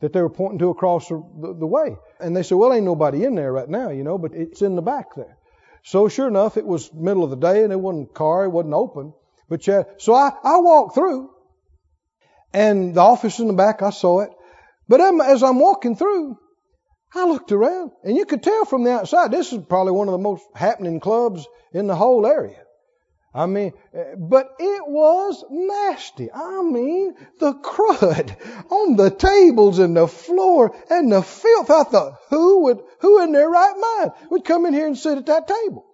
that 0.00 0.12
they 0.12 0.22
were 0.22 0.30
pointing 0.30 0.58
to 0.60 0.70
across 0.70 1.08
the, 1.08 1.22
the, 1.40 1.54
the 1.54 1.66
way. 1.66 1.96
And 2.20 2.34
they 2.34 2.42
said, 2.42 2.56
well, 2.56 2.72
ain't 2.72 2.84
nobody 2.84 3.24
in 3.24 3.34
there 3.34 3.52
right 3.52 3.68
now, 3.68 3.90
you 3.90 4.02
know, 4.02 4.18
but 4.18 4.32
it's 4.34 4.62
in 4.62 4.76
the 4.76 4.82
back 4.82 5.14
there. 5.14 5.36
So 5.82 6.08
sure 6.08 6.28
enough, 6.28 6.56
it 6.56 6.66
was 6.66 6.92
middle 6.92 7.24
of 7.24 7.30
the 7.30 7.36
day 7.36 7.64
and 7.64 7.72
it 7.72 7.80
wasn't 7.80 8.14
car, 8.14 8.44
it 8.44 8.50
wasn't 8.50 8.74
open. 8.74 9.12
But 9.48 9.66
yeah, 9.66 9.82
so 9.98 10.14
I, 10.14 10.30
I 10.42 10.58
walked 10.58 10.94
through 10.94 11.30
and 12.52 12.94
the 12.94 13.00
office 13.00 13.38
in 13.38 13.46
the 13.46 13.52
back, 13.54 13.82
I 13.82 13.90
saw 13.90 14.20
it. 14.20 14.30
But 14.88 15.00
as 15.00 15.42
I'm 15.42 15.58
walking 15.58 15.96
through, 15.96 16.38
I 17.14 17.26
looked 17.26 17.52
around, 17.52 17.90
and 18.04 18.16
you 18.16 18.24
could 18.24 18.42
tell 18.42 18.64
from 18.64 18.84
the 18.84 18.92
outside 18.92 19.30
this 19.30 19.52
is 19.52 19.64
probably 19.64 19.92
one 19.92 20.08
of 20.08 20.12
the 20.12 20.18
most 20.18 20.44
happening 20.54 21.00
clubs 21.00 21.46
in 21.72 21.86
the 21.86 21.96
whole 21.96 22.26
area. 22.26 22.62
I 23.32 23.46
mean, 23.46 23.72
but 24.16 24.56
it 24.58 24.88
was 24.88 25.44
nasty. 25.50 26.32
I 26.32 26.62
mean, 26.62 27.14
the 27.38 27.52
crud 27.52 28.36
on 28.70 28.96
the 28.96 29.10
tables 29.10 29.78
and 29.78 29.96
the 29.96 30.08
floor 30.08 30.74
and 30.90 31.12
the 31.12 31.22
filth. 31.22 31.70
I 31.70 31.84
thought, 31.84 32.18
who 32.28 32.64
would, 32.64 32.80
who 33.00 33.22
in 33.22 33.32
their 33.32 33.48
right 33.48 33.74
mind 34.00 34.12
would 34.30 34.44
come 34.44 34.66
in 34.66 34.74
here 34.74 34.86
and 34.86 34.98
sit 34.98 35.18
at 35.18 35.26
that 35.26 35.46
table? 35.46 35.86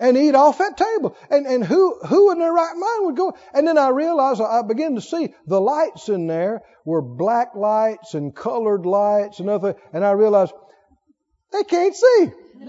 And 0.00 0.16
eat 0.16 0.34
off 0.34 0.58
that 0.58 0.76
table. 0.76 1.16
And, 1.28 1.46
and 1.46 1.64
who, 1.64 2.00
who 2.00 2.32
in 2.32 2.38
their 2.38 2.52
right 2.52 2.74
mind 2.74 3.06
would 3.06 3.16
go? 3.16 3.36
And 3.52 3.68
then 3.68 3.78
I 3.78 3.90
realized, 3.90 4.40
I 4.40 4.62
began 4.62 4.94
to 4.94 5.00
see 5.00 5.34
the 5.46 5.60
lights 5.60 6.08
in 6.08 6.26
there 6.26 6.62
were 6.84 7.02
black 7.02 7.54
lights 7.54 8.14
and 8.14 8.34
colored 8.34 8.86
lights 8.86 9.38
and 9.38 9.50
other, 9.50 9.76
and 9.92 10.04
I 10.04 10.12
realized 10.12 10.54
they 11.52 11.64
can't 11.64 11.94
see. 11.94 12.30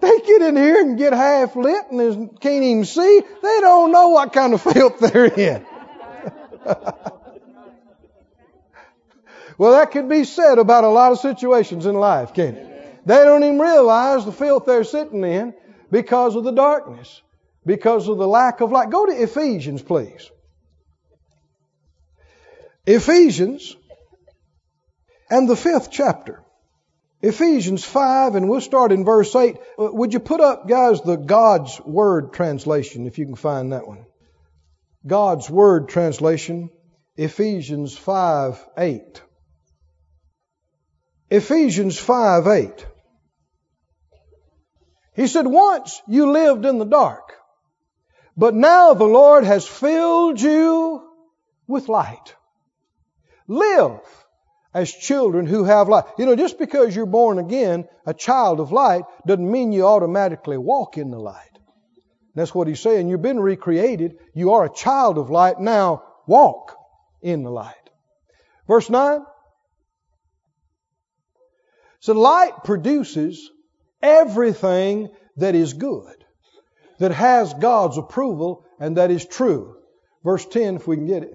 they 0.00 0.18
get 0.26 0.42
in 0.42 0.56
here 0.56 0.80
and 0.80 0.98
get 0.98 1.12
half 1.12 1.54
lit 1.54 1.90
and 1.90 2.40
can't 2.40 2.64
even 2.64 2.84
see. 2.84 3.20
They 3.42 3.60
don't 3.60 3.92
know 3.92 4.08
what 4.08 4.32
kind 4.32 4.52
of 4.52 4.62
filth 4.62 4.98
they're 5.12 5.26
in. 5.26 5.64
well, 9.58 9.72
that 9.72 9.92
could 9.92 10.08
be 10.08 10.24
said 10.24 10.58
about 10.58 10.82
a 10.82 10.88
lot 10.88 11.12
of 11.12 11.20
situations 11.20 11.86
in 11.86 11.94
life, 11.94 12.34
can't 12.34 12.56
it? 12.56 13.06
They 13.06 13.22
don't 13.22 13.44
even 13.44 13.58
realize 13.60 14.24
the 14.24 14.32
filth 14.32 14.64
they're 14.64 14.82
sitting 14.82 15.22
in 15.24 15.54
because 15.94 16.34
of 16.34 16.42
the 16.42 16.50
darkness, 16.50 17.22
because 17.64 18.08
of 18.08 18.18
the 18.18 18.26
lack 18.26 18.60
of 18.60 18.72
light. 18.72 18.90
Go 18.90 19.06
to 19.06 19.12
Ephesians, 19.12 19.80
please. 19.80 20.28
Ephesians 22.84 23.76
and 25.30 25.48
the 25.48 25.54
fifth 25.54 25.92
chapter. 25.92 26.42
Ephesians 27.22 27.84
5, 27.84 28.34
and 28.34 28.48
we'll 28.48 28.60
start 28.60 28.90
in 28.90 29.04
verse 29.04 29.36
8. 29.36 29.54
Uh, 29.78 29.88
would 29.92 30.12
you 30.12 30.18
put 30.18 30.40
up, 30.40 30.66
guys, 30.68 31.00
the 31.00 31.14
God's 31.14 31.80
Word 31.80 32.32
translation, 32.32 33.06
if 33.06 33.18
you 33.18 33.26
can 33.26 33.36
find 33.36 33.70
that 33.70 33.86
one? 33.86 34.04
God's 35.06 35.48
Word 35.48 35.88
translation, 35.88 36.70
Ephesians 37.16 37.96
5, 37.96 38.66
8. 38.76 39.22
Ephesians 41.30 41.96
5, 41.96 42.46
8. 42.48 42.86
He 45.14 45.26
said, 45.26 45.46
once 45.46 46.02
you 46.08 46.30
lived 46.30 46.64
in 46.64 46.78
the 46.78 46.84
dark, 46.84 47.32
but 48.36 48.54
now 48.54 48.94
the 48.94 49.04
Lord 49.04 49.44
has 49.44 49.66
filled 49.66 50.40
you 50.40 51.08
with 51.66 51.88
light. 51.88 52.34
Live 53.46 54.00
as 54.72 54.90
children 54.90 55.46
who 55.46 55.64
have 55.64 55.88
light. 55.88 56.04
You 56.18 56.26
know, 56.26 56.34
just 56.34 56.58
because 56.58 56.96
you're 56.96 57.06
born 57.06 57.38
again, 57.38 57.86
a 58.04 58.12
child 58.12 58.58
of 58.58 58.72
light, 58.72 59.04
doesn't 59.24 59.50
mean 59.50 59.72
you 59.72 59.86
automatically 59.86 60.58
walk 60.58 60.98
in 60.98 61.10
the 61.10 61.20
light. 61.20 61.50
That's 62.34 62.54
what 62.54 62.66
he's 62.66 62.80
saying. 62.80 63.08
You've 63.08 63.22
been 63.22 63.38
recreated. 63.38 64.18
You 64.34 64.54
are 64.54 64.64
a 64.64 64.74
child 64.74 65.18
of 65.18 65.30
light. 65.30 65.60
Now 65.60 66.02
walk 66.26 66.76
in 67.22 67.44
the 67.44 67.50
light. 67.50 67.74
Verse 68.66 68.90
9. 68.90 69.20
So 72.00 72.12
light 72.14 72.64
produces 72.64 73.50
everything 74.04 75.08
that 75.38 75.54
is 75.54 75.72
good, 75.72 76.14
that 77.00 77.10
has 77.10 77.52
God's 77.54 77.98
approval, 77.98 78.64
and 78.78 78.98
that 78.98 79.10
is 79.10 79.26
true. 79.26 79.76
Verse 80.22 80.46
10, 80.46 80.76
if 80.76 80.86
we 80.86 80.96
can 80.96 81.06
get 81.06 81.24
it. 81.24 81.32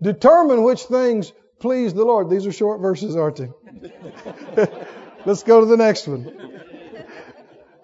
Determine 0.00 0.62
which 0.62 0.84
things 0.84 1.32
please 1.60 1.94
the 1.94 2.04
Lord. 2.04 2.28
These 2.28 2.46
are 2.46 2.52
short 2.52 2.80
verses, 2.80 3.16
aren't 3.16 3.36
they? 3.36 3.50
Let's 5.24 5.44
go 5.44 5.60
to 5.60 5.66
the 5.66 5.76
next 5.76 6.08
one. 6.08 6.60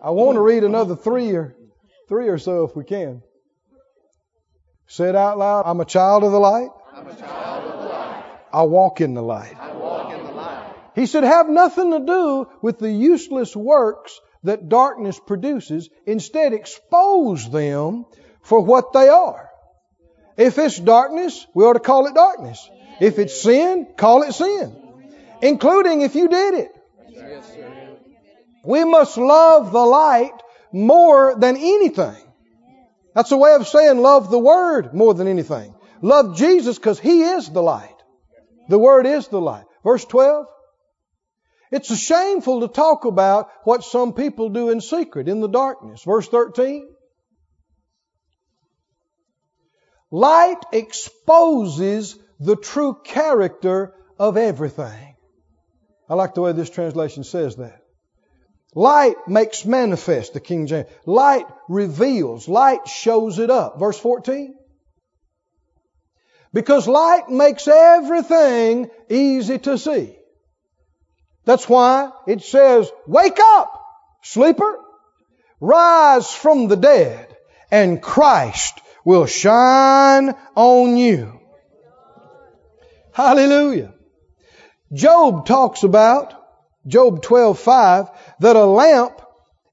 I 0.02 0.11
want 0.11 0.36
to 0.36 0.40
read 0.40 0.64
another 0.64 0.96
three 0.96 1.30
or 1.34 1.56
three 2.09 2.28
or 2.28 2.38
so 2.38 2.64
if 2.64 2.76
we 2.76 2.84
can. 2.84 3.22
Say 4.86 5.09
it 5.09 5.16
out 5.16 5.38
loud. 5.38 5.64
I'm 5.66 5.80
a 5.80 5.84
child 5.84 6.24
of 6.24 6.32
the 6.32 6.38
light. 6.38 6.70
I'm 6.94 7.06
a 7.06 7.14
child 7.14 7.70
of 7.70 7.82
the 7.82 7.88
light. 7.88 8.24
I 8.52 8.62
walk 8.62 9.00
in 9.00 9.14
the 9.14 9.22
light. 9.22 9.54
I 9.61 9.72
walk 9.74 10.12
in 10.12 10.24
the 10.24 10.32
light. 10.32 10.72
He 10.99 11.07
said, 11.07 11.22
have 11.22 11.49
nothing 11.49 11.92
to 11.92 12.01
do 12.01 12.49
with 12.61 12.80
the 12.80 12.90
useless 12.90 13.55
works 13.55 14.20
that 14.42 14.68
darkness 14.68 15.20
produces. 15.24 15.88
Instead, 16.07 16.53
expose 16.53 17.49
them 17.49 18.05
for 18.42 18.61
what 18.61 18.92
they 18.92 19.09
are. 19.09 19.49
If 20.36 20.59
it's 20.59 20.76
darkness, 20.76 21.46
we 21.55 21.64
ought 21.64 21.74
to 21.74 21.80
call 21.80 22.07
it 22.09 22.14
darkness. 22.14 22.68
If 23.01 23.20
it's 23.20 23.40
sin, 23.40 23.86
call 23.96 24.24
it 24.24 24.32
sin. 24.32 24.74
Including 25.40 26.01
if 26.01 26.16
you 26.16 26.26
did 26.26 26.55
it. 26.55 26.72
We 28.64 28.82
must 28.82 29.16
love 29.18 29.70
the 29.70 29.78
light 29.78 30.34
more 30.72 31.36
than 31.38 31.57
anything. 31.57 32.24
That's 33.14 33.30
a 33.30 33.36
way 33.36 33.55
of 33.55 33.68
saying 33.68 33.99
love 33.99 34.32
the 34.32 34.38
Word 34.40 34.94
more 34.94 35.14
than 35.14 35.28
anything. 35.28 35.76
Love 36.03 36.36
Jesus 36.36 36.76
because 36.76 36.99
He 36.99 37.22
is 37.22 37.49
the 37.49 37.62
light. 37.62 37.94
The 38.68 38.80
Word 38.80 39.07
is 39.07 39.28
the 39.28 39.40
light. 39.40 39.64
Verse 39.84 40.05
12. 40.05 40.46
It's 41.70 41.94
shameful 41.96 42.60
to 42.60 42.68
talk 42.68 43.04
about 43.04 43.50
what 43.64 43.84
some 43.84 44.14
people 44.14 44.48
do 44.48 44.70
in 44.70 44.80
secret, 44.80 45.28
in 45.28 45.40
the 45.40 45.48
darkness. 45.48 46.02
Verse 46.02 46.28
13. 46.28 46.88
Light 50.10 50.60
exposes 50.72 52.18
the 52.40 52.56
true 52.56 52.98
character 53.04 53.94
of 54.18 54.36
everything. 54.36 55.16
I 56.08 56.14
like 56.14 56.34
the 56.34 56.40
way 56.40 56.52
this 56.52 56.70
translation 56.70 57.24
says 57.24 57.56
that. 57.56 57.82
Light 58.74 59.16
makes 59.26 59.64
manifest, 59.64 60.34
the 60.34 60.40
King 60.40 60.66
James. 60.66 60.88
Light 61.04 61.46
reveals. 61.68 62.48
Light 62.48 62.86
shows 62.88 63.38
it 63.38 63.50
up. 63.50 63.78
Verse 63.78 63.98
14. 63.98 64.54
Because 66.52 66.88
light 66.88 67.28
makes 67.28 67.68
everything 67.68 68.90
easy 69.10 69.58
to 69.58 69.76
see. 69.76 70.17
That's 71.49 71.66
why 71.66 72.11
it 72.26 72.42
says, 72.42 72.92
wake 73.07 73.38
up, 73.42 73.82
sleeper, 74.20 74.80
rise 75.61 76.30
from 76.30 76.68
the 76.68 76.76
dead, 76.76 77.34
and 77.70 78.03
Christ 78.03 78.78
will 79.03 79.24
shine 79.24 80.34
on 80.55 80.99
you. 80.99 81.40
Hallelujah. 83.12 83.94
Job 84.92 85.46
talks 85.46 85.84
about, 85.84 86.34
Job 86.86 87.22
12:5, 87.22 88.14
that 88.40 88.57
a 88.57 88.66
lamp 88.66 89.22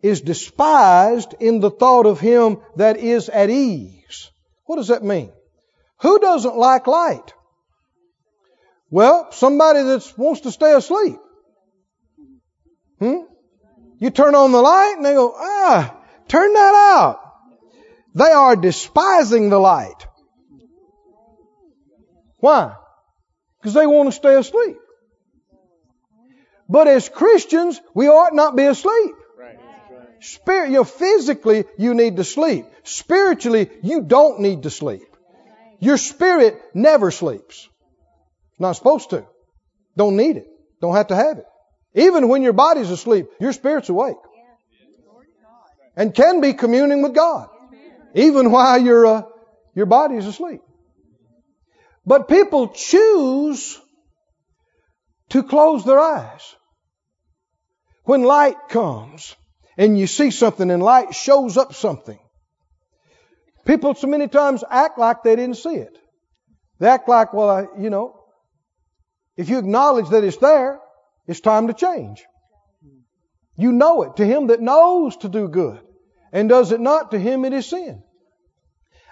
is 0.02 0.22
despised 0.22 1.36
in 1.42 1.60
the 1.60 1.72
thought 1.72 2.06
of 2.06 2.22
him 2.22 2.62
that 2.78 2.96
is 2.96 3.28
at 3.28 3.50
ease. 3.50 4.32
What 4.64 4.78
does 4.78 4.88
that 4.88 5.04
mean? 5.04 5.30
Who 5.98 6.20
doesn't 6.20 6.56
like 6.56 6.88
light? 6.88 7.34
Well, 8.90 9.34
somebody 9.34 9.84
that 9.84 10.14
wants 10.18 10.40
to 10.48 10.52
stay 10.52 10.74
asleep. 10.74 11.20
Hmm? 13.00 13.24
You 14.00 14.10
turn 14.10 14.36
on 14.36 14.52
the 14.52 14.62
light 14.62 14.94
and 14.98 15.06
they 15.06 15.14
go, 15.14 15.34
ah, 15.36 15.98
turn 16.28 16.54
that 16.54 16.76
out. 16.98 17.20
They 18.14 18.32
are 18.32 18.56
despising 18.56 19.50
the 19.50 19.60
light. 19.60 20.08
Why? 22.38 22.76
Because 23.60 23.74
they 23.74 23.86
want 23.88 24.08
to 24.10 24.12
stay 24.12 24.36
asleep. 24.36 24.78
But 26.70 26.88
as 26.88 27.10
Christians, 27.10 27.80
we 27.94 28.08
ought 28.08 28.34
not 28.34 28.56
be 28.56 28.64
asleep. 28.66 29.16
Spirit, 30.22 30.68
you 30.70 30.76
know, 30.76 30.84
physically, 30.84 31.66
you 31.78 31.94
need 31.94 32.18
to 32.18 32.24
sleep. 32.24 32.66
Spiritually, 32.84 33.70
you 33.84 34.02
don't 34.02 34.40
need 34.40 34.64
to 34.64 34.70
sleep. 34.70 35.08
Your 35.80 35.98
spirit 35.98 36.60
never 36.74 37.12
sleeps. 37.12 37.68
Not 38.58 38.74
supposed 38.74 39.10
to. 39.12 39.26
Don't 39.98 40.16
need 40.16 40.38
it. 40.38 40.48
Don't 40.82 40.96
have 40.96 41.08
to 41.08 41.16
have 41.16 41.38
it. 41.38 41.46
Even 41.96 42.28
when 42.28 42.42
your 42.42 42.54
body's 42.54 42.92
asleep, 42.92 43.28
your 43.40 43.54
spirit's 43.54 43.90
awake. 43.90 44.18
And 45.96 46.14
can 46.14 46.42
be 46.42 46.54
communing 46.54 47.02
with 47.02 47.16
God. 47.16 47.48
Even 48.14 48.52
while 48.52 48.78
your, 48.78 49.06
uh, 49.06 49.22
your 49.74 49.86
body's 49.86 50.26
asleep. 50.26 50.62
But 52.06 52.28
people 52.28 52.68
choose 52.68 53.80
to 55.30 55.44
close 55.44 55.86
their 55.86 56.00
eyes. 56.00 56.56
When 58.04 58.24
light 58.24 58.70
comes 58.70 59.36
and 59.78 59.98
you 59.98 60.06
see 60.06 60.32
something 60.32 60.70
and 60.70 60.84
light 60.84 61.16
shows 61.16 61.58
up 61.58 61.74
something, 61.74 62.20
people 63.66 63.96
so 63.96 64.08
many 64.08 64.28
times 64.28 64.64
act 64.70 65.00
like 65.00 65.24
they 65.24 65.36
didn't 65.36 65.58
see 65.58 65.76
it. 65.76 65.98
They 66.80 66.88
act 66.88 67.08
like, 67.08 67.34
well, 67.34 67.50
I, 67.50 67.68
you 67.80 67.90
know, 67.90 68.20
if 69.38 69.50
you 69.50 69.58
acknowledge 69.58 70.10
that 70.10 70.24
it's 70.24 70.38
there, 70.38 70.80
it's 71.28 71.40
time 71.40 71.68
to 71.68 71.74
change. 71.74 72.24
You 73.58 73.72
know 73.72 74.04
it. 74.04 74.18
To 74.18 74.26
him 74.26 74.48
that 74.48 74.62
knows 74.62 75.18
to 75.18 75.30
do 75.30 75.48
good 75.48 75.80
and 76.32 76.50
does 76.50 76.72
it 76.72 76.80
not, 76.80 77.12
to 77.12 77.20
him 77.20 77.46
it 77.46 77.54
is 77.54 77.68
sin. 77.68 78.04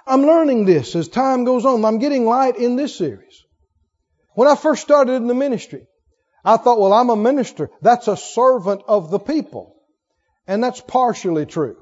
I'm 0.06 0.24
learning 0.24 0.66
this 0.66 0.96
as 0.96 1.08
time 1.08 1.46
goes 1.46 1.66
on. 1.66 1.86
I'm 1.86 2.00
getting 2.00 2.26
light 2.26 2.58
in 2.58 2.76
this 2.76 2.96
series. 2.96 3.44
When 4.36 4.48
I 4.48 4.56
first 4.56 4.82
started 4.82 5.14
in 5.14 5.28
the 5.28 5.34
ministry, 5.34 5.88
I 6.44 6.58
thought, 6.58 6.80
well, 6.80 6.92
I'm 6.92 7.10
a 7.10 7.16
minister. 7.16 7.70
That's 7.82 8.08
a 8.08 8.18
servant 8.18 8.82
of 8.88 9.12
the 9.12 9.20
people. 9.20 9.76
And 10.46 10.62
that's 10.62 10.82
partially 10.82 11.46
true. 11.46 11.78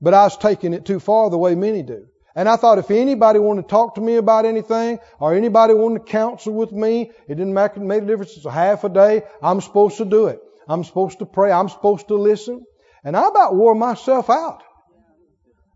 But 0.00 0.14
I 0.14 0.24
was 0.24 0.38
taking 0.38 0.72
it 0.72 0.86
too 0.86 1.00
far 1.00 1.28
the 1.28 1.38
way 1.38 1.54
many 1.54 1.82
do. 1.82 2.06
And 2.36 2.48
I 2.48 2.56
thought 2.56 2.78
if 2.78 2.90
anybody 2.90 3.38
wanted 3.38 3.62
to 3.62 3.68
talk 3.68 3.94
to 3.94 4.00
me 4.00 4.16
about 4.16 4.44
anything 4.44 4.98
or 5.20 5.34
anybody 5.34 5.72
wanted 5.74 6.00
to 6.00 6.04
counsel 6.04 6.52
with 6.52 6.72
me, 6.72 7.12
it 7.28 7.34
didn't 7.36 7.54
make, 7.54 7.76
make 7.76 8.02
a 8.02 8.06
difference. 8.06 8.36
It's 8.36 8.44
a 8.44 8.50
half 8.50 8.82
a 8.82 8.88
day. 8.88 9.22
I'm 9.40 9.60
supposed 9.60 9.98
to 9.98 10.04
do 10.04 10.26
it. 10.26 10.40
I'm 10.68 10.82
supposed 10.82 11.20
to 11.20 11.26
pray. 11.26 11.52
I'm 11.52 11.68
supposed 11.68 12.08
to 12.08 12.16
listen. 12.16 12.64
And 13.04 13.16
I 13.16 13.28
about 13.28 13.54
wore 13.54 13.74
myself 13.74 14.30
out. 14.30 14.62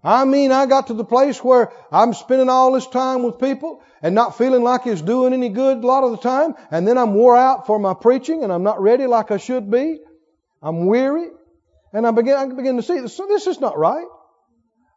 I 0.03 0.25
mean, 0.25 0.53
I 0.53 0.67
got 0.67 0.89
to 0.89 0.95
the 0.95 1.05
place 1.05 1.43
where 1.43 1.73
I'm 1.93 2.15
spending 2.15 2.49
all 2.49 2.73
this 2.73 2.87
time 2.87 3.23
with 3.23 3.39
people 3.39 3.83
and 4.01 4.15
not 4.15 4.39
feeling 4.39 4.63
like 4.63 4.87
it's 4.87 5.03
doing 5.03 5.33
any 5.33 5.49
good 5.49 5.79
a 5.79 5.87
lot 5.87 6.05
of 6.05 6.13
the 6.13 6.19
time. 6.19 6.55
And 6.71 6.87
then 6.87 6.97
I'm 6.97 7.15
wore 7.15 7.37
out 7.37 7.67
for 7.67 7.79
my 7.79 7.95
preaching 7.95 8.43
and 8.43 8.53
I'm 8.53 8.63
not 8.63 8.81
ready 8.81 9.07
like 9.07 9.31
I 9.31 9.37
should 9.37 9.71
be. 9.71 9.99
I'm 10.63 10.87
weary. 10.87 11.29
And 11.93 12.07
I 12.07 12.11
begin, 12.11 12.37
I 12.37 12.47
begin 12.47 12.77
to 12.77 12.83
see 12.83 13.01
this. 13.01 13.17
This 13.17 13.47
is 13.47 13.61
not 13.61 13.79
right. 13.79 14.07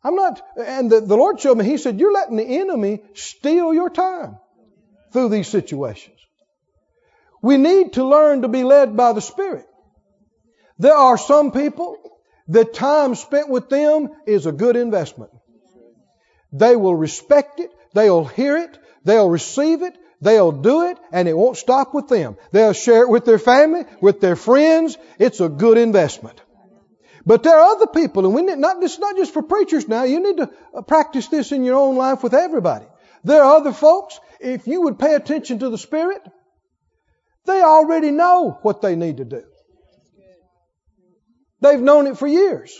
I'm 0.03 0.15
not, 0.15 0.41
and 0.57 0.89
the, 0.89 1.01
the 1.01 1.15
Lord 1.15 1.39
showed 1.39 1.57
me, 1.57 1.65
He 1.65 1.77
said, 1.77 1.99
you're 1.99 2.13
letting 2.13 2.37
the 2.37 2.59
enemy 2.59 3.01
steal 3.13 3.73
your 3.73 3.89
time 3.89 4.37
through 5.13 5.29
these 5.29 5.47
situations. 5.47 6.15
We 7.41 7.57
need 7.57 7.93
to 7.93 8.03
learn 8.03 8.43
to 8.43 8.47
be 8.47 8.63
led 8.63 8.97
by 8.97 9.13
the 9.13 9.21
Spirit. 9.21 9.65
There 10.79 10.95
are 10.95 11.17
some 11.17 11.51
people 11.51 11.97
the 12.47 12.65
time 12.65 13.15
spent 13.15 13.49
with 13.49 13.69
them 13.69 14.09
is 14.25 14.45
a 14.45 14.51
good 14.51 14.75
investment. 14.75 15.31
They 16.51 16.75
will 16.75 16.95
respect 16.95 17.59
it. 17.59 17.71
They'll 17.93 18.25
hear 18.25 18.57
it. 18.57 18.77
They'll 19.03 19.29
receive 19.29 19.83
it. 19.83 19.95
They'll 20.21 20.51
do 20.51 20.87
it 20.87 20.97
and 21.11 21.27
it 21.27 21.37
won't 21.37 21.57
stop 21.57 21.93
with 21.93 22.07
them. 22.07 22.37
They'll 22.51 22.73
share 22.73 23.03
it 23.03 23.09
with 23.09 23.25
their 23.25 23.39
family, 23.39 23.85
with 24.01 24.21
their 24.21 24.35
friends. 24.35 24.97
It's 25.17 25.39
a 25.39 25.49
good 25.49 25.77
investment. 25.77 26.39
But 27.25 27.43
there 27.43 27.55
are 27.55 27.75
other 27.75 27.87
people, 27.87 28.25
and 28.25 28.33
we 28.33 28.41
need 28.41 28.57
not 28.57 28.81
is 28.83 28.97
not 28.97 29.15
just 29.15 29.33
for 29.33 29.43
preachers 29.43 29.87
now. 29.87 30.03
You 30.03 30.19
need 30.19 30.37
to 30.37 30.49
uh, 30.75 30.81
practice 30.81 31.27
this 31.27 31.51
in 31.51 31.63
your 31.63 31.77
own 31.77 31.95
life 31.95 32.23
with 32.23 32.33
everybody. 32.33 32.85
There 33.23 33.43
are 33.43 33.57
other 33.57 33.73
folks. 33.73 34.19
If 34.39 34.65
you 34.67 34.81
would 34.83 34.97
pay 34.97 35.13
attention 35.13 35.59
to 35.59 35.69
the 35.69 35.77
Spirit, 35.77 36.21
they 37.45 37.61
already 37.61 38.11
know 38.11 38.57
what 38.63 38.81
they 38.81 38.95
need 38.95 39.17
to 39.17 39.25
do. 39.25 39.43
They've 41.61 41.79
known 41.79 42.07
it 42.07 42.17
for 42.17 42.27
years. 42.27 42.75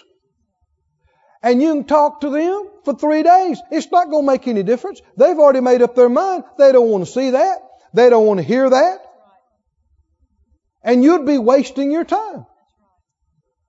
And 1.43 1.61
you 1.61 1.73
can 1.73 1.83
talk 1.83 2.21
to 2.21 2.29
them 2.29 2.69
for 2.83 2.95
three 2.95 3.23
days. 3.23 3.61
It's 3.71 3.91
not 3.91 4.09
going 4.09 4.25
to 4.25 4.31
make 4.31 4.47
any 4.47 4.63
difference. 4.63 5.01
They've 5.17 5.37
already 5.37 5.61
made 5.61 5.81
up 5.81 5.95
their 5.95 6.09
mind. 6.09 6.43
They 6.57 6.71
don't 6.71 6.89
want 6.89 7.05
to 7.05 7.11
see 7.11 7.31
that. 7.31 7.59
They 7.93 8.09
don't 8.09 8.25
want 8.25 8.39
to 8.39 8.43
hear 8.43 8.69
that. 8.69 8.99
And 10.83 11.03
you'd 11.03 11.25
be 11.25 11.37
wasting 11.37 11.91
your 11.91 12.05
time. 12.05 12.45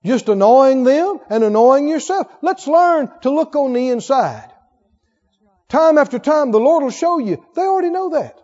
Just 0.05 0.27
annoying 0.27 0.83
them 0.83 1.19
and 1.29 1.43
annoying 1.43 1.87
yourself. 1.87 2.27
Let's 2.41 2.67
learn 2.67 3.09
to 3.21 3.31
look 3.31 3.55
on 3.55 3.73
the 3.73 3.89
inside. 3.89 4.51
Time 5.69 5.97
after 5.97 6.19
time, 6.19 6.51
the 6.51 6.59
Lord 6.59 6.83
will 6.83 6.91
show 6.91 7.19
you. 7.19 7.43
They 7.55 7.61
already 7.61 7.89
know 7.89 8.09
that. 8.11 8.39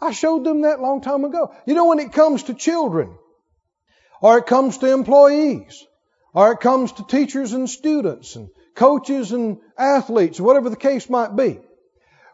I 0.00 0.12
showed 0.12 0.44
them 0.44 0.62
that 0.62 0.80
long 0.80 1.00
time 1.00 1.24
ago. 1.24 1.54
You 1.66 1.74
know, 1.74 1.86
when 1.86 2.00
it 2.00 2.12
comes 2.12 2.44
to 2.44 2.54
children, 2.54 3.16
or 4.20 4.38
it 4.38 4.46
comes 4.46 4.78
to 4.78 4.92
employees, 4.92 5.86
or 6.34 6.52
it 6.52 6.60
comes 6.60 6.92
to 6.92 7.04
teachers 7.04 7.52
and 7.52 7.70
students, 7.70 8.36
and 8.36 8.48
coaches 8.74 9.32
and 9.32 9.58
athletes, 9.76 10.40
whatever 10.40 10.70
the 10.70 10.76
case 10.76 11.08
might 11.08 11.34
be. 11.34 11.60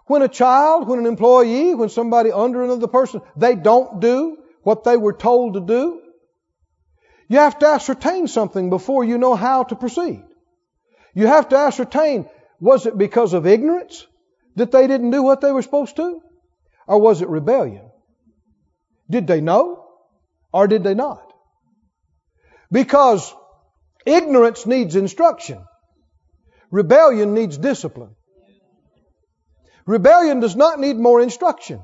When 0.06 0.22
a 0.22 0.28
child, 0.28 0.88
when 0.88 0.98
an 0.98 1.06
employee, 1.06 1.74
when 1.74 1.88
somebody 1.88 2.32
under 2.32 2.62
another 2.62 2.88
person, 2.88 3.22
they 3.36 3.54
don't 3.54 4.00
do 4.00 4.38
what 4.62 4.84
they 4.84 4.96
were 4.96 5.14
told 5.14 5.54
to 5.54 5.60
do, 5.60 6.00
you 7.34 7.40
have 7.40 7.58
to 7.58 7.66
ascertain 7.66 8.28
something 8.28 8.70
before 8.70 9.02
you 9.02 9.18
know 9.18 9.34
how 9.34 9.64
to 9.64 9.74
proceed. 9.74 10.22
You 11.14 11.26
have 11.26 11.48
to 11.48 11.56
ascertain, 11.56 12.28
was 12.60 12.86
it 12.86 12.96
because 12.96 13.32
of 13.34 13.44
ignorance 13.44 14.06
that 14.54 14.70
they 14.70 14.86
didn't 14.86 15.10
do 15.10 15.20
what 15.24 15.40
they 15.40 15.50
were 15.50 15.62
supposed 15.62 15.96
to? 15.96 16.20
Or 16.86 17.00
was 17.00 17.22
it 17.22 17.28
rebellion? 17.28 17.90
Did 19.10 19.26
they 19.26 19.40
know? 19.40 19.84
Or 20.52 20.68
did 20.68 20.84
they 20.84 20.94
not? 20.94 21.32
Because 22.70 23.34
ignorance 24.06 24.64
needs 24.64 24.94
instruction. 24.94 25.58
Rebellion 26.70 27.34
needs 27.34 27.58
discipline. 27.58 28.14
Rebellion 29.86 30.38
does 30.38 30.54
not 30.54 30.78
need 30.78 30.96
more 30.98 31.20
instruction. 31.20 31.82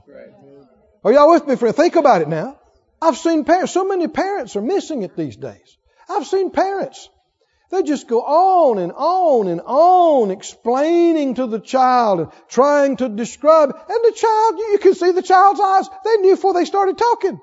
Are 1.03 1.13
y'all 1.13 1.33
with 1.33 1.49
me, 1.49 1.57
friend? 1.57 1.75
Think 1.75 1.97
about 1.97 2.23
it 2.23 2.29
now. 2.29 2.60
I've 3.03 3.17
seen 3.17 3.45
parents, 3.45 3.73
so 3.73 3.85
many 3.85 4.09
parents 4.09 4.57
are 4.57 4.63
missing 4.63 5.03
it 5.03 5.17
these 5.17 5.37
days. 5.37 5.77
I've 6.09 6.27
seen 6.27 6.51
parents. 6.51 7.09
They 7.71 7.83
just 7.83 8.09
go 8.09 8.21
on 8.21 8.79
and 8.79 8.93
on 8.93 9.47
and 9.47 9.61
on 9.65 10.33
explaining 10.33 11.37
to 11.37 11.47
the 11.47 11.61
child 11.61 12.21
and 12.21 12.33
trying 12.49 12.97
to 12.97 13.09
describe. 13.09 13.71
And 13.71 14.01
the 14.05 14.13
child, 14.17 14.59
you 14.59 14.79
can 14.83 14.95
see 14.95 15.13
the 15.13 15.23
child's 15.23 15.61
eyes. 15.61 15.89
They 16.05 16.17
knew 16.17 16.35
before 16.35 16.53
they 16.53 16.65
started 16.65 16.99
talking. 16.99 17.41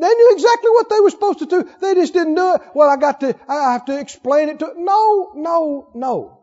They 0.00 0.14
knew 0.14 0.32
exactly 0.32 0.70
what 0.70 0.88
they 0.88 1.00
were 1.00 1.10
supposed 1.10 1.40
to 1.40 1.46
do. 1.46 1.68
They 1.80 1.94
just 1.94 2.12
didn't 2.12 2.36
do 2.36 2.54
it. 2.54 2.62
Well, 2.72 2.88
I 2.88 2.96
got 2.96 3.20
to, 3.20 3.34
I 3.48 3.72
have 3.72 3.86
to 3.86 3.98
explain 3.98 4.48
it 4.48 4.60
to, 4.60 4.72
no, 4.76 5.32
no, 5.34 5.90
no. 5.94 6.38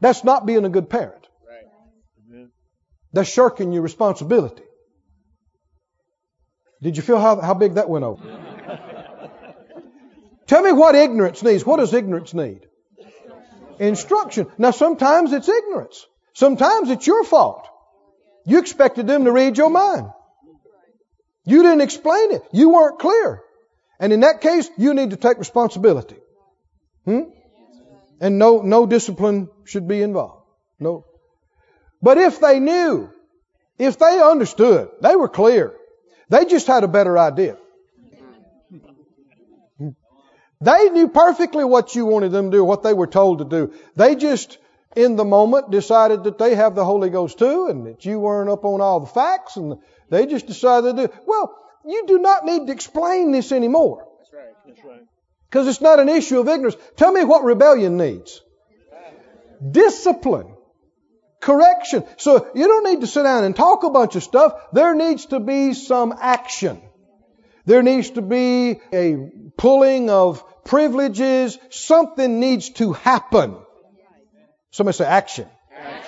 That's 0.00 0.24
not 0.24 0.46
being 0.46 0.64
a 0.64 0.70
good 0.70 0.88
parent. 0.88 1.26
That's 3.12 3.28
shirking 3.28 3.72
your 3.72 3.82
responsibility. 3.82 4.62
Did 6.82 6.96
you 6.96 7.02
feel 7.02 7.18
how, 7.18 7.40
how 7.40 7.54
big 7.54 7.74
that 7.74 7.88
went 7.88 8.04
over? 8.04 8.22
Tell 10.46 10.62
me 10.62 10.72
what 10.72 10.94
ignorance 10.94 11.42
needs. 11.42 11.64
What 11.64 11.78
does 11.78 11.92
ignorance 11.92 12.32
need? 12.34 12.60
Instruction. 13.78 14.46
Now, 14.58 14.70
sometimes 14.70 15.32
it's 15.32 15.48
ignorance. 15.48 16.06
Sometimes 16.34 16.90
it's 16.90 17.06
your 17.06 17.24
fault. 17.24 17.66
You 18.44 18.58
expected 18.58 19.06
them 19.06 19.24
to 19.24 19.32
read 19.32 19.58
your 19.58 19.70
mind. 19.70 20.08
You 21.44 21.62
didn't 21.62 21.80
explain 21.80 22.32
it. 22.32 22.42
You 22.52 22.70
weren't 22.70 22.98
clear. 22.98 23.42
And 23.98 24.12
in 24.12 24.20
that 24.20 24.40
case, 24.40 24.68
you 24.76 24.94
need 24.94 25.10
to 25.10 25.16
take 25.16 25.38
responsibility. 25.38 26.16
Hmm? 27.04 27.22
And 28.20 28.38
no, 28.38 28.62
no 28.62 28.86
discipline 28.86 29.48
should 29.64 29.88
be 29.88 30.02
involved. 30.02 30.44
No. 30.78 31.06
But 32.02 32.18
if 32.18 32.40
they 32.40 32.60
knew, 32.60 33.10
if 33.78 33.98
they 33.98 34.20
understood, 34.20 34.90
they 35.00 35.16
were 35.16 35.28
clear, 35.28 35.74
they 36.28 36.44
just 36.44 36.66
had 36.66 36.84
a 36.84 36.88
better 36.88 37.16
idea. 37.18 37.56
They 40.60 40.88
knew 40.88 41.08
perfectly 41.08 41.64
what 41.64 41.94
you 41.94 42.06
wanted 42.06 42.32
them 42.32 42.50
to 42.50 42.56
do, 42.56 42.64
what 42.64 42.82
they 42.82 42.94
were 42.94 43.06
told 43.06 43.38
to 43.38 43.44
do. 43.44 43.74
They 43.94 44.16
just, 44.16 44.56
in 44.96 45.16
the 45.16 45.24
moment, 45.24 45.70
decided 45.70 46.24
that 46.24 46.38
they 46.38 46.54
have 46.54 46.74
the 46.74 46.84
Holy 46.84 47.10
Ghost 47.10 47.38
too, 47.38 47.66
and 47.68 47.86
that 47.86 48.04
you 48.06 48.18
weren't 48.18 48.48
up 48.48 48.64
on 48.64 48.80
all 48.80 49.00
the 49.00 49.06
facts, 49.06 49.56
and 49.56 49.78
they 50.08 50.24
just 50.24 50.46
decided 50.46 50.96
to 50.96 51.08
do. 51.08 51.14
Well, 51.26 51.54
you 51.84 52.06
do 52.06 52.18
not 52.18 52.46
need 52.46 52.66
to 52.66 52.72
explain 52.72 53.32
this 53.32 53.52
anymore. 53.52 54.08
That's 54.18 54.32
right. 54.32 54.54
That's 54.66 54.84
right. 54.84 55.02
Because 55.50 55.68
it's 55.68 55.82
not 55.82 56.00
an 56.00 56.08
issue 56.08 56.40
of 56.40 56.48
ignorance. 56.48 56.76
Tell 56.96 57.12
me 57.12 57.22
what 57.22 57.44
rebellion 57.44 57.98
needs. 57.98 58.40
Discipline. 59.70 60.55
Correction. 61.46 62.02
So 62.16 62.50
you 62.56 62.66
don't 62.66 62.82
need 62.82 63.02
to 63.02 63.06
sit 63.06 63.22
down 63.22 63.44
and 63.44 63.54
talk 63.54 63.84
a 63.84 63.90
bunch 63.90 64.16
of 64.16 64.24
stuff. 64.24 64.54
There 64.72 64.96
needs 64.96 65.26
to 65.26 65.38
be 65.38 65.74
some 65.74 66.12
action. 66.20 66.82
There 67.66 67.84
needs 67.84 68.10
to 68.10 68.22
be 68.22 68.80
a 68.92 69.30
pulling 69.56 70.10
of 70.10 70.42
privileges. 70.64 71.56
Something 71.70 72.40
needs 72.40 72.70
to 72.70 72.94
happen. 72.94 73.56
Somebody 74.72 74.96
say 74.96 75.04
action. 75.04 75.46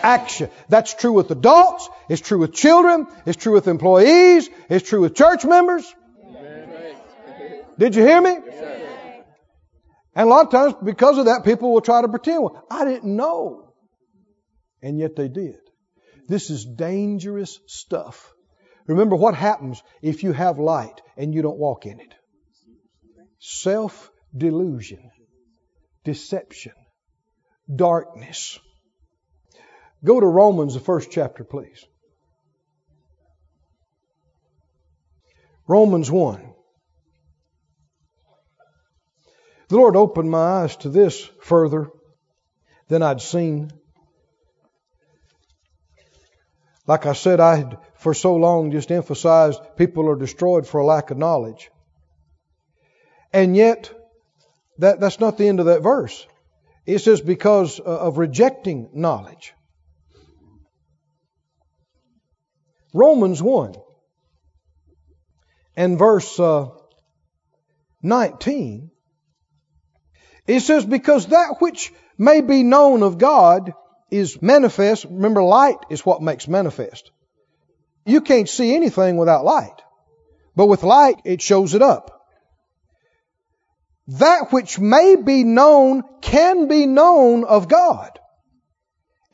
Action. 0.03 0.51
That's 0.69 0.95
true 0.95 1.13
with 1.13 1.31
adults. 1.31 1.89
It's 2.09 2.21
true 2.21 2.39
with 2.39 2.53
children. 2.53 3.07
It's 3.25 3.41
true 3.41 3.53
with 3.53 3.69
employees. 3.69 4.51
It's 4.69 4.89
true 4.89 5.03
with 5.03 5.15
church 5.15 5.45
members. 5.45 5.87
Did 7.79 7.95
you 7.95 8.03
hear 8.03 8.21
me? 8.21 8.39
And 10.17 10.27
a 10.27 10.31
lot 10.31 10.47
of 10.47 10.51
times, 10.51 10.75
because 10.83 11.17
of 11.17 11.27
that, 11.27 11.45
people 11.45 11.73
will 11.73 11.81
try 11.81 12.03
to 12.03 12.09
pretend, 12.09 12.43
well, 12.43 12.67
I 12.69 12.85
didn't 12.85 13.15
know. 13.15 13.68
And 14.83 14.99
yet 14.99 15.17
they 15.17 15.29
did. 15.29 15.59
This 16.29 16.51
is 16.51 16.65
dangerous 16.65 17.59
stuff. 17.67 18.33
Remember 18.87 19.17
what 19.17 19.35
happens 19.35 19.83
if 20.03 20.23
you 20.23 20.33
have 20.33 20.59
light 20.59 21.01
and 21.17 21.35
you 21.35 21.43
don't 21.43 21.59
walk 21.59 21.87
in 21.87 22.01
it. 22.01 22.15
Self 23.39 24.11
delusion, 24.37 25.11
deception, 26.05 26.73
darkness. 27.75 28.59
Go 30.05 30.21
to 30.21 30.27
Romans, 30.27 30.75
the 30.75 30.81
first 30.81 31.11
chapter, 31.11 31.45
please. 31.45 31.85
Romans 35.67 36.11
1. 36.11 36.55
The 39.69 39.77
Lord 39.77 39.97
opened 39.97 40.31
my 40.31 40.63
eyes 40.63 40.77
to 40.77 40.89
this 40.89 41.29
further 41.43 41.91
than 42.89 43.03
I'd 43.03 43.21
seen. 43.21 43.71
Like 46.89 47.07
I 47.07 47.13
said, 47.13 47.39
I 47.39 47.57
had 47.57 47.79
for 47.97 48.15
so 48.15 48.35
long 48.35 48.73
just 48.73 48.91
emphasized 48.91 49.61
people 49.77 50.09
are 50.09 50.17
destroyed 50.17 50.67
for 50.67 50.81
a 50.81 50.87
lack 50.87 51.11
of 51.11 51.19
knowledge. 51.19 51.71
And 53.33 53.55
yet, 53.55 53.93
that, 54.79 54.99
that's 54.99 55.21
not 55.21 55.39
the 55.39 55.47
end 55.47 55.61
of 55.61 55.67
that 55.67 55.83
verse. 55.83 56.27
It 56.87 57.01
says 57.01 57.21
because 57.21 57.79
of 57.79 58.19
rejecting 58.19 58.91
knowledge. 58.95 59.53
Romans 62.95 63.43
1 63.43 63.75
and 65.77 65.99
verse 65.99 66.41
uh, 66.41 66.69
19 68.03 68.91
it 70.49 70.61
says, 70.61 70.87
because 70.87 71.27
that 71.27 71.57
which 71.61 71.93
may 72.17 72.41
be 72.41 72.63
known 72.63 73.03
of 73.03 73.19
God 73.19 73.75
is 74.11 74.41
manifest. 74.41 75.05
Remember, 75.05 75.43
light 75.43 75.79
is 75.91 76.05
what 76.05 76.23
makes 76.23 76.49
manifest. 76.49 77.11
You 78.05 78.21
can't 78.21 78.49
see 78.49 78.75
anything 78.75 79.17
without 79.17 79.45
light. 79.45 79.83
But 80.57 80.67
with 80.67 80.83
light, 80.83 81.21
it 81.25 81.43
shows 81.43 81.75
it 81.75 81.83
up. 81.83 82.15
That 84.09 84.53
which 84.53 84.79
may 84.79 85.17
be 85.17 85.45
known 85.45 86.03
can 86.23 86.67
be 86.67 86.87
known 86.87 87.45
of 87.45 87.69
God 87.69 88.19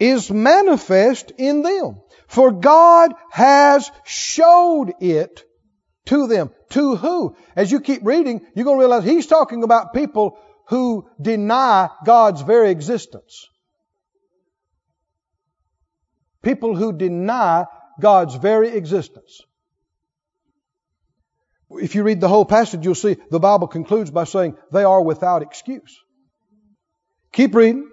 is 0.01 0.31
manifest 0.31 1.31
in 1.39 1.63
them. 1.63 2.01
For 2.27 2.51
God 2.51 3.15
has 3.31 3.91
showed 4.05 4.93
it 5.01 5.45
to 6.07 6.27
them. 6.27 6.51
To 6.71 6.97
who? 6.97 7.37
As 7.55 7.71
you 7.71 7.81
keep 7.81 8.05
reading, 8.05 8.45
you're 8.55 8.65
going 8.65 8.79
to 8.79 8.81
realize 8.81 9.05
he's 9.05 9.29
talking 9.29 9.63
about 9.63 9.95
people 9.95 10.39
who 10.67 11.09
deny 11.21 11.89
God's 12.05 12.43
very 12.43 12.71
existence. 12.71 13.47
People 16.45 16.77
who 16.77 16.93
deny 16.93 17.65
God's 18.01 18.35
very 18.35 18.69
existence. 18.69 19.41
If 21.71 21.95
you 21.95 22.03
read 22.03 22.21
the 22.21 22.29
whole 22.29 22.45
passage, 22.45 22.85
you'll 22.85 22.95
see 22.95 23.17
the 23.31 23.41
Bible 23.41 23.67
concludes 23.67 24.11
by 24.11 24.25
saying 24.25 24.57
they 24.71 24.85
are 24.85 25.03
without 25.03 25.43
excuse. 25.43 25.99
Keep 27.33 27.55
reading. 27.55 27.91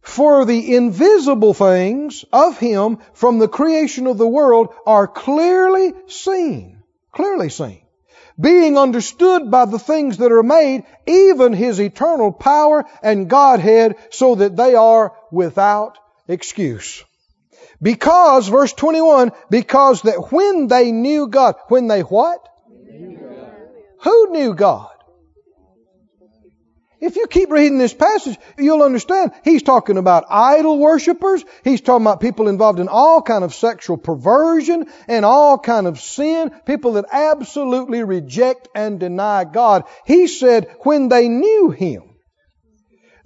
For 0.00 0.44
the 0.44 0.76
invisible 0.76 1.54
things 1.54 2.24
of 2.32 2.58
Him 2.58 2.98
from 3.14 3.38
the 3.38 3.48
creation 3.48 4.06
of 4.06 4.16
the 4.16 4.28
world 4.28 4.72
are 4.86 5.08
clearly 5.08 5.92
seen. 6.06 6.82
Clearly 7.12 7.48
seen 7.48 7.84
being 8.40 8.76
understood 8.76 9.50
by 9.50 9.64
the 9.64 9.78
things 9.78 10.18
that 10.18 10.32
are 10.32 10.42
made, 10.42 10.84
even 11.06 11.52
his 11.52 11.80
eternal 11.80 12.32
power 12.32 12.84
and 13.02 13.30
Godhead, 13.30 13.96
so 14.10 14.34
that 14.36 14.56
they 14.56 14.74
are 14.74 15.12
without 15.30 15.98
excuse. 16.26 17.04
Because, 17.80 18.48
verse 18.48 18.72
21, 18.72 19.32
because 19.50 20.02
that 20.02 20.32
when 20.32 20.68
they 20.68 20.92
knew 20.92 21.28
God, 21.28 21.56
when 21.68 21.88
they 21.88 22.00
what? 22.00 22.48
Knew 22.68 23.18
Who 24.02 24.30
knew 24.30 24.54
God? 24.54 24.90
If 27.04 27.16
you 27.16 27.26
keep 27.26 27.50
reading 27.50 27.76
this 27.76 27.92
passage, 27.92 28.38
you'll 28.56 28.82
understand 28.82 29.32
he's 29.44 29.62
talking 29.62 29.98
about 29.98 30.24
idol 30.30 30.78
worshippers. 30.78 31.44
He's 31.62 31.82
talking 31.82 32.06
about 32.06 32.22
people 32.22 32.48
involved 32.48 32.80
in 32.80 32.88
all 32.88 33.20
kind 33.20 33.44
of 33.44 33.54
sexual 33.54 33.98
perversion 33.98 34.86
and 35.06 35.22
all 35.26 35.58
kind 35.58 35.86
of 35.86 36.00
sin. 36.00 36.50
People 36.64 36.94
that 36.94 37.04
absolutely 37.12 38.02
reject 38.04 38.68
and 38.74 38.98
deny 38.98 39.44
God. 39.44 39.84
He 40.06 40.28
said 40.28 40.74
when 40.80 41.10
they 41.10 41.28
knew 41.28 41.68
him, 41.68 42.13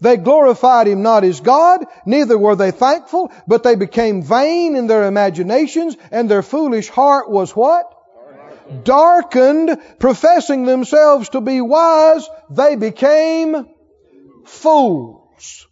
they 0.01 0.17
glorified 0.17 0.87
him 0.87 1.03
not 1.03 1.25
as 1.25 1.41
God, 1.41 1.85
neither 2.07 2.39
were 2.39 2.55
they 2.55 2.71
thankful, 2.71 3.33
but 3.47 3.63
they 3.63 3.75
became 3.75 4.23
vain 4.23 4.77
in 4.77 4.87
their 4.87 5.05
imaginations, 5.05 5.97
and 6.11 6.31
their 6.31 6.43
foolish 6.43 6.89
heart 6.89 7.31
was 7.31 7.57
what? 7.57 7.95
Darkened, 8.85 9.81
professing 9.99 10.67
themselves 10.67 11.31
to 11.31 11.41
be 11.41 11.61
wise, 11.61 12.29
they 12.51 12.77
became 12.77 13.67
fools. 14.45 15.67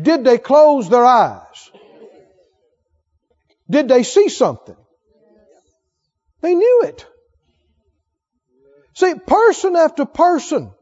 Did 0.00 0.24
they 0.24 0.38
close 0.38 0.88
their 0.88 1.04
eyes? 1.04 1.70
Did 3.70 3.88
they 3.88 4.02
see 4.02 4.28
something? 4.28 4.76
They 6.40 6.54
knew 6.54 6.82
it. 6.84 7.06
See, 8.94 9.14
person 9.14 9.76
after 9.76 10.04
person 10.04 10.72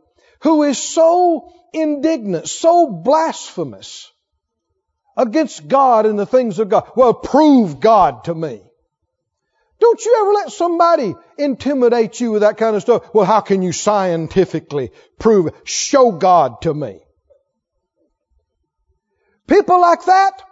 who 0.41 0.65
is 0.65 0.79
so 0.79 1.53
indignant, 1.73 2.49
so 2.49 2.91
blasphemous 2.91 4.11
against 5.17 5.69
God 5.69 6.07
and 6.07 6.19
the 6.19 6.27
things 6.27 6.59
of 6.59 6.69
God. 6.69 6.91
Well, 6.97 7.15
prove 7.15 7.81
God 7.81 8.25
to 8.25 8.35
me. 8.35 8.63
Don't 9.81 10.05
you 10.05 10.17
ever 10.21 10.33
let 10.33 10.53
somebody 10.53 11.15
intimidate 11.37 12.21
you 12.21 12.31
with 12.31 12.43
that 12.43 12.57
kind 12.57 12.77
of 12.77 12.83
stuff? 12.83 13.13
Well, 13.13 13.25
how 13.25 13.41
can 13.41 13.63
you 13.63 13.73
scientifically 13.73 14.93
prove? 15.19 15.51
Show 15.65 16.13
God 16.13 16.63
to 16.63 16.73
me. 16.73 17.01
People 19.49 19.81
like 19.81 20.05
that 20.05 20.43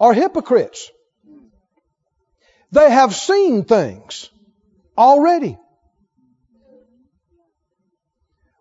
are 0.00 0.12
hypocrites. 0.12 0.90
They 2.72 2.90
have 2.90 3.14
seen 3.14 3.64
things 3.64 4.30
already. 4.98 5.56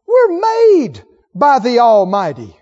We're 0.06 0.40
made 0.40 1.04
by 1.34 1.60
the 1.60 1.80
Almighty. 1.80 2.56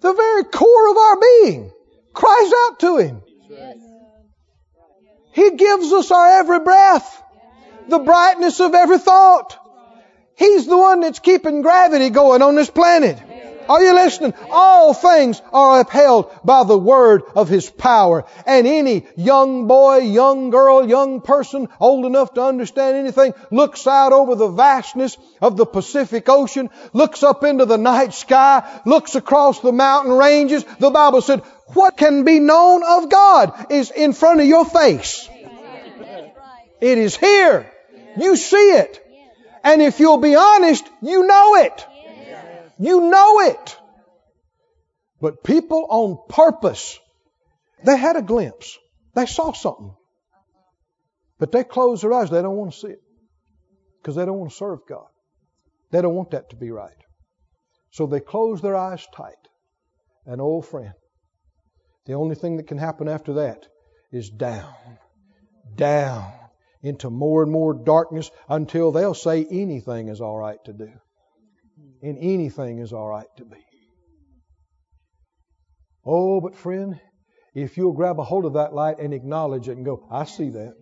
The 0.00 0.12
very 0.12 0.44
core 0.44 0.90
of 0.90 0.96
our 0.96 1.20
being 1.20 1.72
cries 2.14 2.52
out 2.64 2.80
to 2.80 2.98
Him. 2.98 3.22
He 5.32 5.50
gives 5.56 5.92
us 5.92 6.10
our 6.10 6.40
every 6.40 6.60
breath, 6.60 7.22
the 7.88 7.98
brightness 7.98 8.60
of 8.60 8.74
every 8.74 8.98
thought. 8.98 9.56
He's 10.36 10.66
the 10.66 10.76
one 10.76 11.00
that's 11.00 11.18
keeping 11.18 11.62
gravity 11.62 12.10
going 12.10 12.42
on 12.42 12.54
this 12.54 12.70
planet. 12.70 13.18
Are 13.68 13.82
you 13.82 13.94
listening? 13.94 14.34
All 14.50 14.94
things 14.94 15.42
are 15.52 15.80
upheld 15.80 16.30
by 16.44 16.64
the 16.64 16.78
word 16.78 17.22
of 17.34 17.48
His 17.48 17.68
power. 17.68 18.24
And 18.46 18.66
any 18.66 19.06
young 19.16 19.66
boy, 19.66 19.98
young 19.98 20.50
girl, 20.50 20.88
young 20.88 21.20
person 21.20 21.68
old 21.78 22.06
enough 22.06 22.34
to 22.34 22.42
understand 22.42 22.96
anything 22.96 23.34
looks 23.50 23.86
out 23.86 24.12
over 24.12 24.34
the 24.34 24.48
vastness 24.48 25.16
of 25.40 25.56
the 25.56 25.66
Pacific 25.66 26.28
Ocean, 26.28 26.70
looks 26.92 27.22
up 27.22 27.44
into 27.44 27.66
the 27.66 27.78
night 27.78 28.14
sky, 28.14 28.80
looks 28.86 29.14
across 29.14 29.60
the 29.60 29.72
mountain 29.72 30.12
ranges. 30.12 30.64
The 30.78 30.90
Bible 30.90 31.20
said, 31.20 31.42
what 31.74 31.96
can 31.96 32.24
be 32.24 32.40
known 32.40 32.82
of 32.82 33.10
God 33.10 33.70
is 33.70 33.90
in 33.90 34.12
front 34.14 34.40
of 34.40 34.46
your 34.46 34.64
face. 34.64 35.28
It 36.80 36.98
is 36.98 37.16
here. 37.16 37.70
You 38.16 38.36
see 38.36 38.56
it. 38.72 39.04
And 39.64 39.82
if 39.82 40.00
you'll 40.00 40.18
be 40.18 40.34
honest, 40.34 40.88
you 41.02 41.26
know 41.26 41.56
it. 41.56 41.86
You 42.78 43.10
know 43.10 43.40
it. 43.40 43.76
But 45.20 45.42
people 45.42 45.86
on 45.88 46.18
purpose, 46.28 46.98
they 47.84 47.96
had 47.96 48.16
a 48.16 48.22
glimpse. 48.22 48.78
They 49.14 49.26
saw 49.26 49.52
something. 49.52 49.94
But 51.38 51.50
they 51.50 51.64
close 51.64 52.02
their 52.02 52.12
eyes. 52.12 52.30
They 52.30 52.42
don't 52.42 52.56
want 52.56 52.72
to 52.72 52.78
see 52.78 52.88
it. 52.88 53.02
Because 54.00 54.14
they 54.14 54.24
don't 54.24 54.38
want 54.38 54.50
to 54.52 54.56
serve 54.56 54.80
God. 54.88 55.08
They 55.90 56.02
don't 56.02 56.14
want 56.14 56.30
that 56.30 56.50
to 56.50 56.56
be 56.56 56.70
right. 56.70 56.92
So 57.90 58.06
they 58.06 58.20
close 58.20 58.60
their 58.60 58.76
eyes 58.76 59.04
tight. 59.14 59.34
And 60.26 60.40
old 60.40 60.66
friend, 60.66 60.92
the 62.06 62.12
only 62.14 62.34
thing 62.34 62.58
that 62.58 62.68
can 62.68 62.78
happen 62.78 63.08
after 63.08 63.34
that 63.34 63.66
is 64.12 64.30
down, 64.30 64.72
down 65.74 66.32
into 66.82 67.10
more 67.10 67.42
and 67.42 67.50
more 67.50 67.74
darkness 67.74 68.30
until 68.48 68.92
they'll 68.92 69.14
say 69.14 69.44
anything 69.50 70.08
is 70.08 70.20
all 70.20 70.36
right 70.36 70.62
to 70.64 70.72
do 70.72 70.92
and 72.02 72.18
anything 72.18 72.78
is 72.78 72.92
all 72.92 73.08
right 73.08 73.26
to 73.36 73.44
be. 73.44 73.56
Oh, 76.04 76.40
but 76.40 76.56
friend, 76.56 76.98
if 77.54 77.76
you'll 77.76 77.92
grab 77.92 78.18
a 78.18 78.24
hold 78.24 78.44
of 78.44 78.54
that 78.54 78.72
light 78.72 78.98
and 78.98 79.12
acknowledge 79.12 79.68
it 79.68 79.76
and 79.76 79.84
go, 79.84 80.06
I 80.10 80.24
see 80.24 80.50
that. 80.50 80.74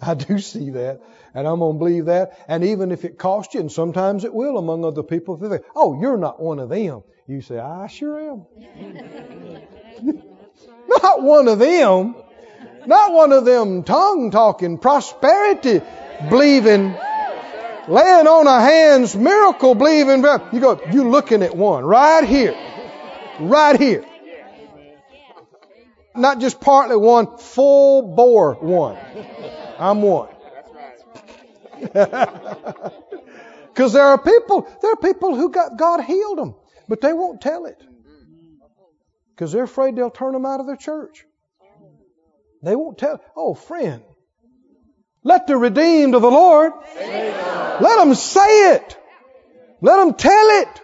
I 0.00 0.14
do 0.14 0.38
see 0.38 0.70
that. 0.70 1.00
And 1.34 1.46
I'm 1.46 1.58
going 1.58 1.76
to 1.76 1.78
believe 1.78 2.04
that. 2.06 2.38
And 2.48 2.64
even 2.64 2.92
if 2.92 3.04
it 3.04 3.18
costs 3.18 3.54
you, 3.54 3.60
and 3.60 3.72
sometimes 3.72 4.24
it 4.24 4.34
will 4.34 4.58
among 4.58 4.84
other 4.84 5.02
people, 5.02 5.42
if 5.42 5.50
they 5.50 5.58
oh, 5.74 5.98
you're 6.00 6.18
not 6.18 6.40
one 6.40 6.58
of 6.58 6.68
them. 6.68 7.02
You 7.26 7.40
say, 7.40 7.58
I 7.58 7.86
sure 7.88 8.20
am. 8.20 8.46
not 10.88 11.22
one 11.22 11.48
of 11.48 11.58
them. 11.58 12.14
Not 12.86 13.12
one 13.12 13.32
of 13.32 13.44
them 13.44 13.82
tongue 13.82 14.30
talking, 14.30 14.78
prosperity 14.78 15.80
believing 16.28 16.94
laying 17.88 18.26
on 18.26 18.46
of 18.46 18.60
hands, 18.62 19.16
miracle 19.16 19.74
believing. 19.74 20.22
You 20.52 20.60
go, 20.60 20.80
you 20.92 21.08
looking 21.08 21.42
at 21.42 21.56
one 21.56 21.84
right 21.84 22.24
here. 22.24 22.54
Right 23.40 23.78
here. 23.78 24.04
Not 26.14 26.40
just 26.40 26.60
partly 26.60 26.96
one, 26.96 27.36
full 27.36 28.02
bore 28.02 28.54
one. 28.54 28.96
I'm 29.78 30.02
one. 30.02 30.28
Because 33.76 33.92
there 33.92 34.04
are 34.04 34.16
people, 34.16 34.66
there 34.80 34.92
are 34.92 34.96
people 34.96 35.36
who 35.36 35.50
got 35.50 35.76
God 35.76 36.02
healed 36.02 36.38
them, 36.38 36.54
but 36.88 37.02
they 37.02 37.12
won't 37.12 37.42
tell 37.42 37.66
it. 37.66 37.78
Because 39.34 39.52
they're 39.52 39.64
afraid 39.64 39.96
they'll 39.96 40.08
turn 40.08 40.32
them 40.32 40.46
out 40.46 40.60
of 40.60 40.66
their 40.66 40.76
church. 40.76 41.26
They 42.62 42.74
won't 42.74 42.96
tell. 42.96 43.20
Oh, 43.36 43.52
friend, 43.52 44.02
let 45.26 45.48
the 45.48 45.56
redeemed 45.56 46.14
of 46.14 46.22
the 46.22 46.30
Lord, 46.30 46.72
let 46.94 47.96
them 47.96 48.14
say 48.14 48.74
it. 48.74 48.96
Let 49.80 49.96
them 49.96 50.14
tell 50.14 50.48
it. 50.62 50.80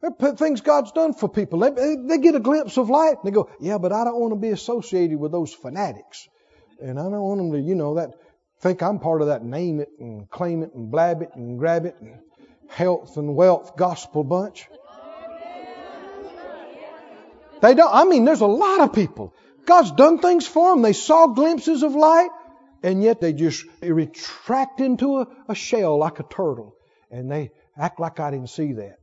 They're 0.00 0.34
things 0.34 0.60
God's 0.60 0.92
done 0.92 1.12
for 1.12 1.28
people. 1.28 1.58
They, 1.58 1.96
they 1.96 2.18
get 2.18 2.36
a 2.36 2.40
glimpse 2.40 2.78
of 2.78 2.88
light 2.88 3.16
and 3.20 3.24
they 3.24 3.32
go, 3.32 3.50
yeah, 3.58 3.78
but 3.78 3.92
I 3.92 4.04
don't 4.04 4.20
want 4.20 4.32
to 4.32 4.38
be 4.38 4.50
associated 4.50 5.18
with 5.18 5.32
those 5.32 5.52
fanatics. 5.52 6.28
And 6.80 7.00
I 7.00 7.02
don't 7.02 7.20
want 7.20 7.38
them 7.38 7.52
to, 7.52 7.58
you 7.58 7.74
know, 7.74 7.96
that 7.96 8.14
think 8.60 8.80
I'm 8.80 9.00
part 9.00 9.22
of 9.22 9.26
that 9.26 9.42
name 9.42 9.80
it 9.80 9.88
and 9.98 10.30
claim 10.30 10.62
it 10.62 10.72
and 10.76 10.92
blab 10.92 11.22
it 11.22 11.30
and 11.34 11.58
grab 11.58 11.84
it 11.84 11.96
and 12.00 12.20
health 12.68 13.16
and 13.16 13.34
wealth 13.34 13.76
gospel 13.76 14.22
bunch. 14.22 14.68
They 17.60 17.74
don't, 17.74 17.92
I 17.92 18.04
mean, 18.04 18.24
there's 18.24 18.40
a 18.40 18.46
lot 18.46 18.82
of 18.82 18.92
people. 18.92 19.34
God's 19.64 19.90
done 19.90 20.20
things 20.20 20.46
for 20.46 20.70
them. 20.70 20.82
They 20.82 20.92
saw 20.92 21.26
glimpses 21.26 21.82
of 21.82 21.96
light 21.96 22.30
and 22.82 23.02
yet 23.02 23.20
they 23.20 23.32
just 23.32 23.64
retract 23.82 24.80
into 24.80 25.18
a, 25.18 25.28
a 25.48 25.54
shell 25.54 25.98
like 25.98 26.20
a 26.20 26.24
turtle. 26.24 26.74
And 27.10 27.30
they 27.30 27.50
act 27.78 28.00
like 28.00 28.20
I 28.20 28.30
didn't 28.30 28.50
see 28.50 28.74
that. 28.74 28.98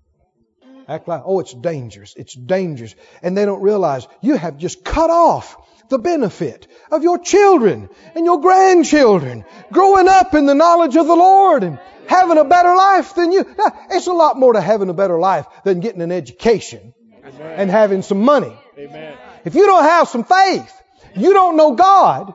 Act 0.88 1.07
like, 1.07 1.21
oh, 1.26 1.39
it's 1.39 1.53
dangerous. 1.53 2.13
It's 2.17 2.34
dangerous. 2.34 2.95
And 3.21 3.38
they 3.38 3.45
don't 3.45 3.61
realize 3.61 4.07
you 4.21 4.36
have 4.36 4.57
just 4.57 4.84
cut 4.84 5.09
off 5.09 5.55
the 5.89 5.97
benefit 5.97 6.67
of 6.91 7.03
your 7.03 7.19
children 7.19 7.89
and 8.15 8.26
your 8.26 8.41
grandchildren 8.41 9.45
growing 9.71 10.07
up 10.07 10.34
in 10.34 10.45
the 10.45 10.55
knowledge 10.55 10.95
of 10.95 11.07
the 11.07 11.15
Lord 11.15 11.63
and 11.63 11.80
having 12.07 12.38
a 12.38 12.43
better 12.43 12.76
life 12.76 13.15
than 13.15 13.32
you. 13.32 13.43
Now, 13.57 13.71
it's 13.91 14.07
a 14.07 14.13
lot 14.13 14.38
more 14.38 14.53
to 14.53 14.61
having 14.61 14.89
a 14.89 14.93
better 14.93 15.19
life 15.19 15.45
than 15.63 15.80
getting 15.80 16.01
an 16.01 16.11
education 16.11 16.93
Amen. 17.24 17.59
and 17.59 17.71
having 17.71 18.01
some 18.01 18.21
money. 18.21 18.57
Amen. 18.78 19.17
If 19.45 19.55
you 19.55 19.65
don't 19.65 19.84
have 19.84 20.07
some 20.07 20.24
faith, 20.24 20.71
you 21.15 21.34
don't 21.34 21.57
know 21.57 21.76
God, 21.76 22.34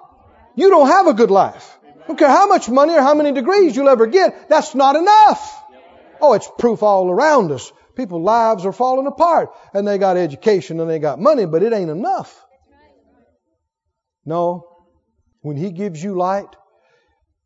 you 0.59 0.71
don't 0.71 0.89
have 0.89 1.07
a 1.07 1.15
good 1.15 1.31
life. 1.31 1.79
Don't 2.09 2.19
care 2.19 2.29
how 2.29 2.49
much 2.49 2.69
money 2.69 2.95
or 2.95 3.01
how 3.01 3.15
many 3.15 3.31
degrees 3.31 3.77
you'll 3.77 3.89
ever 3.89 4.09
get, 4.09 4.49
that's 4.49 4.75
not 4.75 4.97
enough. 4.97 5.65
Oh, 6.21 6.33
it's 6.33 6.51
proof 6.59 6.83
all 6.83 7.09
around 7.09 7.53
us. 7.53 7.73
People's 7.95 8.25
lives 8.25 8.67
are 8.67 8.73
falling 8.73 9.07
apart 9.07 9.51
and 9.73 9.87
they 9.87 9.99
got 9.99 10.17
education 10.17 10.81
and 10.81 10.91
they 10.91 10.99
got 10.99 11.21
money, 11.21 11.47
but 11.47 11.63
it 11.63 11.73
ain't 11.73 11.91
enough. 11.91 12.45
No. 14.25 14.65
When 15.43 15.57
He 15.57 15.71
gives 15.71 16.03
you 16.03 16.17
light, 16.17 16.49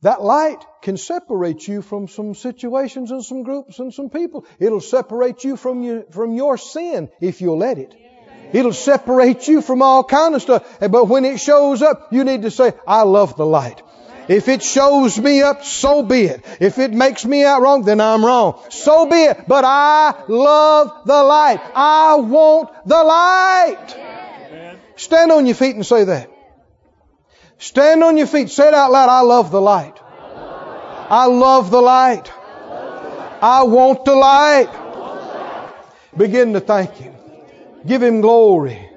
that 0.00 0.22
light 0.22 0.64
can 0.80 0.96
separate 0.96 1.68
you 1.68 1.82
from 1.82 2.08
some 2.08 2.34
situations 2.34 3.10
and 3.10 3.22
some 3.22 3.42
groups 3.42 3.78
and 3.78 3.92
some 3.92 4.08
people. 4.08 4.46
It'll 4.58 4.80
separate 4.80 5.44
you 5.44 5.58
from 5.58 5.82
your, 5.82 6.04
from 6.10 6.32
your 6.32 6.56
sin 6.56 7.10
if 7.20 7.42
you'll 7.42 7.58
let 7.58 7.76
it. 7.76 7.94
It'll 8.52 8.72
separate 8.72 9.48
you 9.48 9.62
from 9.62 9.82
all 9.82 10.04
kind 10.04 10.34
of 10.34 10.42
stuff. 10.42 10.78
But 10.80 11.06
when 11.06 11.24
it 11.24 11.40
shows 11.40 11.82
up, 11.82 12.12
you 12.12 12.24
need 12.24 12.42
to 12.42 12.50
say, 12.50 12.72
I 12.86 13.02
love 13.02 13.36
the 13.36 13.46
light. 13.46 13.82
If 14.28 14.48
it 14.48 14.62
shows 14.62 15.18
me 15.18 15.42
up, 15.42 15.64
so 15.64 16.02
be 16.02 16.22
it. 16.22 16.44
If 16.60 16.78
it 16.78 16.92
makes 16.92 17.24
me 17.24 17.44
out 17.44 17.60
wrong, 17.60 17.82
then 17.82 18.00
I'm 18.00 18.24
wrong. 18.24 18.62
So 18.70 19.06
be 19.06 19.16
it. 19.16 19.48
But 19.48 19.64
I 19.64 20.24
love 20.28 21.06
the 21.06 21.22
light. 21.22 21.60
I 21.74 22.16
want 22.16 22.70
the 22.86 23.02
light. 23.02 23.96
Stand 24.96 25.32
on 25.32 25.46
your 25.46 25.56
feet 25.56 25.74
and 25.74 25.84
say 25.84 26.04
that. 26.04 26.30
Stand 27.58 28.04
on 28.04 28.16
your 28.16 28.26
feet. 28.26 28.50
Say 28.50 28.68
it 28.68 28.74
out 28.74 28.92
loud. 28.92 29.08
I 29.08 29.20
love 29.20 29.50
the 29.50 29.60
light. 29.60 29.98
I 31.10 31.26
love 31.26 31.70
the 31.70 31.80
light. 31.80 32.32
I 33.42 33.64
want 33.64 34.04
the 34.04 34.14
light. 34.14 34.70
Begin 36.16 36.52
to 36.52 36.60
thank 36.60 36.94
Him. 36.94 37.11
Give 37.86 38.02
Him 38.02 38.20
glory. 38.20 38.88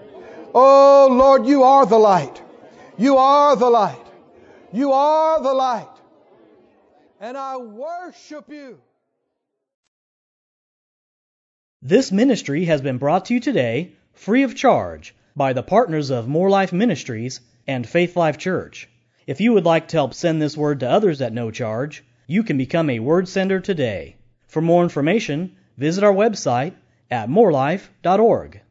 Oh 0.54 1.08
Lord, 1.12 1.46
you 1.46 1.64
are 1.64 1.86
the 1.86 1.98
light. 1.98 2.42
You 2.98 3.18
are 3.18 3.56
the 3.56 3.70
light. 3.70 4.06
You 4.72 4.92
are 4.94 5.42
the 5.42 5.54
light. 5.54 5.90
And 7.20 7.38
I 7.38 7.58
worship 7.58 8.50
you. 8.50 8.80
This 11.82 12.12
ministry 12.12 12.66
has 12.66 12.82
been 12.82 12.98
brought 12.98 13.26
to 13.26 13.34
you 13.34 13.40
today, 13.40 13.94
free 14.14 14.44
of 14.44 14.56
charge, 14.56 15.14
by 15.36 15.54
the 15.54 15.64
partners 15.64 16.10
of 16.10 16.28
Moore 16.28 16.50
Life 16.50 16.72
Ministries 16.72 17.42
and 17.68 17.88
Faith 17.88 18.16
Life 18.16 18.38
Church. 18.38 18.88
If 19.28 19.42
you 19.42 19.54
would 19.54 19.66
like 19.66 19.90
to 19.90 19.98
help 19.98 20.14
send 20.14 20.42
this 20.42 20.56
word 20.56 20.80
to 20.80 20.90
others 20.90 21.22
at 21.22 21.34
no 21.34 21.52
charge, 21.52 22.04
you 22.28 22.44
can 22.44 22.58
become 22.58 22.90
a 22.90 23.00
word 23.00 23.28
sender 23.28 23.60
today. 23.60 24.16
For 24.48 24.62
more 24.62 24.84
information, 24.84 25.56
visit 25.78 26.04
our 26.04 26.14
website 26.14 26.74
at 27.12 27.30
moorelife.org. 27.30 28.62